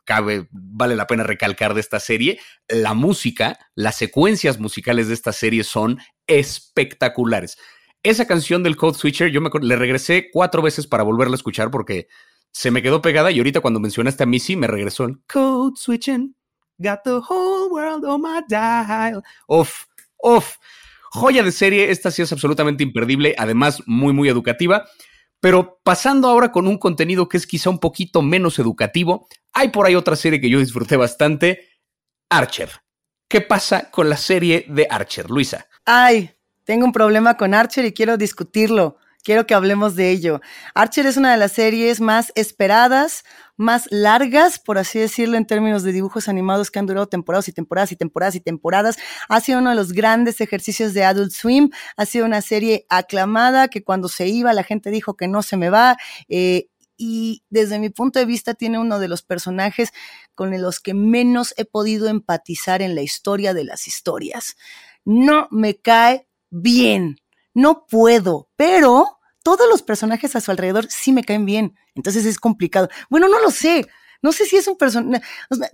cabe, 0.04 0.48
vale 0.50 0.96
la 0.96 1.06
pena 1.06 1.22
recalcar 1.22 1.74
de 1.74 1.80
esta 1.80 2.00
serie. 2.00 2.40
La 2.68 2.94
música, 2.94 3.56
las 3.76 3.96
secuencias 3.96 4.58
musicales 4.58 5.06
de 5.06 5.14
esta 5.14 5.32
serie 5.32 5.62
son 5.62 6.00
espectaculares 6.26 7.56
esa 8.04 8.26
canción 8.26 8.62
del 8.62 8.76
Code 8.76 8.98
Switcher, 8.98 9.30
yo 9.30 9.40
me 9.40 9.50
le 9.60 9.76
regresé 9.76 10.28
cuatro 10.30 10.62
veces 10.62 10.86
para 10.86 11.02
volverla 11.02 11.34
a 11.34 11.36
escuchar 11.36 11.70
porque 11.70 12.06
se 12.52 12.70
me 12.70 12.82
quedó 12.82 13.02
pegada 13.02 13.32
y 13.32 13.38
ahorita 13.38 13.60
cuando 13.60 13.80
mencionaste 13.80 14.22
a 14.22 14.26
Missy 14.26 14.56
me 14.56 14.68
regresó 14.68 15.04
el 15.04 15.18
Code 15.26 15.74
Switching. 15.76 16.36
Got 16.78 17.00
the 17.04 17.20
whole 17.28 17.70
world 17.70 18.04
on 18.04 18.20
my 18.20 18.42
dial. 18.48 19.22
Off, 19.46 19.86
off. 20.18 20.56
Joya 21.12 21.42
de 21.42 21.52
serie, 21.52 21.90
esta 21.90 22.10
sí 22.10 22.22
es 22.22 22.32
absolutamente 22.32 22.82
imperdible, 22.82 23.34
además 23.38 23.82
muy, 23.86 24.12
muy 24.12 24.28
educativa. 24.28 24.84
Pero 25.40 25.80
pasando 25.82 26.28
ahora 26.28 26.52
con 26.52 26.66
un 26.66 26.78
contenido 26.78 27.28
que 27.28 27.36
es 27.36 27.46
quizá 27.46 27.70
un 27.70 27.78
poquito 27.78 28.20
menos 28.20 28.58
educativo, 28.58 29.28
hay 29.52 29.68
por 29.68 29.86
ahí 29.86 29.94
otra 29.94 30.16
serie 30.16 30.40
que 30.40 30.50
yo 30.50 30.58
disfruté 30.58 30.96
bastante, 30.96 31.68
Archer. 32.28 32.70
¿Qué 33.28 33.40
pasa 33.40 33.90
con 33.90 34.08
la 34.10 34.16
serie 34.16 34.66
de 34.68 34.86
Archer, 34.90 35.30
Luisa? 35.30 35.66
Ay, 35.84 36.33
tengo 36.64 36.84
un 36.84 36.92
problema 36.92 37.36
con 37.36 37.54
Archer 37.54 37.84
y 37.84 37.92
quiero 37.92 38.16
discutirlo. 38.16 38.96
Quiero 39.22 39.46
que 39.46 39.54
hablemos 39.54 39.96
de 39.96 40.10
ello. 40.10 40.42
Archer 40.74 41.06
es 41.06 41.16
una 41.16 41.32
de 41.32 41.38
las 41.38 41.52
series 41.52 41.98
más 41.98 42.30
esperadas, 42.34 43.24
más 43.56 43.88
largas, 43.90 44.58
por 44.58 44.76
así 44.76 44.98
decirlo, 44.98 45.38
en 45.38 45.46
términos 45.46 45.82
de 45.82 45.92
dibujos 45.92 46.28
animados 46.28 46.70
que 46.70 46.78
han 46.78 46.84
durado 46.84 47.06
temporadas 47.06 47.48
y 47.48 47.52
temporadas 47.52 47.90
y 47.92 47.96
temporadas 47.96 48.34
y 48.34 48.40
temporadas. 48.40 48.98
Ha 49.30 49.40
sido 49.40 49.60
uno 49.60 49.70
de 49.70 49.76
los 49.76 49.92
grandes 49.92 50.42
ejercicios 50.42 50.92
de 50.92 51.04
Adult 51.04 51.32
Swim. 51.32 51.70
Ha 51.96 52.04
sido 52.04 52.26
una 52.26 52.42
serie 52.42 52.84
aclamada 52.90 53.68
que 53.68 53.82
cuando 53.82 54.08
se 54.08 54.26
iba 54.26 54.52
la 54.52 54.62
gente 54.62 54.90
dijo 54.90 55.16
que 55.16 55.26
no 55.26 55.40
se 55.40 55.56
me 55.56 55.70
va. 55.70 55.96
Eh, 56.28 56.68
y 56.98 57.44
desde 57.48 57.78
mi 57.78 57.88
punto 57.88 58.18
de 58.18 58.26
vista 58.26 58.52
tiene 58.52 58.78
uno 58.78 58.98
de 58.98 59.08
los 59.08 59.22
personajes 59.22 59.90
con 60.34 60.60
los 60.60 60.80
que 60.80 60.92
menos 60.92 61.54
he 61.56 61.64
podido 61.64 62.08
empatizar 62.08 62.82
en 62.82 62.94
la 62.94 63.00
historia 63.00 63.54
de 63.54 63.64
las 63.64 63.88
historias. 63.88 64.56
No 65.06 65.48
me 65.50 65.76
cae 65.76 66.28
bien. 66.54 67.16
No 67.52 67.86
puedo, 67.86 68.48
pero 68.56 69.18
todos 69.42 69.68
los 69.68 69.82
personajes 69.82 70.34
a 70.34 70.40
su 70.40 70.50
alrededor 70.50 70.86
sí 70.88 71.12
me 71.12 71.24
caen 71.24 71.46
bien. 71.46 71.76
Entonces 71.94 72.24
es 72.26 72.38
complicado. 72.38 72.88
Bueno, 73.10 73.28
no 73.28 73.40
lo 73.40 73.50
sé. 73.50 73.86
No 74.22 74.32
sé 74.32 74.46
si 74.46 74.56
es 74.56 74.66
un 74.66 74.78
personaje, 74.78 75.22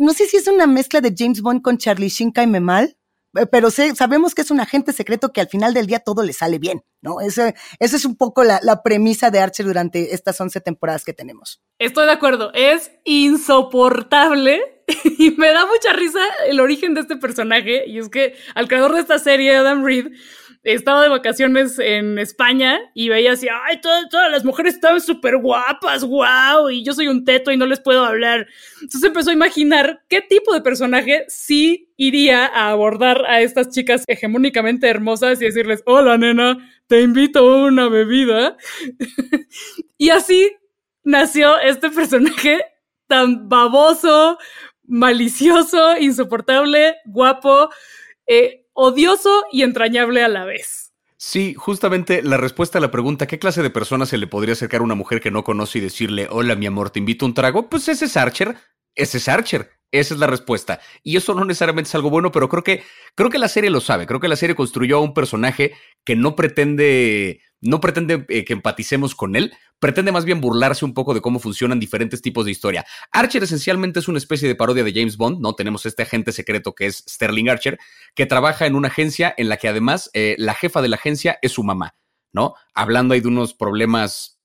no 0.01 0.12
sé 0.12 0.27
si 0.27 0.37
es 0.37 0.49
una 0.49 0.66
mezcla 0.66 1.01
de 1.01 1.14
James 1.16 1.40
Bond 1.40 1.62
con 1.62 1.79
Charlie 1.79 2.09
Sheen, 2.09 2.33
caime 2.33 2.59
mal, 2.59 2.97
eh, 3.38 3.47
pero 3.47 3.71
sabemos 3.71 4.35
que 4.35 4.43
es 4.43 4.51
un 4.51 4.59
agente 4.59 4.93
secreto 4.93 5.33
que 5.33 5.40
al 5.40 5.49
final 5.49 5.73
del 5.73 5.87
día 5.87 6.01
todo 6.01 6.25
le 6.25 6.33
sale 6.33 6.59
bien, 6.59 6.83
¿no? 7.01 7.21
Esa 7.21 7.55
es 7.79 8.05
un 8.05 8.16
poco 8.16 8.43
la, 8.43 8.59
la 8.64 8.83
premisa 8.83 9.31
de 9.31 9.38
Archer 9.38 9.66
durante 9.66 10.14
estas 10.14 10.40
11 10.40 10.61
temporadas 10.62 11.05
que 11.05 11.12
tenemos. 11.12 11.62
Estoy 11.79 12.07
de 12.07 12.12
acuerdo, 12.12 12.51
es 12.53 12.90
insoportable 13.05 14.83
y 15.19 15.31
me 15.33 15.53
da 15.53 15.66
mucha 15.66 15.93
risa 15.93 16.21
el 16.49 16.59
origen 16.59 16.95
de 16.95 17.03
este 17.03 17.16
personaje 17.16 17.87
y 17.87 17.99
es 17.99 18.09
que 18.09 18.35
al 18.57 18.66
creador 18.66 18.95
de 18.95 19.01
esta 19.01 19.21
serie, 19.21 19.55
Adam 19.55 19.85
Reed, 19.85 20.09
estaba 20.62 21.03
de 21.03 21.09
vacaciones 21.09 21.79
en 21.79 22.18
España 22.18 22.79
y 22.94 23.09
veía 23.09 23.33
así, 23.33 23.49
ay, 23.49 23.81
todas, 23.81 24.31
las 24.31 24.44
mujeres 24.44 24.75
estaban 24.75 25.01
súper 25.01 25.38
guapas, 25.38 26.05
wow, 26.05 26.68
y 26.70 26.85
yo 26.85 26.92
soy 26.92 27.09
un 27.09 27.25
teto 27.25 27.51
y 27.51 27.57
no 27.57 27.66
les 27.66 27.81
puedo 27.81 28.05
hablar. 28.05 28.46
Entonces 28.75 29.05
empezó 29.05 29.31
a 29.31 29.35
imaginar 29.35 30.03
qué 30.09 30.20
tipo 30.20 30.53
de 30.53 30.61
personaje 30.61 31.25
sí 31.29 31.92
iría 31.96 32.46
a 32.46 32.70
abordar 32.70 33.25
a 33.27 33.40
estas 33.40 33.70
chicas 33.70 34.05
hegemónicamente 34.07 34.88
hermosas 34.88 35.40
y 35.40 35.46
decirles, 35.46 35.83
hola 35.87 36.18
nena, 36.18 36.59
te 36.87 37.01
invito 37.01 37.40
a 37.40 37.64
una 37.64 37.88
bebida. 37.88 38.57
y 39.99 40.11
así 40.11 40.53
nació 41.05 41.59
este 41.59 41.90
personaje 41.90 42.62
tan 43.07 43.49
baboso, 43.49 44.38
malicioso, 44.85 45.96
insoportable, 45.96 46.96
guapo. 47.07 47.70
Eh, 48.27 48.60
odioso 48.73 49.45
y 49.53 49.63
entrañable 49.63 50.23
a 50.23 50.29
la 50.29 50.45
vez. 50.45 50.93
Sí, 51.17 51.55
justamente 51.55 52.23
la 52.23 52.39
respuesta 52.39 52.79
a 52.79 52.81
la 52.81 52.91
pregunta 52.91 53.27
¿qué 53.27 53.39
clase 53.39 53.63
de 53.63 53.69
persona 53.69 54.07
se 54.07 54.17
le 54.17 54.27
podría 54.27 54.55
acercar 54.55 54.81
a 54.81 54.85
una 54.85 54.95
mujer 54.95 55.21
que 55.21 55.31
no 55.31 55.45
conoce 55.45 55.79
y 55.79 55.83
decirle, 55.83 56.29
hola 56.31 56.57
mi 56.57 56.67
amor, 56.67 56.91
te 56.91 56.99
invito 56.99 57.25
a 57.25 57.29
un 57.29 57.35
trago? 57.35 57.69
Pues 57.69 57.89
ese 57.89 58.07
es 58.07 58.17
Archer, 58.17 58.57
ese 58.95 59.19
es 59.19 59.29
Archer. 59.29 59.71
Esa 59.93 60.15
es 60.15 60.21
la 60.21 60.29
respuesta. 60.29 60.81
Y 61.03 61.17
eso 61.17 61.35
no 61.35 61.45
necesariamente 61.45 61.89
es 61.89 61.95
algo 61.97 62.11
bueno, 62.11 62.31
pero 62.31 62.49
creo 62.49 62.63
que, 62.63 62.85
creo 63.17 63.29
que 63.29 63.39
la 63.39 63.49
serie 63.49 63.71
lo 63.71 63.81
sabe. 63.81 64.07
Creo 64.07 64.21
que 64.21 64.29
la 64.29 64.37
serie 64.37 64.55
construyó 64.55 64.99
a 64.99 65.01
un 65.01 65.15
personaje 65.15 65.73
que 66.05 66.15
no 66.15 66.37
pretende 66.37 67.41
no 67.61 67.81
pretende 67.81 68.25
eh, 68.29 68.44
que 68.44 68.53
empaticemos 68.53 69.14
con 69.14 69.37
él, 69.37 69.53
pretende 69.79 70.12
más 70.12 70.25
bien 70.25 70.40
burlarse 70.40 70.85
un 70.85 70.94
poco 70.94 71.14
de 71.14 71.20
cómo 71.20 71.38
funcionan 71.38 71.81
diferentes 71.81 72.23
tipos 72.23 72.44
de 72.44 72.51
historia. 72.51 72.87
Archer 73.12 73.42
esencialmente 73.42 74.01
es 74.01 74.09
una 74.09 74.18
especie 74.18 74.49
de 74.49 74.55
parodia 74.55 74.85
de 74.85 74.92
James 74.92 75.16
Bond, 75.16 75.40
¿no? 75.40 75.55
Tenemos 75.55 75.87
este 75.87 76.03
agente 76.03 76.33
secreto 76.33 76.75
que 76.75 76.87
es 76.87 77.05
Sterling 77.09 77.49
Archer, 77.49 77.79
que 78.14 78.27
trabaja 78.27 78.66
en 78.66 78.75
una 78.75 78.88
agencia 78.88 79.35
en 79.37 79.49
la 79.49 79.57
que 79.57 79.68
además 79.68 80.11
eh, 80.12 80.37
la 80.38 80.55
jefa 80.55 80.83
de 80.83 80.88
la 80.88 80.96
agencia 80.96 81.38
es 81.42 81.53
su 81.53 81.62
mamá, 81.62 81.94
¿no? 82.33 82.55
Hablando 82.75 83.14
ahí 83.14 83.20
de 83.20 83.29
unos 83.29 83.55
problemas, 83.55 84.40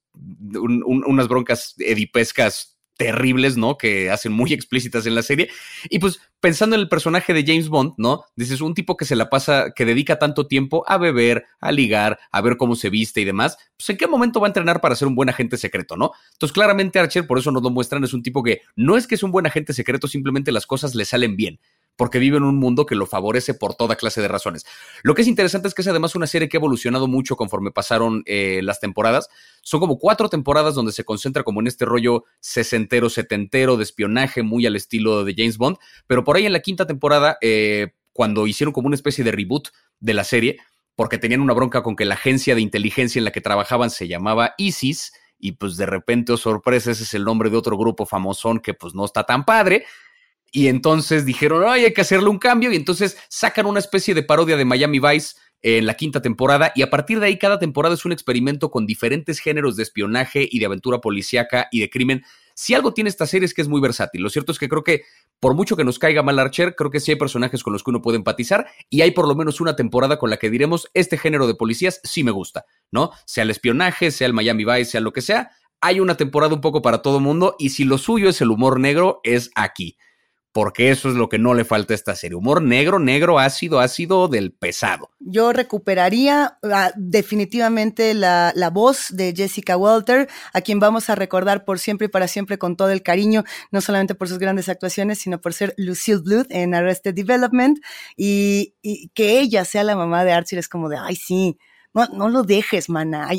unas 0.54 1.28
broncas 1.28 1.76
edipescas 1.78 2.75
terribles, 2.98 3.58
¿no? 3.58 3.78
Que 3.78 4.10
hacen 4.10 4.32
muy 4.32 4.54
explícitas 4.54 5.06
en 5.06 5.16
la 5.16 5.22
serie. 5.22 5.50
Y 5.90 6.00
pues 6.00 6.20
pensando 6.40 6.76
en 6.76 6.82
el 6.82 6.90
personaje 6.90 7.34
de 7.34 7.44
James 7.46 7.70
Bond, 7.70 7.94
¿no? 7.98 8.24
Dices, 8.36 8.62
un 8.62 8.74
tipo 8.74 8.98
que 8.98 9.06
se 9.06 9.16
la 9.16 9.30
pasa, 9.30 9.72
que 9.76 9.86
dedica 9.86 10.20
tanto 10.20 10.48
tiempo 10.48 10.84
a 10.88 10.98
beber, 10.98 11.46
a 11.60 11.72
ligar, 11.72 12.20
a 12.32 12.42
ver 12.42 12.58
cómo 12.58 12.76
se 12.76 12.90
viste 12.90 13.22
y 13.22 13.26
demás, 13.26 13.58
pues 13.78 13.90
en 13.90 13.98
qué 13.98 14.08
momento 14.08 14.40
va 14.40 14.48
a 14.48 14.50
entrenar 14.50 14.80
para 14.80 14.96
ser 14.96 15.08
un 15.08 15.16
buen 15.16 15.30
agente 15.30 15.58
secreto, 15.58 15.98
¿no? 15.98 16.12
Entonces 16.34 16.54
claramente 16.54 17.00
Archer, 17.00 17.26
por 17.26 17.40
eso 17.40 17.52
nos 17.52 17.64
lo 17.64 17.72
muestran, 17.72 18.04
es 18.04 18.14
un 18.14 18.22
tipo 18.22 18.44
que 18.44 18.62
no 18.76 18.96
es 18.96 19.08
que 19.08 19.16
es 19.16 19.24
un 19.24 19.32
buen 19.32 19.48
agente 19.48 19.74
secreto, 19.74 20.08
simplemente 20.08 20.52
las 20.52 20.68
cosas 20.68 20.94
le 20.94 21.06
salen 21.06 21.36
bien 21.36 21.60
porque 21.96 22.20
vive 22.20 22.38
en 22.38 22.44
un 22.44 22.58
mundo 22.58 22.86
que 22.86 22.96
lo 22.96 23.06
favorece 23.06 23.54
por 23.54 23.76
toda 23.76 23.96
clase 23.96 24.22
de 24.22 24.28
razones. 24.28 24.66
Lo 25.04 25.16
que 25.16 25.22
es 25.22 25.28
interesante 25.28 25.68
es 25.68 25.74
que 25.74 25.82
es 25.82 25.88
además 25.88 26.16
una 26.16 26.28
serie 26.28 26.50
que 26.50 26.58
ha 26.58 26.60
evolucionado 26.60 27.08
mucho 27.08 27.36
conforme 27.36 27.72
pasaron 27.72 28.24
eh, 28.26 28.62
las 28.64 28.80
temporadas. 28.80 29.30
Son 29.62 29.80
como 29.80 29.98
cuatro 29.98 30.30
temporadas 30.30 30.76
donde 30.76 30.92
se 30.92 31.04
concentra 31.04 31.44
como 31.44 31.62
en 31.62 31.68
este 31.68 31.86
rollo 31.86 32.26
sesentero, 32.40 33.10
setentero 33.10 33.78
de 33.78 33.84
espionaje, 33.84 34.44
muy 34.44 34.66
al 34.66 34.76
estilo 34.76 35.24
de 35.24 35.34
James 35.36 35.58
Bond, 35.58 35.78
pero 36.08 36.24
por 36.24 36.36
ahí 36.36 36.46
en 36.46 36.54
la 36.54 36.60
quinta 36.60 36.86
temporada, 36.86 37.38
eh, 37.42 37.94
cuando 38.14 38.48
hicieron 38.48 38.74
como 38.74 38.88
una 38.88 38.96
especie 38.96 39.24
de 39.24 39.32
reboot 39.32 39.70
de 40.00 40.14
la 40.14 40.24
serie, 40.24 40.58
porque 40.96 41.18
tenían 41.18 41.42
una 41.42 41.54
bronca 41.54 41.84
con 41.84 41.96
que 41.96 42.06
la 42.06 42.16
agencia 42.16 42.56
de 42.56 42.62
inteligencia 42.62 43.20
en 43.20 43.26
la 43.26 43.32
que 43.32 43.42
trabajaban 43.42 43.90
se 43.90 44.08
llamaba 44.08 44.54
ISIS, 44.58 45.12
y 45.38 45.54
pues 45.54 45.78
de 45.78 45.86
repente, 45.86 46.32
oh 46.32 46.38
sorpresa, 46.38 46.92
ese 46.92 47.04
es 47.04 47.14
el 47.14 47.24
nombre 47.24 47.50
de 47.50 47.58
otro 47.58 47.78
grupo 47.78 48.06
famosón 48.06 48.60
que 48.60 48.74
pues 48.74 48.96
no 48.96 49.06
está 49.06 49.26
tan 49.26 49.46
padre. 49.46 49.86
Y 50.56 50.70
entonces 50.70 51.26
dijeron, 51.26 51.66
ay, 51.68 51.84
hay 51.84 51.94
que 51.94 52.00
hacerle 52.00 52.30
un 52.30 52.40
cambio. 52.40 52.72
Y 52.72 52.78
entonces 52.78 53.18
sacan 53.28 53.66
una 53.66 53.80
especie 53.80 54.14
de 54.14 54.24
parodia 54.24 54.56
de 54.56 54.64
Miami 54.64 55.00
Vice 55.00 55.36
en 55.62 55.86
la 55.86 55.96
quinta 55.96 56.22
temporada. 56.22 56.72
Y 56.76 56.82
a 56.82 56.90
partir 56.90 57.20
de 57.20 57.26
ahí, 57.26 57.38
cada 57.38 57.60
temporada 57.60 57.94
es 57.94 58.06
un 58.06 58.14
experimento 58.14 58.72
con 58.72 58.86
diferentes 58.86 59.40
géneros 59.40 59.76
de 59.76 59.84
espionaje 59.84 60.48
y 60.50 60.60
de 60.60 60.66
aventura 60.66 61.02
policíaca 61.02 61.68
y 61.74 61.82
de 61.82 61.90
crimen. 61.90 62.24
Si 62.54 62.74
algo 62.74 62.94
tiene 62.94 63.10
esta 63.10 63.26
serie 63.26 63.46
es 63.46 63.54
que 63.54 63.64
es 63.64 63.68
muy 63.68 63.82
versátil. 63.82 64.22
Lo 64.22 64.30
cierto 64.30 64.54
es 64.54 64.58
que 64.58 64.70
creo 64.70 64.86
que, 64.86 65.02
por 65.42 65.56
mucho 65.56 65.76
que 65.76 65.84
nos 65.84 66.00
caiga 66.00 66.24
mal 66.24 66.40
Archer, 66.40 66.74
creo 66.74 66.90
que 66.90 67.02
sí 67.02 67.12
hay 67.12 67.18
personajes 67.18 67.62
con 67.62 67.74
los 67.74 67.84
que 67.84 67.90
uno 67.90 68.02
puede 68.02 68.16
empatizar. 68.16 68.66
Y 68.90 69.02
hay 69.02 69.12
por 69.12 69.28
lo 69.28 69.36
menos 69.36 69.60
una 69.60 69.76
temporada 69.76 70.18
con 70.18 70.30
la 70.30 70.38
que 70.38 70.50
diremos, 70.50 70.90
este 70.94 71.18
género 71.18 71.48
de 71.48 71.56
policías 71.56 72.00
sí 72.06 72.24
me 72.24 72.32
gusta, 72.32 72.64
¿no? 72.92 73.12
Sea 73.26 73.44
el 73.44 73.50
espionaje, 73.50 74.10
sea 74.10 74.28
el 74.28 74.34
Miami 74.34 74.64
Vice, 74.64 74.86
sea 74.86 75.02
lo 75.02 75.12
que 75.12 75.22
sea. 75.22 75.52
Hay 75.82 76.00
una 76.00 76.16
temporada 76.16 76.54
un 76.54 76.62
poco 76.62 76.82
para 76.82 77.02
todo 77.02 77.20
mundo. 77.20 77.58
Y 77.60 77.72
si 77.72 77.84
lo 77.84 77.98
suyo 77.98 78.30
es 78.30 78.40
el 78.40 78.52
humor 78.52 78.80
negro, 78.80 79.20
es 79.26 79.52
aquí 79.56 79.98
porque 80.56 80.90
eso 80.90 81.10
es 81.10 81.16
lo 81.16 81.28
que 81.28 81.38
no 81.38 81.54
le 81.54 81.66
falta 81.66 81.94
a 81.94 81.96
esta 81.96 82.16
serie. 82.16 82.38
Humor 82.38 82.62
negro, 82.62 82.98
negro, 82.98 83.40
ácido, 83.40 83.82
ácido 83.82 84.30
del 84.30 84.54
pesado. 84.54 85.12
Yo 85.20 85.52
recuperaría 85.52 86.58
ah, 86.64 86.94
definitivamente 86.96 88.14
la, 88.14 88.54
la, 88.56 88.70
voz 88.70 89.08
de 89.10 89.34
Jessica 89.36 89.76
Walter, 89.76 90.30
a 90.54 90.62
quien 90.62 90.80
vamos 90.80 91.10
a 91.10 91.16
recordar 91.16 91.66
por 91.66 91.78
siempre 91.78 92.06
y 92.06 92.10
para 92.10 92.30
siempre 92.30 92.58
con 92.58 92.78
todo 92.78 92.92
el 92.92 93.04
cariño, 93.04 93.44
no 93.72 93.82
solamente 93.82 94.16
por 94.16 94.30
sus 94.30 94.40
grandes 94.40 94.70
actuaciones, 94.70 95.20
sino 95.20 95.42
por 95.42 95.54
ser 95.54 95.74
Lucille 95.76 96.22
Bluth 96.22 96.48
en 96.50 96.74
Arrested 96.74 97.14
Development 97.14 97.78
y, 98.16 98.76
y 98.82 99.10
que 99.10 99.42
ella 99.42 99.66
sea 99.66 99.84
la 99.84 99.98
mamá 99.98 100.24
de 100.24 100.32
Archie 100.32 100.58
es 100.58 100.70
como 100.70 100.88
de, 100.88 100.96
ay, 100.96 101.18
sí, 101.18 101.58
no, 101.96 102.08
no 102.14 102.30
lo 102.30 102.44
dejes, 102.44 102.90
mana, 102.90 103.30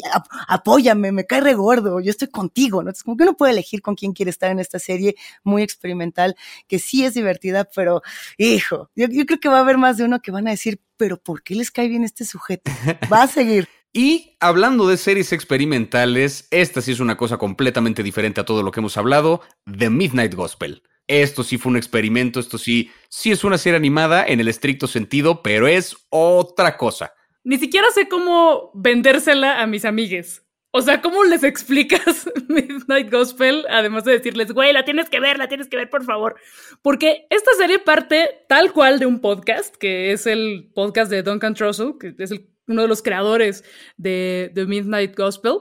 apóyame, 0.49 1.13
me 1.13 1.27
cae 1.27 1.41
regordo, 1.41 2.01
yo 2.01 2.11
estoy 2.11 2.29
contigo, 2.29 2.83
¿no? 2.83 2.91
Es 2.91 3.03
como 3.03 3.17
que 3.17 3.23
uno 3.23 3.37
puede 3.37 3.53
elegir 3.53 3.83
con 3.83 3.95
quién 3.95 4.13
quiere 4.13 4.31
estar 4.31 4.51
en 4.51 4.59
esta 4.59 4.79
serie 4.79 5.15
muy 5.45 5.63
experimental, 5.63 6.37
que 6.67 6.79
sí 6.79 7.05
es 7.05 7.15
divertida, 7.15 7.69
pero, 7.75 8.03
hijo, 8.39 8.91
yo, 8.97 9.07
yo 9.09 9.27
creo 9.27 9.39
que 9.39 9.49
va 9.49 9.59
a 9.59 9.61
haber 9.61 9.79
más 9.79 9.99
de 9.99 10.05
uno 10.05 10.21
que 10.21 10.31
van 10.31 10.49
a 10.49 10.53
decir, 10.53 10.81
pero 10.97 11.19
¿por 11.19 11.43
qué 11.43 11.55
les 11.55 11.71
cae 11.71 11.89
bien 11.89 12.05
este 12.05 12.25
sujeto? 12.25 12.71
Va 13.13 13.23
a 13.23 13.27
seguir. 13.29 13.69
Y 13.93 14.37
hablando 14.41 14.87
de 14.89 14.97
series 14.97 15.33
experimentales, 15.33 16.49
esta 16.51 16.83
sí 16.83 16.93
es 16.93 17.01
una 17.01 17.17
cosa 17.17 17.39
completamente 17.39 18.03
diferente 18.03 18.41
a 18.41 18.45
todo 18.45 18.63
lo 18.63 18.71
que 18.71 18.81
hemos 18.81 18.97
hablado, 18.97 19.41
The 19.65 19.89
Midnight 19.89 20.35
Gospel. 20.35 20.83
Esto 21.07 21.45
sí 21.45 21.57
fue 21.57 21.71
un 21.71 21.77
experimento, 21.77 22.41
esto 22.41 22.59
sí, 22.59 22.91
sí 23.09 23.31
es 23.31 23.45
una 23.45 23.59
serie 23.59 23.77
animada 23.77 24.27
en 24.27 24.41
el 24.41 24.49
estricto 24.49 24.87
sentido, 24.87 25.43
pero 25.43 25.69
es 25.69 25.97
otra 26.11 26.77
cosa. 26.77 27.13
Ni 27.47 27.59
siquiera 27.59 27.89
sé 27.93 28.09
cómo 28.09 28.73
vendérsela 28.75 29.63
a 29.63 29.69
mis 29.69 29.85
amigues. 29.85 30.45
O 30.73 30.83
sea, 30.83 31.01
¿cómo 31.01 31.23
les 31.23 31.45
explicas 31.45 32.29
Midnight 32.49 33.09
Gospel? 33.09 33.65
Además 33.71 34.03
de 34.03 34.19
decirles, 34.19 34.51
güey, 34.51 34.73
la 34.73 34.85
tienes 34.85 35.09
que 35.09 35.21
ver, 35.21 35.39
la 35.39 35.47
tienes 35.47 35.69
que 35.69 35.77
ver, 35.77 35.89
por 35.89 36.03
favor. 36.03 36.35
Porque 36.83 37.29
esta 37.31 37.53
serie 37.55 37.79
parte 37.79 38.45
tal 38.49 38.73
cual 38.73 38.99
de 38.99 39.07
un 39.07 39.21
podcast, 39.21 39.77
que 39.77 40.11
es 40.11 40.27
el 40.27 40.73
podcast 40.75 41.09
de 41.09 41.23
Duncan 41.23 41.55
Trussell, 41.55 41.95
que 42.01 42.17
es 42.19 42.33
uno 42.67 42.83
de 42.83 42.89
los 42.89 43.01
creadores 43.01 43.63
de, 43.97 44.51
Midnight 44.67 45.17
Gospel. 45.17 45.59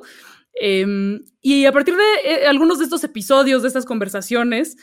Em, 0.55 1.23
y 1.39 1.65
a 1.65 1.71
partir 1.71 1.95
de 1.95 2.31
eh, 2.31 2.47
algunos 2.47 2.79
de 2.79 2.85
estos 2.85 3.03
episodios, 3.03 3.61
de 3.61 3.67
estas 3.67 3.85
conversaciones, 3.85 4.75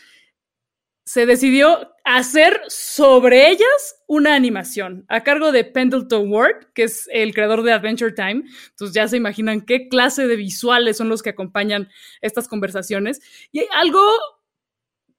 se 1.05 1.27
decidió 1.27 1.93
hacer 2.05 2.61
sobre 2.69 3.51
ellas 3.51 3.97
una 4.07 4.35
animación 4.35 5.05
a 5.09 5.23
cargo 5.23 5.53
de 5.53 5.65
Pendleton 5.65 6.31
Ward, 6.31 6.73
que 6.75 6.85
es 6.85 7.09
el 7.13 7.35
creador 7.35 7.63
de 7.63 7.73
Adventure 7.73 8.13
Time. 8.13 8.45
Entonces 8.71 8.95
ya 8.95 9.09
se 9.09 9.17
imaginan 9.17 9.63
qué 9.63 9.89
clase 9.89 10.27
de 10.27 10.37
visuales 10.37 10.97
son 10.97 11.09
los 11.09 11.23
que 11.23 11.31
acompañan 11.31 11.89
estas 12.21 12.47
conversaciones. 12.47 13.21
Y 13.51 13.65
algo, 13.75 14.01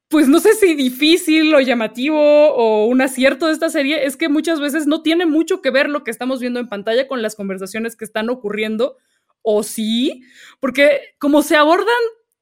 pues 0.07 0.27
no 0.27 0.39
sé 0.39 0.53
si 0.53 0.73
difícil 0.75 1.53
o 1.53 1.59
llamativo 1.59 2.19
o 2.19 2.85
un 2.85 3.01
acierto 3.01 3.47
de 3.47 3.53
esta 3.53 3.69
serie 3.69 4.05
es 4.05 4.15
que 4.15 4.29
muchas 4.29 4.59
veces 4.59 4.87
no 4.87 5.01
tiene 5.01 5.25
mucho 5.25 5.61
que 5.61 5.71
ver 5.71 5.89
lo 5.89 6.03
que 6.03 6.11
estamos 6.11 6.39
viendo 6.39 6.59
en 6.59 6.69
pantalla 6.69 7.07
con 7.07 7.21
las 7.21 7.35
conversaciones 7.35 7.95
que 7.95 8.05
están 8.05 8.29
ocurriendo. 8.29 8.97
O 9.41 9.63
sí, 9.63 10.23
porque 10.61 11.15
como 11.19 11.41
se 11.41 11.57
abordan 11.57 11.93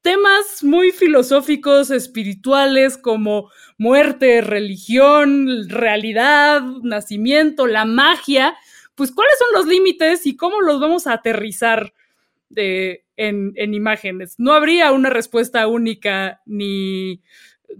temas 0.02 0.62
muy 0.62 0.90
filosóficos, 0.90 1.90
espirituales, 1.90 2.98
como 2.98 3.50
muerte, 3.78 4.40
religión, 4.40 5.68
realidad, 5.68 6.62
nacimiento, 6.82 7.66
la 7.66 7.84
magia, 7.84 8.54
pues 8.94 9.12
cuáles 9.12 9.34
son 9.38 9.48
los 9.58 9.66
límites 9.66 10.26
y 10.26 10.36
cómo 10.36 10.60
los 10.60 10.80
vamos 10.80 11.06
a 11.06 11.14
aterrizar 11.14 11.94
en 12.54 13.74
imágenes. 13.74 14.34
No 14.38 14.52
habría 14.52 14.92
una 14.92 15.08
respuesta 15.08 15.66
única 15.66 16.42
ni 16.44 17.22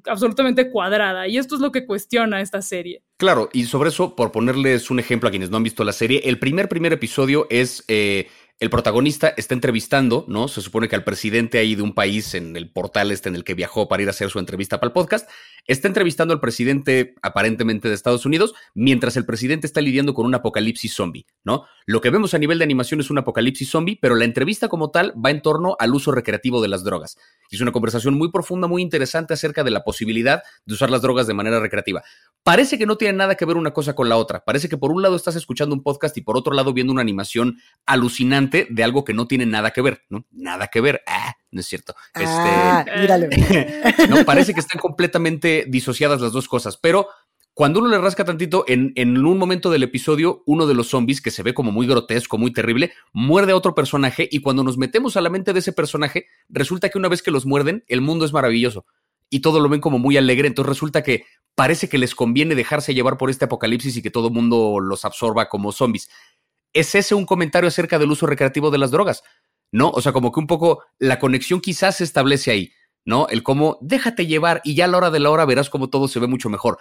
absolutamente 0.07 0.71
cuadrada. 0.71 1.29
Y 1.29 1.39
esto 1.39 1.55
es 1.55 1.61
lo 1.61 1.73
que 1.73 1.87
cuestiona 1.87 2.41
esta 2.41 2.63
serie. 2.63 3.03
Claro, 3.17 3.49
y 3.53 3.65
sobre 3.65 3.91
eso, 3.91 4.17
por 4.17 4.33
ponerles 4.33 4.91
un 4.91 4.99
ejemplo 4.99 5.29
a 5.29 5.31
quienes 5.31 5.51
no 5.51 5.57
han 5.57 5.63
visto 5.63 5.85
la 5.85 5.93
serie, 5.93 6.23
el 6.25 6.39
primer 6.39 6.69
primer 6.69 6.93
episodio 6.93 7.47
es 7.51 7.85
eh, 7.89 8.29
el 8.63 8.71
protagonista 8.71 9.35
está 9.37 9.55
entrevistando, 9.55 10.25
¿no? 10.29 10.47
Se 10.47 10.61
supone 10.61 10.89
que 10.89 10.95
al 10.95 11.03
presidente 11.03 11.59
ahí 11.59 11.75
de 11.75 11.83
un 11.83 11.95
país 11.95 12.33
en 12.37 12.55
el 12.57 12.71
portal 12.71 13.11
este 13.11 13.29
en 13.29 13.35
el 13.35 13.43
que 13.43 13.55
viajó 13.55 13.89
para 13.89 14.05
ir 14.05 14.09
a 14.09 14.13
hacer 14.13 14.31
su 14.31 14.39
entrevista 14.39 14.79
para 14.79 14.91
el 14.91 14.93
podcast, 14.93 15.29
está 15.67 15.89
entrevistando 15.89 16.33
al 16.33 16.39
presidente 16.39 17.17
aparentemente 17.23 17.89
de 17.89 17.95
Estados 17.97 18.25
Unidos, 18.25 18.55
mientras 18.73 19.17
el 19.17 19.27
presidente 19.27 19.67
está 19.67 19.81
lidiando 19.81 20.15
con 20.15 20.27
un 20.27 20.35
apocalipsis 20.37 20.95
zombie, 20.95 21.27
¿no? 21.43 21.65
Lo 21.87 22.01
que 22.01 22.11
vemos 22.11 22.35
a 22.35 22.39
nivel 22.39 22.59
de 22.59 22.65
animación 22.65 23.01
es 23.01 23.11
un 23.11 23.19
apocalipsis 23.19 23.69
zombie, 23.69 23.99
pero 24.01 24.15
la 24.15 24.25
entrevista 24.25 24.69
como 24.69 24.93
tal 24.93 25.13
va 25.15 25.33
en 25.33 25.43
torno 25.43 25.75
al 25.81 25.93
uso 25.93 26.13
recreativo 26.13 26.63
de 26.63 26.69
las 26.69 26.85
drogas. 26.85 27.19
Es 27.51 27.61
una 27.61 27.73
conversación 27.73 28.15
muy 28.15 28.31
profunda, 28.31 28.69
muy 28.69 28.81
interesante 28.81 29.35
acerca 29.35 29.65
de 29.65 29.73
la 29.73 29.83
posibilidad 29.83 30.41
de 30.67 30.75
usar 30.75 30.89
las 30.89 31.03
drogas 31.03 31.27
de 31.27 31.35
manera 31.35 31.59
recreativa. 31.59 32.03
Parece 32.45 32.79
que 32.79 32.87
no 32.87 32.97
tiene 32.97 33.19
nada 33.19 33.35
que 33.35 33.45
ver 33.45 33.57
una 33.57 33.73
cosa 33.73 33.95
con 33.95 34.09
la 34.09 34.17
otra. 34.17 34.45
Parece 34.45 34.69
que 34.69 34.79
por 34.79 34.93
un 34.93 35.03
lado 35.03 35.17
estás 35.17 35.35
escuchando 35.35 35.75
un 35.75 35.83
podcast 35.83 36.17
y 36.17 36.23
por 36.23 36.37
otro 36.37 36.55
lado 36.55 36.73
viendo 36.73 36.93
una 36.93 37.03
animación 37.03 37.59
alucinante 37.87 38.52
de 38.69 38.85
algo 38.85 39.05
que 39.05 39.15
no 39.15 39.27
tiene 39.27 39.47
nada 39.47 39.71
que 39.71 39.83
ver, 39.83 40.03
¿no? 40.09 40.25
Nada 40.31 40.69
que 40.69 40.81
ver. 40.81 41.03
Ah, 41.07 41.35
no 41.51 41.61
es 41.61 41.67
cierto. 41.67 41.95
Ah, 42.15 42.85
este, 42.87 44.09
no, 44.09 44.25
parece 44.25 44.55
que 44.55 44.61
están 44.61 44.81
completamente 44.81 45.67
disociadas 45.69 46.21
las 46.21 46.33
dos 46.33 46.49
cosas, 46.49 46.77
pero 46.77 47.09
cuando 47.55 47.81
uno 47.81 47.89
le 47.89 47.99
rasca 47.99 48.25
tantito, 48.25 48.65
en, 48.67 48.93
en, 48.95 49.19
un 49.25 49.37
momento 49.37 49.71
del 49.71 49.83
episodio, 49.83 50.43
uno 50.47 50.67
de 50.67 50.75
los 50.75 50.89
zombies, 50.89 51.21
que 51.21 51.31
se 51.31 51.43
ve 51.43 51.53
como 51.53 51.71
muy 51.71 51.87
grotesco, 51.87 52.39
muy 52.39 52.53
terrible, 52.53 52.93
muerde 53.13 53.53
a 53.53 53.57
otro 53.57 53.75
personaje 53.75 54.27
y 54.31 54.41
cuando 54.41 54.65
nos 54.65 54.79
metemos 54.79 55.17
a 55.17 55.21
la 55.21 55.29
mente 55.29 55.53
de 55.53 55.59
ese 55.59 55.73
personaje, 55.73 56.27
resulta 56.49 56.89
que 56.89 56.99
una 56.99 57.09
vez 57.09 57.23
que 57.23 57.31
los 57.31 57.45
muerden, 57.45 57.85
el 57.89 58.01
mundo 58.01 58.25
es 58.25 58.33
maravilloso 58.33 58.87
y 59.33 59.41
todo 59.41 59.61
lo 59.61 59.69
ven 59.71 59.81
como 59.81 59.99
muy 59.99 60.19
alegre, 60.19 60.47
entonces 60.47 60.69
resulta 60.69 61.03
que 61.03 61.25
parece 61.55 61.89
que 61.89 61.97
les 61.97 62.15
conviene 62.15 62.55
dejarse 62.55 62.93
llevar 62.93 63.17
por 63.17 63.31
este 63.31 63.47
apocalipsis 63.47 63.97
y 63.97 64.03
que 64.03 64.11
todo 64.11 64.29
el 64.29 64.35
mundo 64.35 64.79
los 64.79 65.07
absorba 65.07 65.49
como 65.49 65.73
zombies. 65.73 66.11
¿Es 66.73 66.95
ese 66.95 67.15
un 67.15 67.27
comentario 67.27 67.69
acerca 67.69 67.99
del 67.99 68.11
uso 68.11 68.27
recreativo 68.27 68.71
de 68.71 68.79
las 68.79 68.91
drogas? 68.91 69.23
¿No? 69.71 69.91
O 69.91 70.03
sea, 70.03 70.13
como 70.13 70.33
que 70.33 70.41
un 70.41 70.47
poco 70.47 70.85
la 70.99 71.19
conexión 71.19 71.61
quizás 71.61 71.97
se 71.97 72.05
establece 72.05 72.51
ahí, 72.51 72.73
¿no? 73.05 73.27
El 73.29 73.43
cómo 73.43 73.79
déjate 73.81 74.27
llevar 74.27 74.61
y 74.65 74.75
ya 74.75 74.85
a 74.85 74.89
la 74.89 74.99
hora 74.99 75.11
de 75.11 75.21
la 75.21 75.31
hora 75.31 75.45
verás 75.45 75.71
cómo 75.71 75.89
todo 75.89 76.09
se 76.09 76.21
ve 76.21 76.27
mucho 76.27 76.51
mejor. 76.51 76.79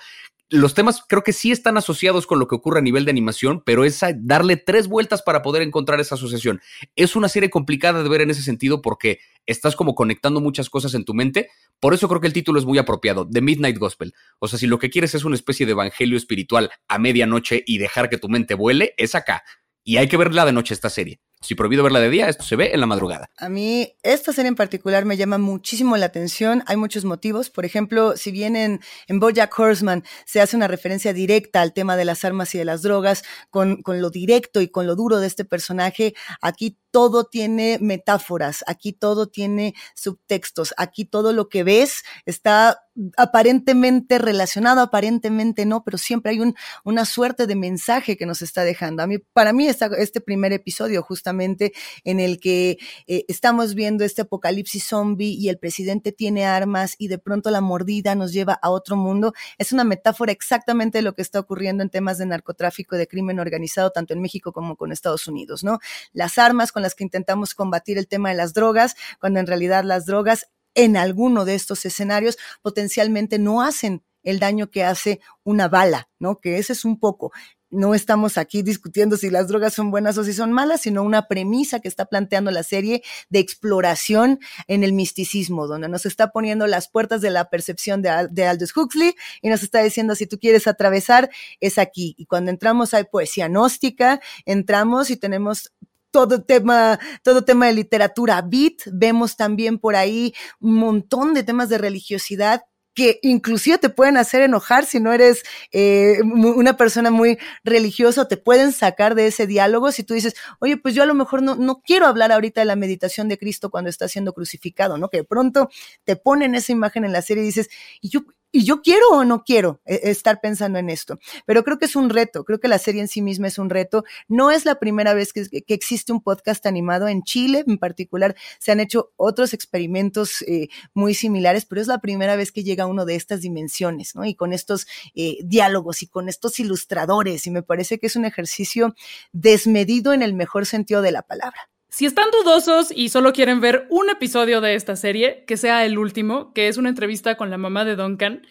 Los 0.50 0.74
temas 0.74 1.02
creo 1.08 1.24
que 1.24 1.32
sí 1.32 1.52
están 1.52 1.78
asociados 1.78 2.28
con 2.28 2.38
lo 2.38 2.48
que 2.50 2.56
ocurre 2.56 2.80
a 2.80 2.82
nivel 2.82 3.06
de 3.06 3.12
animación, 3.12 3.64
pero 3.66 3.86
es 3.86 4.02
darle 4.18 4.58
tres 4.58 4.90
vueltas 4.90 5.22
para 5.22 5.42
poder 5.42 5.62
encontrar 5.62 6.02
esa 6.02 6.16
asociación. 6.16 6.60
Es 6.98 7.16
una 7.16 7.30
serie 7.30 7.50
complicada 7.50 8.04
de 8.04 8.10
ver 8.10 8.20
en 8.20 8.32
ese 8.32 8.42
sentido 8.42 8.82
porque 8.82 9.20
estás 9.46 9.78
como 9.78 9.96
conectando 9.96 10.42
muchas 10.42 10.70
cosas 10.70 10.94
en 10.94 11.06
tu 11.06 11.14
mente. 11.14 11.50
Por 11.80 11.94
eso 11.94 12.10
creo 12.10 12.20
que 12.20 12.28
el 12.28 12.34
título 12.34 12.60
es 12.60 12.66
muy 12.66 12.78
apropiado, 12.78 13.26
The 13.30 13.42
Midnight 13.42 13.78
Gospel. 13.78 14.14
O 14.40 14.50
sea, 14.50 14.60
si 14.60 14.68
lo 14.68 14.78
que 14.78 14.90
quieres 14.90 15.16
es 15.16 15.24
una 15.24 15.36
especie 15.36 15.66
de 15.66 15.72
evangelio 15.72 16.18
espiritual 16.18 16.70
a 16.90 17.00
medianoche 17.00 17.64
y 17.66 17.78
dejar 17.78 18.10
que 18.10 18.18
tu 18.18 18.28
mente 18.28 18.54
vuele, 18.54 18.94
es 18.98 19.16
acá. 19.16 19.44
Y 19.84 19.98
hay 19.98 20.08
que 20.08 20.18
verla 20.18 20.46
de 20.46 20.54
noche 20.54 20.74
esta 20.74 20.90
serie. 20.90 21.20
Si 21.42 21.56
prohibido 21.56 21.82
verla 21.82 22.00
de 22.00 22.12
día, 22.12 22.30
esto 22.30 22.44
se 22.44 22.56
ve 22.56 22.70
en 22.72 22.80
la 22.80 22.86
madrugada. 22.86 23.32
A 23.38 23.50
mí, 23.50 23.96
esta 24.04 24.32
serie 24.32 24.50
en 24.50 24.56
particular 24.56 25.06
me 25.06 25.18
llama 25.18 25.40
muchísimo 25.40 25.98
la 25.98 26.06
atención. 26.06 26.64
Hay 26.68 26.78
muchos 26.78 27.04
motivos. 27.04 27.50
Por 27.50 27.66
ejemplo, 27.66 28.16
si 28.16 28.32
bien 28.32 28.56
en, 28.56 28.80
en 29.08 29.20
Bojack 29.20 29.58
Horseman 29.58 30.04
se 30.26 30.40
hace 30.40 30.56
una 30.56 30.68
referencia 30.68 31.14
directa 31.14 31.62
al 31.62 31.74
tema 31.74 31.98
de 31.98 32.06
las 32.06 32.24
armas 32.26 32.54
y 32.54 32.60
de 32.60 32.66
las 32.66 32.84
drogas, 32.84 33.24
con, 33.50 33.82
con 33.82 34.02
lo 34.02 34.12
directo 34.12 34.62
y 34.62 34.68
con 34.68 34.86
lo 34.86 34.96
duro 34.96 35.20
de 35.20 35.26
este 35.26 35.44
personaje, 35.44 36.14
aquí 36.42 36.78
todo 36.92 37.26
tiene 37.26 37.78
metáforas, 37.82 38.64
aquí 38.68 38.94
todo 38.94 39.28
tiene 39.28 39.74
subtextos, 39.96 40.74
aquí 40.78 41.06
todo 41.06 41.34
lo 41.34 41.50
que 41.50 41.64
ves 41.64 42.04
está 42.26 42.86
aparentemente 43.16 44.18
relacionado, 44.20 44.82
aparentemente 44.82 45.66
no, 45.66 45.84
pero 45.84 45.98
siempre 45.98 46.32
hay 46.32 46.42
un, 46.42 46.56
una 46.84 47.06
suerte 47.06 47.48
de 47.48 47.56
mensaje 47.56 48.18
que 48.18 48.26
nos 48.26 48.42
está 48.42 48.64
dejando. 48.64 49.02
A 49.02 49.08
mí, 49.08 49.18
para 49.18 49.54
mí, 49.54 49.68
este 49.68 50.22
primer 50.22 50.52
episodio, 50.52 51.02
justamente 51.02 51.72
en 52.04 52.20
el 52.20 52.40
que 52.40 52.78
eh, 53.08 53.24
estamos 53.28 53.76
viendo 53.76 54.04
este 54.04 54.24
apocalipsis 54.24 54.86
zombie 54.86 55.34
y 55.34 55.50
el 55.50 55.58
presidente 55.58 56.12
tiene 56.12 56.46
armas 56.46 56.96
y 56.98 57.08
de 57.08 57.18
pronto 57.18 57.50
la 57.50 57.62
mordida 57.62 58.14
nos 58.16 58.34
lleva 58.34 58.60
a 58.62 58.70
otro 58.70 58.98
mundo, 58.98 59.34
es 59.58 59.72
una 59.72 59.84
metáfora 59.84 60.32
exactamente 60.32 60.98
de 60.98 61.04
lo 61.04 61.14
que 61.14 61.22
está 61.22 61.40
ocurriendo 61.40 61.84
en 61.84 61.90
temas 61.90 62.18
de 62.18 62.26
narcotráfico 62.26 62.98
de 62.98 63.08
crimen 63.08 63.40
organizado, 63.40 63.92
tanto 63.92 64.14
en 64.14 64.22
México 64.22 64.52
como 64.52 64.76
con 64.76 64.92
Estados 64.92 65.28
Unidos, 65.28 65.64
¿no? 65.64 65.80
Las 66.12 66.38
armas 66.38 66.72
con 66.72 66.81
las 66.82 66.96
que 66.96 67.04
intentamos 67.04 67.54
combatir 67.54 67.98
el 67.98 68.08
tema 68.08 68.30
de 68.30 68.36
las 68.36 68.54
drogas, 68.54 68.96
cuando 69.20 69.40
en 69.40 69.48
realidad 69.48 69.84
las 69.84 70.06
drogas 70.06 70.48
en 70.74 70.98
alguno 70.98 71.46
de 71.46 71.56
estos 71.56 71.86
escenarios 71.86 72.38
potencialmente 72.62 73.40
no 73.40 73.62
hacen 73.62 74.04
el 74.24 74.40
daño 74.40 74.70
que 74.70 74.84
hace 74.84 75.20
una 75.44 75.68
bala, 75.68 76.10
¿no? 76.20 76.40
Que 76.40 76.58
ese 76.58 76.74
es 76.74 76.86
un 76.86 77.00
poco. 77.00 77.32
No 77.72 77.96
estamos 77.96 78.38
aquí 78.38 78.64
discutiendo 78.64 79.16
si 79.16 79.30
las 79.30 79.48
drogas 79.48 79.74
son 79.74 79.92
buenas 79.92 80.18
o 80.18 80.26
si 80.26 80.34
son 80.34 80.52
malas, 80.52 80.82
sino 80.82 81.04
una 81.04 81.28
premisa 81.28 81.80
que 81.80 81.88
está 81.88 82.06
planteando 82.06 82.52
la 82.52 82.64
serie 82.64 83.02
de 83.30 83.40
exploración 83.40 84.40
en 84.68 84.84
el 84.84 84.92
misticismo, 84.92 85.68
donde 85.68 85.88
nos 85.88 86.06
está 86.06 86.32
poniendo 86.32 86.68
las 86.68 86.90
puertas 86.90 87.22
de 87.22 87.30
la 87.30 87.50
percepción 87.50 88.02
de, 88.02 88.28
de 88.30 88.46
Aldous 88.46 88.76
Huxley 88.76 89.16
y 89.42 89.50
nos 89.50 89.64
está 89.64 89.82
diciendo 89.82 90.16
si 90.16 90.28
tú 90.28 90.38
quieres 90.38 90.68
atravesar, 90.68 91.30
es 91.62 91.78
aquí. 91.78 92.14
Y 92.18 92.26
cuando 92.26 92.52
entramos 92.52 92.94
hay 92.94 93.06
poesía 93.06 93.48
gnóstica, 93.48 94.20
entramos 94.46 95.10
y 95.10 95.16
tenemos 95.16 95.72
todo 96.12 96.44
tema, 96.44 97.00
todo 97.24 97.44
tema 97.44 97.68
de 97.68 97.74
literatura 97.74 98.42
beat, 98.42 98.82
vemos 98.92 99.38
también 99.38 99.80
por 99.80 99.96
ahí 99.96 100.34
un 100.60 100.76
montón 100.76 101.34
de 101.34 101.44
temas 101.44 101.70
de 101.70 101.78
religiosidad 101.78 102.62
que 102.94 103.20
inclusive 103.22 103.78
te 103.78 103.90
pueden 103.90 104.18
hacer 104.18 104.42
enojar 104.42 104.86
si 104.86 105.00
no 105.00 105.14
eres 105.14 105.44
eh, 105.72 106.20
una 106.24 106.76
persona 106.76 107.10
muy 107.10 107.38
religiosa, 107.64 108.28
te 108.28 108.38
pueden 108.38 108.74
sacar 108.74 109.16
de 109.16 109.28
ese 109.28 109.48
diálogo 109.48 109.92
si 109.92 110.04
tú 110.04 110.14
dices, 110.14 110.36
oye, 110.60 110.78
pues 110.78 110.94
yo 110.94 111.04
a 111.04 111.06
lo 111.06 111.14
mejor 111.14 111.42
no, 111.42 111.56
no 111.56 111.82
quiero 111.82 112.06
hablar 112.06 112.32
ahorita 112.32 112.62
de 112.62 112.66
la 112.66 112.76
meditación 112.76 113.30
de 113.30 113.38
Cristo 113.38 113.70
cuando 113.70 113.90
está 113.90 114.08
siendo 114.08 114.34
crucificado, 114.34 114.98
¿no? 114.98 115.10
Que 115.10 115.18
de 115.18 115.24
pronto 115.24 115.70
te 116.04 116.16
ponen 116.16 116.56
esa 116.56 116.72
imagen 116.74 117.06
en 117.06 117.14
la 117.14 117.22
serie 117.22 117.44
y 117.44 117.48
dices, 117.48 117.70
y 118.02 118.10
yo, 118.10 118.22
y 118.52 118.66
yo 118.66 118.82
quiero 118.82 119.08
o 119.12 119.24
no 119.24 119.44
quiero 119.44 119.82
eh, 119.86 120.02
estar 120.04 120.42
pensando 120.42 120.80
en 120.80 120.90
esto, 120.90 121.20
pero 121.46 121.64
creo 121.64 121.78
que 121.78 121.86
es 121.86 121.96
un 121.96 122.10
reto, 122.10 122.44
creo 122.44 122.60
que 122.60 122.68
la 122.68 122.78
serie 122.78 123.02
en 123.02 123.08
sí 123.08 123.22
misma 123.22 123.48
es 123.48 123.58
un 123.58 123.70
reto. 123.70 124.04
No 124.28 124.52
es 124.52 124.66
la 124.66 124.76
primera 124.76 125.14
vez 125.14 125.34
que, 125.34 125.48
existe 125.68 126.12
un 126.12 126.22
podcast 126.22 126.66
animado 126.66 127.08
en 127.08 127.24
Chile, 127.24 127.64
en 127.66 127.78
particular 127.78 128.36
se 128.60 128.72
han 128.72 128.80
hecho 128.80 129.12
otros 129.16 129.54
experimentos 129.54 130.42
eh, 130.44 130.68
muy 130.94 131.14
similares, 131.14 131.66
pero 131.66 131.82
es 131.82 131.88
la 131.88 132.00
primera 132.00 132.36
vez 132.36 132.52
que 132.52 132.64
llega 132.64 132.86
uno 132.86 133.06
de 133.06 133.16
estas 133.16 133.42
dimensiones, 133.42 134.16
¿no? 134.16 134.26
Y 134.26 134.36
con 134.36 134.54
estos 134.54 134.86
eh, 135.16 135.38
diálogos 135.44 136.04
y 136.04 136.08
con 136.08 136.30
estos 136.30 136.60
ilustradores, 136.60 137.48
y 137.48 137.52
me 137.52 137.64
parece 137.64 138.00
que 138.00 138.08
es 138.08 138.16
un 138.16 138.26
ejercicio 138.26 138.96
desmedido 139.32 140.14
en 140.14 140.22
el 140.24 140.34
mejor 140.34 140.66
sentido 140.66 141.02
de 141.02 141.12
la 141.12 141.22
palabra. 141.22 141.71
Si 141.94 142.06
están 142.06 142.32
dudosos 142.32 142.90
y 142.96 143.10
solo 143.10 143.34
quieren 143.34 143.60
ver 143.60 143.86
un 143.90 144.10
episodio 144.10 144.62
de 144.62 144.76
esta 144.76 144.96
serie, 144.96 145.44
que 145.46 145.58
sea 145.58 145.84
el 145.84 145.98
último, 145.98 146.54
que 146.54 146.70
es 146.70 146.78
una 146.78 146.88
entrevista 146.88 147.36
con 147.36 147.50
la 147.50 147.58
mamá 147.58 147.84
de 147.84 147.98
Duncan, 147.98 148.48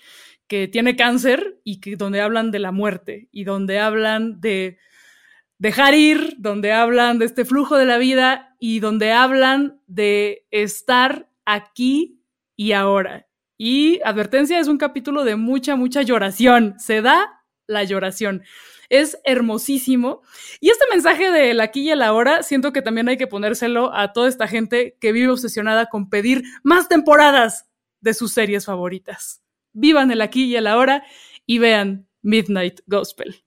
que 0.47 0.69
tiene 0.69 0.95
cáncer 0.95 1.59
y 1.65 1.81
que, 1.81 1.97
donde 1.97 2.21
hablan 2.21 2.51
de 2.51 2.59
la 2.59 2.71
muerte 2.71 3.31
y 3.33 3.45
donde 3.45 3.79
hablan 3.79 4.43
de 4.43 4.77
dejar 5.57 5.95
ir, 5.95 6.35
donde 6.37 6.73
hablan 6.73 7.19
de 7.19 7.25
este 7.25 7.47
flujo 7.47 7.79
de 7.79 7.87
la 7.87 7.97
vida 7.97 8.57
y 8.61 8.81
donde 8.81 9.13
hablan 9.13 9.81
de 9.87 10.47
estar 10.51 11.31
aquí 11.47 12.23
y 12.57 12.73
ahora. 12.73 13.27
Y 13.57 14.01
advertencia, 14.05 14.59
es 14.59 14.69
un 14.69 14.77
capítulo 14.77 15.25
de 15.25 15.37
mucha, 15.37 15.77
mucha 15.77 16.03
lloración. 16.03 16.75
Se 16.79 17.01
da 17.01 17.40
la 17.71 17.85
lloración 17.85 18.43
es 18.89 19.19
hermosísimo. 19.25 20.23
Y 20.61 20.71
este 20.71 20.85
mensaje 20.91 21.31
de 21.31 21.55
la 21.55 21.65
aquí 21.65 21.91
y 21.91 21.95
la 21.95 22.13
hora, 22.13 22.43
siento 22.43 22.73
que 22.73 22.83
también 22.83 23.09
hay 23.09 23.17
que 23.17 23.29
ponérselo 23.29 23.95
a 23.95 24.13
toda 24.13 24.29
esta 24.29 24.49
gente 24.49 24.97
que 25.01 25.13
vive 25.13 25.31
obsesionada 25.31 25.87
con 25.87 26.11
pedir 26.11 26.43
más 26.63 26.89
temporadas 26.89 27.71
de 28.01 28.13
sus 28.13 28.33
series 28.33 28.67
favoritas. 28.67 29.43
Vivan 29.73 30.11
el 30.11 30.21
aquí 30.21 30.45
y 30.45 30.57
el 30.57 30.67
ahora 30.67 31.05
y 31.47 31.59
vean 31.59 32.09
Midnight 32.23 32.81
Gospel. 32.87 33.45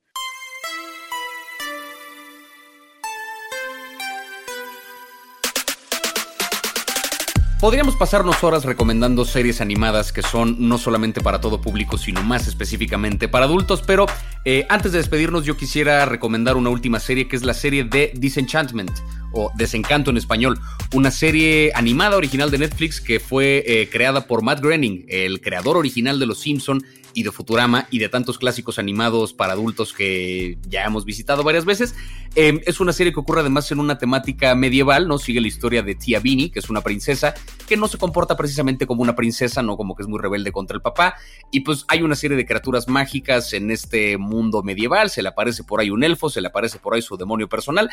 Podríamos 7.64 7.96
pasarnos 7.96 8.44
horas 8.44 8.66
recomendando 8.66 9.24
series 9.24 9.62
animadas 9.62 10.12
que 10.12 10.20
son 10.20 10.68
no 10.68 10.76
solamente 10.76 11.22
para 11.22 11.40
todo 11.40 11.62
público, 11.62 11.96
sino 11.96 12.22
más 12.22 12.46
específicamente 12.46 13.26
para 13.26 13.46
adultos, 13.46 13.80
pero 13.80 14.04
eh, 14.44 14.66
antes 14.68 14.92
de 14.92 14.98
despedirnos 14.98 15.46
yo 15.46 15.56
quisiera 15.56 16.04
recomendar 16.04 16.58
una 16.58 16.68
última 16.68 17.00
serie 17.00 17.26
que 17.26 17.36
es 17.36 17.42
la 17.42 17.54
serie 17.54 17.84
de 17.84 18.12
Disenchantment 18.16 18.90
o 19.32 19.50
Desencanto 19.54 20.10
en 20.10 20.18
español, 20.18 20.60
una 20.92 21.10
serie 21.10 21.72
animada 21.74 22.18
original 22.18 22.50
de 22.50 22.58
Netflix 22.58 23.00
que 23.00 23.18
fue 23.18 23.64
eh, 23.66 23.88
creada 23.90 24.26
por 24.26 24.42
Matt 24.42 24.60
Groening, 24.60 25.06
el 25.08 25.40
creador 25.40 25.78
original 25.78 26.20
de 26.20 26.26
Los 26.26 26.40
Simpson, 26.40 26.84
y 27.14 27.22
de 27.22 27.32
Futurama 27.32 27.86
y 27.90 27.98
de 27.98 28.08
tantos 28.08 28.38
clásicos 28.38 28.78
animados 28.78 29.32
para 29.32 29.52
adultos 29.52 29.92
que 29.92 30.58
ya 30.68 30.84
hemos 30.84 31.04
visitado 31.04 31.42
varias 31.42 31.64
veces. 31.64 31.94
Em, 32.34 32.60
es 32.66 32.80
una 32.80 32.92
serie 32.92 33.12
que 33.12 33.20
ocurre 33.20 33.40
además 33.40 33.70
en 33.70 33.78
una 33.78 33.96
temática 33.98 34.54
medieval, 34.54 35.06
¿no? 35.06 35.18
Sigue 35.18 35.40
la 35.40 35.46
historia 35.46 35.82
de 35.82 35.94
Tia 35.94 36.20
Bini, 36.20 36.50
que 36.50 36.58
es 36.58 36.68
una 36.68 36.80
princesa 36.80 37.34
que 37.66 37.76
no 37.76 37.86
se 37.88 37.96
comporta 37.98 38.36
precisamente 38.36 38.86
como 38.86 39.02
una 39.02 39.14
princesa, 39.14 39.62
no 39.62 39.76
como 39.76 39.94
que 39.94 40.02
es 40.02 40.08
muy 40.08 40.18
rebelde 40.18 40.52
contra 40.52 40.74
el 40.74 40.82
papá. 40.82 41.14
Y 41.50 41.60
pues 41.60 41.84
hay 41.88 42.02
una 42.02 42.16
serie 42.16 42.36
de 42.36 42.44
criaturas 42.44 42.88
mágicas 42.88 43.52
en 43.52 43.70
este 43.70 44.18
mundo 44.18 44.62
medieval. 44.62 45.10
Se 45.10 45.22
le 45.22 45.28
aparece 45.28 45.64
por 45.64 45.80
ahí 45.80 45.90
un 45.90 46.02
elfo, 46.02 46.28
se 46.28 46.40
le 46.40 46.48
aparece 46.48 46.78
por 46.78 46.94
ahí 46.94 47.02
su 47.02 47.16
demonio 47.16 47.48
personal. 47.48 47.88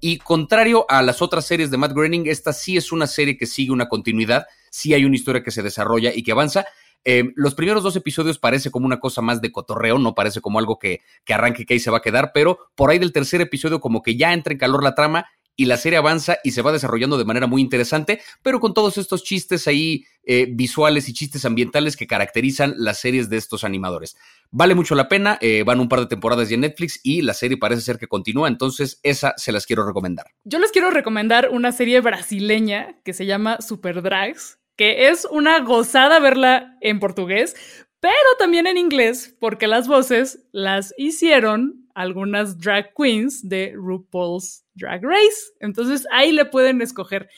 Y 0.00 0.18
contrario 0.18 0.86
a 0.88 1.02
las 1.02 1.20
otras 1.20 1.46
series 1.46 1.70
de 1.70 1.76
Matt 1.76 1.92
Groening, 1.92 2.26
esta 2.26 2.52
sí 2.52 2.76
es 2.76 2.90
una 2.90 3.06
serie 3.06 3.36
que 3.36 3.46
sigue 3.46 3.70
una 3.70 3.88
continuidad, 3.88 4.46
sí 4.70 4.94
hay 4.94 5.04
una 5.04 5.16
historia 5.16 5.42
que 5.42 5.50
se 5.50 5.62
desarrolla 5.62 6.12
y 6.14 6.22
que 6.22 6.32
avanza. 6.32 6.64
Eh, 7.04 7.32
los 7.34 7.54
primeros 7.54 7.82
dos 7.82 7.96
episodios 7.96 8.38
parece 8.38 8.70
como 8.70 8.86
una 8.86 9.00
cosa 9.00 9.22
más 9.22 9.40
de 9.40 9.52
cotorreo, 9.52 9.98
no 9.98 10.14
parece 10.14 10.40
como 10.40 10.58
algo 10.58 10.78
que, 10.78 11.00
que 11.24 11.34
arranque 11.34 11.64
que 11.64 11.74
ahí 11.74 11.80
se 11.80 11.90
va 11.90 11.98
a 11.98 12.02
quedar, 12.02 12.32
pero 12.34 12.58
por 12.74 12.90
ahí 12.90 12.98
del 12.98 13.12
tercer 13.12 13.40
episodio 13.40 13.80
como 13.80 14.02
que 14.02 14.16
ya 14.16 14.32
entra 14.32 14.52
en 14.52 14.58
calor 14.58 14.82
la 14.82 14.94
trama 14.94 15.26
y 15.60 15.66
la 15.66 15.76
serie 15.76 15.98
avanza 15.98 16.38
y 16.42 16.52
se 16.52 16.62
va 16.62 16.72
desarrollando 16.72 17.18
de 17.18 17.26
manera 17.26 17.46
muy 17.46 17.60
interesante, 17.60 18.22
pero 18.42 18.60
con 18.60 18.72
todos 18.72 18.96
estos 18.96 19.22
chistes 19.22 19.68
ahí 19.68 20.04
eh, 20.22 20.46
visuales 20.50 21.06
y 21.06 21.12
chistes 21.12 21.44
ambientales 21.44 21.98
que 21.98 22.06
caracterizan 22.06 22.72
las 22.78 22.98
series 22.98 23.28
de 23.28 23.36
estos 23.36 23.62
animadores. 23.62 24.16
Vale 24.50 24.74
mucho 24.74 24.94
la 24.94 25.06
pena, 25.06 25.36
eh, 25.42 25.62
van 25.62 25.80
un 25.80 25.90
par 25.90 26.00
de 26.00 26.06
temporadas 26.06 26.48
ya 26.48 26.54
en 26.54 26.62
Netflix 26.62 27.00
y 27.02 27.20
la 27.20 27.34
serie 27.34 27.58
parece 27.58 27.82
ser 27.82 27.98
que 27.98 28.06
continúa, 28.06 28.48
entonces 28.48 29.00
esa 29.02 29.34
se 29.36 29.52
las 29.52 29.66
quiero 29.66 29.86
recomendar. 29.86 30.28
Yo 30.44 30.58
les 30.58 30.72
quiero 30.72 30.90
recomendar 30.90 31.50
una 31.50 31.72
serie 31.72 32.00
brasileña 32.00 32.98
que 33.04 33.12
se 33.12 33.26
llama 33.26 33.58
Super 33.60 34.00
Drags, 34.00 34.59
que 34.80 35.08
es 35.08 35.26
una 35.26 35.60
gozada 35.60 36.20
verla 36.20 36.78
en 36.80 37.00
portugués, 37.00 37.54
pero 38.00 38.14
también 38.38 38.66
en 38.66 38.78
inglés, 38.78 39.36
porque 39.38 39.66
las 39.66 39.86
voces 39.86 40.46
las 40.52 40.94
hicieron 40.96 41.86
algunas 41.94 42.58
drag 42.58 42.94
queens 42.96 43.46
de 43.46 43.74
RuPaul's 43.76 44.64
Drag 44.72 45.04
Race. 45.04 45.52
Entonces 45.60 46.06
ahí 46.10 46.32
le 46.32 46.46
pueden 46.46 46.80
escoger. 46.80 47.28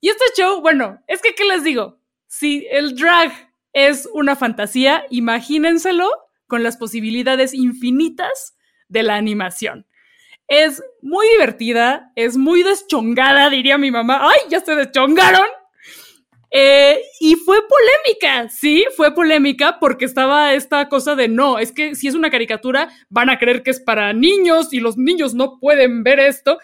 Y 0.00 0.08
este 0.08 0.24
show, 0.36 0.60
bueno, 0.60 1.02
es 1.08 1.20
que, 1.20 1.34
¿qué 1.34 1.44
les 1.44 1.64
digo? 1.64 1.98
Si 2.28 2.64
el 2.70 2.94
drag 2.94 3.32
es 3.72 4.08
una 4.12 4.36
fantasía, 4.36 5.04
imagínenselo 5.10 6.08
con 6.46 6.62
las 6.62 6.76
posibilidades 6.76 7.54
infinitas 7.54 8.56
de 8.86 9.02
la 9.02 9.16
animación. 9.16 9.84
Es 10.46 10.80
muy 11.02 11.26
divertida, 11.30 12.12
es 12.14 12.36
muy 12.36 12.62
deschongada, 12.62 13.50
diría 13.50 13.78
mi 13.78 13.90
mamá. 13.90 14.30
¡Ay, 14.30 14.38
ya 14.48 14.60
se 14.60 14.76
deschongaron! 14.76 15.63
Eh, 16.56 17.02
y 17.18 17.34
fue 17.34 17.58
polémica, 17.66 18.48
sí, 18.48 18.84
fue 18.96 19.12
polémica 19.12 19.78
porque 19.80 20.04
estaba 20.04 20.54
esta 20.54 20.88
cosa 20.88 21.16
de 21.16 21.26
no, 21.26 21.58
es 21.58 21.72
que 21.72 21.96
si 21.96 22.06
es 22.06 22.14
una 22.14 22.30
caricatura 22.30 22.90
van 23.08 23.28
a 23.28 23.40
creer 23.40 23.64
que 23.64 23.72
es 23.72 23.80
para 23.80 24.12
niños 24.12 24.72
y 24.72 24.78
los 24.78 24.96
niños 24.96 25.34
no 25.34 25.58
pueden 25.58 26.04
ver 26.04 26.20
esto. 26.20 26.58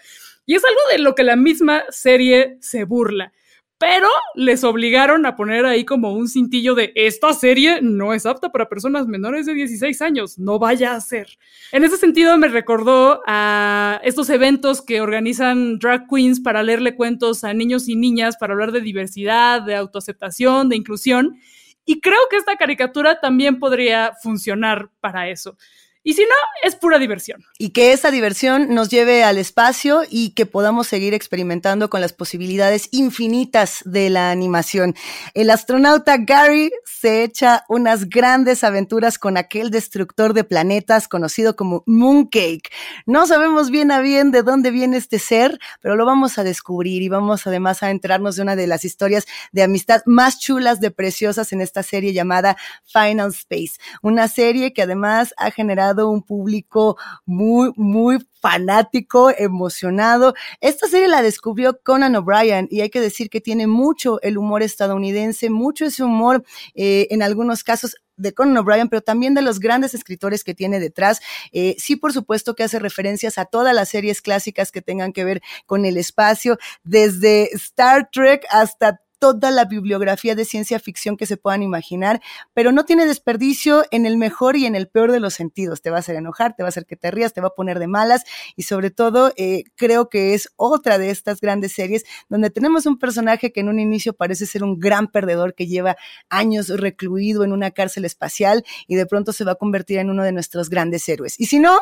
Y 0.46 0.54
es 0.54 0.62
algo 0.64 0.80
de 0.92 0.98
lo 0.98 1.16
que 1.16 1.24
la 1.24 1.34
misma 1.34 1.82
serie 1.90 2.56
se 2.60 2.84
burla 2.84 3.32
pero 3.80 4.08
les 4.34 4.62
obligaron 4.62 5.24
a 5.24 5.36
poner 5.36 5.64
ahí 5.64 5.86
como 5.86 6.12
un 6.12 6.28
cintillo 6.28 6.74
de 6.74 6.92
esta 6.94 7.32
serie 7.32 7.80
no 7.80 8.12
es 8.12 8.26
apta 8.26 8.52
para 8.52 8.68
personas 8.68 9.06
menores 9.06 9.46
de 9.46 9.54
16 9.54 10.02
años, 10.02 10.38
no 10.38 10.58
vaya 10.58 10.94
a 10.94 11.00
ser. 11.00 11.38
En 11.72 11.82
ese 11.82 11.96
sentido 11.96 12.36
me 12.36 12.48
recordó 12.48 13.22
a 13.26 13.98
estos 14.04 14.28
eventos 14.28 14.82
que 14.82 15.00
organizan 15.00 15.78
drag 15.78 16.06
queens 16.10 16.40
para 16.40 16.62
leerle 16.62 16.94
cuentos 16.94 17.42
a 17.42 17.54
niños 17.54 17.88
y 17.88 17.96
niñas 17.96 18.36
para 18.36 18.52
hablar 18.52 18.70
de 18.70 18.82
diversidad, 18.82 19.62
de 19.62 19.76
autoaceptación, 19.76 20.68
de 20.68 20.76
inclusión. 20.76 21.38
Y 21.86 22.02
creo 22.02 22.20
que 22.28 22.36
esta 22.36 22.56
caricatura 22.56 23.18
también 23.18 23.58
podría 23.58 24.12
funcionar 24.22 24.90
para 25.00 25.30
eso. 25.30 25.56
Y 26.02 26.14
si 26.14 26.22
no, 26.22 26.34
es 26.62 26.76
pura 26.76 26.98
diversión. 26.98 27.44
Y 27.58 27.70
que 27.70 27.92
esa 27.92 28.10
diversión 28.10 28.74
nos 28.74 28.88
lleve 28.88 29.22
al 29.22 29.36
espacio 29.36 30.00
y 30.08 30.30
que 30.30 30.46
podamos 30.46 30.86
seguir 30.86 31.12
experimentando 31.12 31.90
con 31.90 32.00
las 32.00 32.14
posibilidades 32.14 32.88
infinitas 32.90 33.80
de 33.84 34.08
la 34.08 34.30
animación. 34.30 34.94
El 35.34 35.50
astronauta 35.50 36.16
Gary 36.16 36.70
se 36.86 37.22
echa 37.22 37.64
unas 37.68 38.08
grandes 38.08 38.64
aventuras 38.64 39.18
con 39.18 39.36
aquel 39.36 39.70
destructor 39.70 40.32
de 40.32 40.44
planetas 40.44 41.06
conocido 41.06 41.54
como 41.54 41.82
Mooncake. 41.86 42.70
No 43.04 43.26
sabemos 43.26 43.70
bien 43.70 43.90
a 43.90 44.00
bien 44.00 44.30
de 44.30 44.42
dónde 44.42 44.70
viene 44.70 44.96
este 44.96 45.18
ser, 45.18 45.58
pero 45.82 45.96
lo 45.96 46.06
vamos 46.06 46.38
a 46.38 46.44
descubrir 46.44 47.02
y 47.02 47.10
vamos 47.10 47.46
además 47.46 47.82
a 47.82 47.90
enterarnos 47.90 48.36
de 48.36 48.42
una 48.42 48.56
de 48.56 48.66
las 48.66 48.86
historias 48.86 49.26
de 49.52 49.64
amistad 49.64 50.00
más 50.06 50.38
chulas 50.38 50.80
de 50.80 50.90
preciosas 50.90 51.52
en 51.52 51.60
esta 51.60 51.82
serie 51.82 52.14
llamada 52.14 52.56
Final 52.86 53.30
Space. 53.30 53.72
Una 54.00 54.28
serie 54.28 54.72
que 54.72 54.80
además 54.80 55.34
ha 55.36 55.50
generado 55.50 55.89
un 55.98 56.22
público 56.22 56.96
muy, 57.26 57.72
muy 57.76 58.18
fanático, 58.40 59.30
emocionado. 59.36 60.34
Esta 60.60 60.88
serie 60.88 61.08
la 61.08 61.22
descubrió 61.22 61.80
Conan 61.82 62.16
O'Brien 62.16 62.68
y 62.70 62.80
hay 62.80 62.90
que 62.90 63.00
decir 63.00 63.30
que 63.30 63.40
tiene 63.40 63.66
mucho 63.66 64.20
el 64.22 64.38
humor 64.38 64.62
estadounidense, 64.62 65.50
mucho 65.50 65.84
ese 65.84 66.02
humor 66.02 66.44
eh, 66.74 67.06
en 67.10 67.22
algunos 67.22 67.64
casos 67.64 67.96
de 68.16 68.32
Conan 68.32 68.56
O'Brien, 68.58 68.88
pero 68.88 69.02
también 69.02 69.34
de 69.34 69.42
los 69.42 69.60
grandes 69.60 69.94
escritores 69.94 70.44
que 70.44 70.54
tiene 70.54 70.78
detrás. 70.78 71.20
Eh, 71.52 71.74
sí, 71.78 71.96
por 71.96 72.12
supuesto 72.12 72.54
que 72.54 72.64
hace 72.64 72.78
referencias 72.78 73.38
a 73.38 73.46
todas 73.46 73.74
las 73.74 73.88
series 73.88 74.22
clásicas 74.22 74.70
que 74.72 74.82
tengan 74.82 75.12
que 75.12 75.24
ver 75.24 75.42
con 75.66 75.84
el 75.84 75.96
espacio, 75.96 76.58
desde 76.84 77.54
Star 77.54 78.08
Trek 78.12 78.44
hasta 78.50 79.00
toda 79.20 79.52
la 79.52 79.66
bibliografía 79.66 80.34
de 80.34 80.44
ciencia 80.44 80.80
ficción 80.80 81.16
que 81.16 81.26
se 81.26 81.36
puedan 81.36 81.62
imaginar, 81.62 82.20
pero 82.54 82.72
no 82.72 82.84
tiene 82.84 83.06
desperdicio 83.06 83.84
en 83.92 84.06
el 84.06 84.16
mejor 84.16 84.56
y 84.56 84.66
en 84.66 84.74
el 84.74 84.88
peor 84.88 85.12
de 85.12 85.20
los 85.20 85.34
sentidos. 85.34 85.82
Te 85.82 85.90
va 85.90 85.98
a 85.98 86.00
hacer 86.00 86.16
enojar, 86.16 86.56
te 86.56 86.64
va 86.64 86.68
a 86.68 86.70
hacer 86.70 86.86
que 86.86 86.96
te 86.96 87.12
rías, 87.12 87.32
te 87.32 87.40
va 87.40 87.48
a 87.48 87.54
poner 87.54 87.78
de 87.78 87.86
malas 87.86 88.24
y 88.56 88.64
sobre 88.64 88.90
todo 88.90 89.32
eh, 89.36 89.64
creo 89.76 90.08
que 90.08 90.34
es 90.34 90.48
otra 90.56 90.98
de 90.98 91.10
estas 91.10 91.40
grandes 91.40 91.72
series 91.72 92.04
donde 92.28 92.50
tenemos 92.50 92.86
un 92.86 92.98
personaje 92.98 93.52
que 93.52 93.60
en 93.60 93.68
un 93.68 93.78
inicio 93.78 94.14
parece 94.14 94.46
ser 94.46 94.64
un 94.64 94.80
gran 94.80 95.08
perdedor 95.08 95.54
que 95.54 95.66
lleva 95.66 95.96
años 96.28 96.68
recluido 96.68 97.44
en 97.44 97.52
una 97.52 97.70
cárcel 97.70 98.04
espacial 98.04 98.64
y 98.86 98.96
de 98.96 99.06
pronto 99.06 99.32
se 99.32 99.44
va 99.44 99.52
a 99.52 99.56
convertir 99.56 99.98
en 99.98 100.10
uno 100.10 100.24
de 100.24 100.32
nuestros 100.32 100.70
grandes 100.70 101.08
héroes. 101.08 101.38
Y 101.38 101.46
si 101.46 101.58
no, 101.58 101.78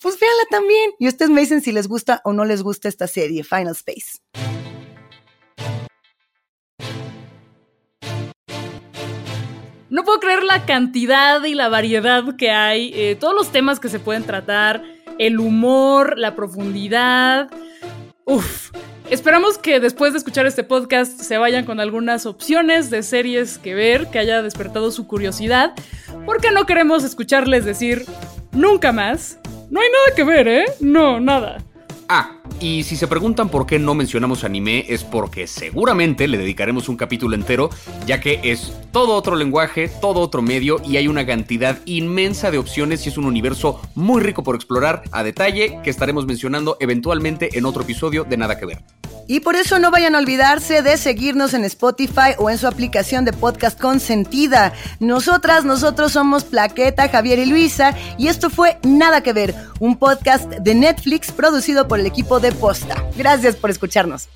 pues 0.00 0.18
véanla 0.18 0.44
también. 0.50 0.92
Y 0.98 1.08
ustedes 1.08 1.30
me 1.30 1.40
dicen 1.40 1.62
si 1.62 1.72
les 1.72 1.88
gusta 1.88 2.20
o 2.24 2.32
no 2.32 2.44
les 2.44 2.62
gusta 2.62 2.88
esta 2.88 3.06
serie, 3.06 3.44
Final 3.44 3.72
Space. 3.72 4.18
No 9.92 10.04
puedo 10.04 10.20
creer 10.20 10.42
la 10.42 10.64
cantidad 10.64 11.44
y 11.44 11.54
la 11.54 11.68
variedad 11.68 12.24
que 12.36 12.50
hay, 12.50 12.92
eh, 12.94 13.14
todos 13.14 13.34
los 13.34 13.52
temas 13.52 13.78
que 13.78 13.90
se 13.90 13.98
pueden 13.98 14.24
tratar, 14.24 14.82
el 15.18 15.38
humor, 15.38 16.16
la 16.16 16.34
profundidad. 16.34 17.50
Uf. 18.24 18.70
Esperamos 19.10 19.58
que 19.58 19.80
después 19.80 20.14
de 20.14 20.18
escuchar 20.18 20.46
este 20.46 20.64
podcast 20.64 21.20
se 21.20 21.36
vayan 21.36 21.66
con 21.66 21.78
algunas 21.78 22.24
opciones 22.24 22.88
de 22.88 23.02
series 23.02 23.58
que 23.58 23.74
ver, 23.74 24.06
que 24.06 24.18
haya 24.18 24.40
despertado 24.40 24.90
su 24.92 25.06
curiosidad, 25.06 25.74
porque 26.24 26.52
no 26.52 26.64
queremos 26.64 27.04
escucharles 27.04 27.66
decir 27.66 28.06
nunca 28.52 28.92
más. 28.92 29.38
No 29.68 29.78
hay 29.82 29.88
nada 29.90 30.16
que 30.16 30.24
ver, 30.24 30.48
¿eh? 30.48 30.64
No, 30.80 31.20
nada. 31.20 31.62
Ah, 32.08 32.38
y 32.60 32.82
si 32.84 32.96
se 32.96 33.06
preguntan 33.06 33.48
por 33.48 33.66
qué 33.66 33.78
no 33.78 33.94
mencionamos 33.94 34.44
anime, 34.44 34.86
es 34.88 35.04
porque 35.04 35.46
seguramente 35.46 36.28
le 36.28 36.38
dedicaremos 36.38 36.88
un 36.88 36.96
capítulo 36.96 37.34
entero, 37.34 37.70
ya 38.06 38.20
que 38.20 38.40
es 38.42 38.72
todo 38.92 39.14
otro 39.14 39.36
lenguaje, 39.36 39.88
todo 39.88 40.20
otro 40.20 40.42
medio 40.42 40.80
y 40.84 40.96
hay 40.96 41.08
una 41.08 41.26
cantidad 41.26 41.78
inmensa 41.86 42.50
de 42.50 42.58
opciones 42.58 43.04
y 43.06 43.08
es 43.08 43.18
un 43.18 43.24
universo 43.24 43.80
muy 43.94 44.22
rico 44.22 44.42
por 44.42 44.54
explorar 44.54 45.02
a 45.12 45.22
detalle 45.22 45.78
que 45.82 45.90
estaremos 45.90 46.26
mencionando 46.26 46.76
eventualmente 46.80 47.58
en 47.58 47.66
otro 47.66 47.82
episodio 47.82 48.24
de 48.24 48.36
Nada 48.36 48.58
que 48.58 48.66
Ver. 48.66 48.82
Y 49.28 49.40
por 49.40 49.56
eso 49.56 49.78
no 49.78 49.90
vayan 49.90 50.14
a 50.14 50.18
olvidarse 50.18 50.82
de 50.82 50.96
seguirnos 50.96 51.54
en 51.54 51.64
Spotify 51.64 52.34
o 52.38 52.50
en 52.50 52.58
su 52.58 52.66
aplicación 52.66 53.24
de 53.24 53.32
podcast 53.32 53.80
consentida. 53.80 54.72
Nosotras, 55.00 55.64
nosotros 55.64 56.12
somos 56.12 56.44
Plaqueta, 56.44 57.08
Javier 57.08 57.38
y 57.38 57.46
Luisa 57.46 57.94
y 58.18 58.28
esto 58.28 58.50
fue 58.50 58.78
Nada 58.82 59.22
que 59.22 59.32
Ver, 59.32 59.54
un 59.78 59.96
podcast 59.96 60.44
de 60.50 60.74
Netflix 60.74 61.30
producido 61.30 61.88
por 61.88 62.00
el 62.00 62.06
equipo 62.06 62.40
de 62.42 62.52
Posta. 62.52 63.08
Gracias 63.16 63.56
por 63.56 63.70
escucharnos. 63.70 64.28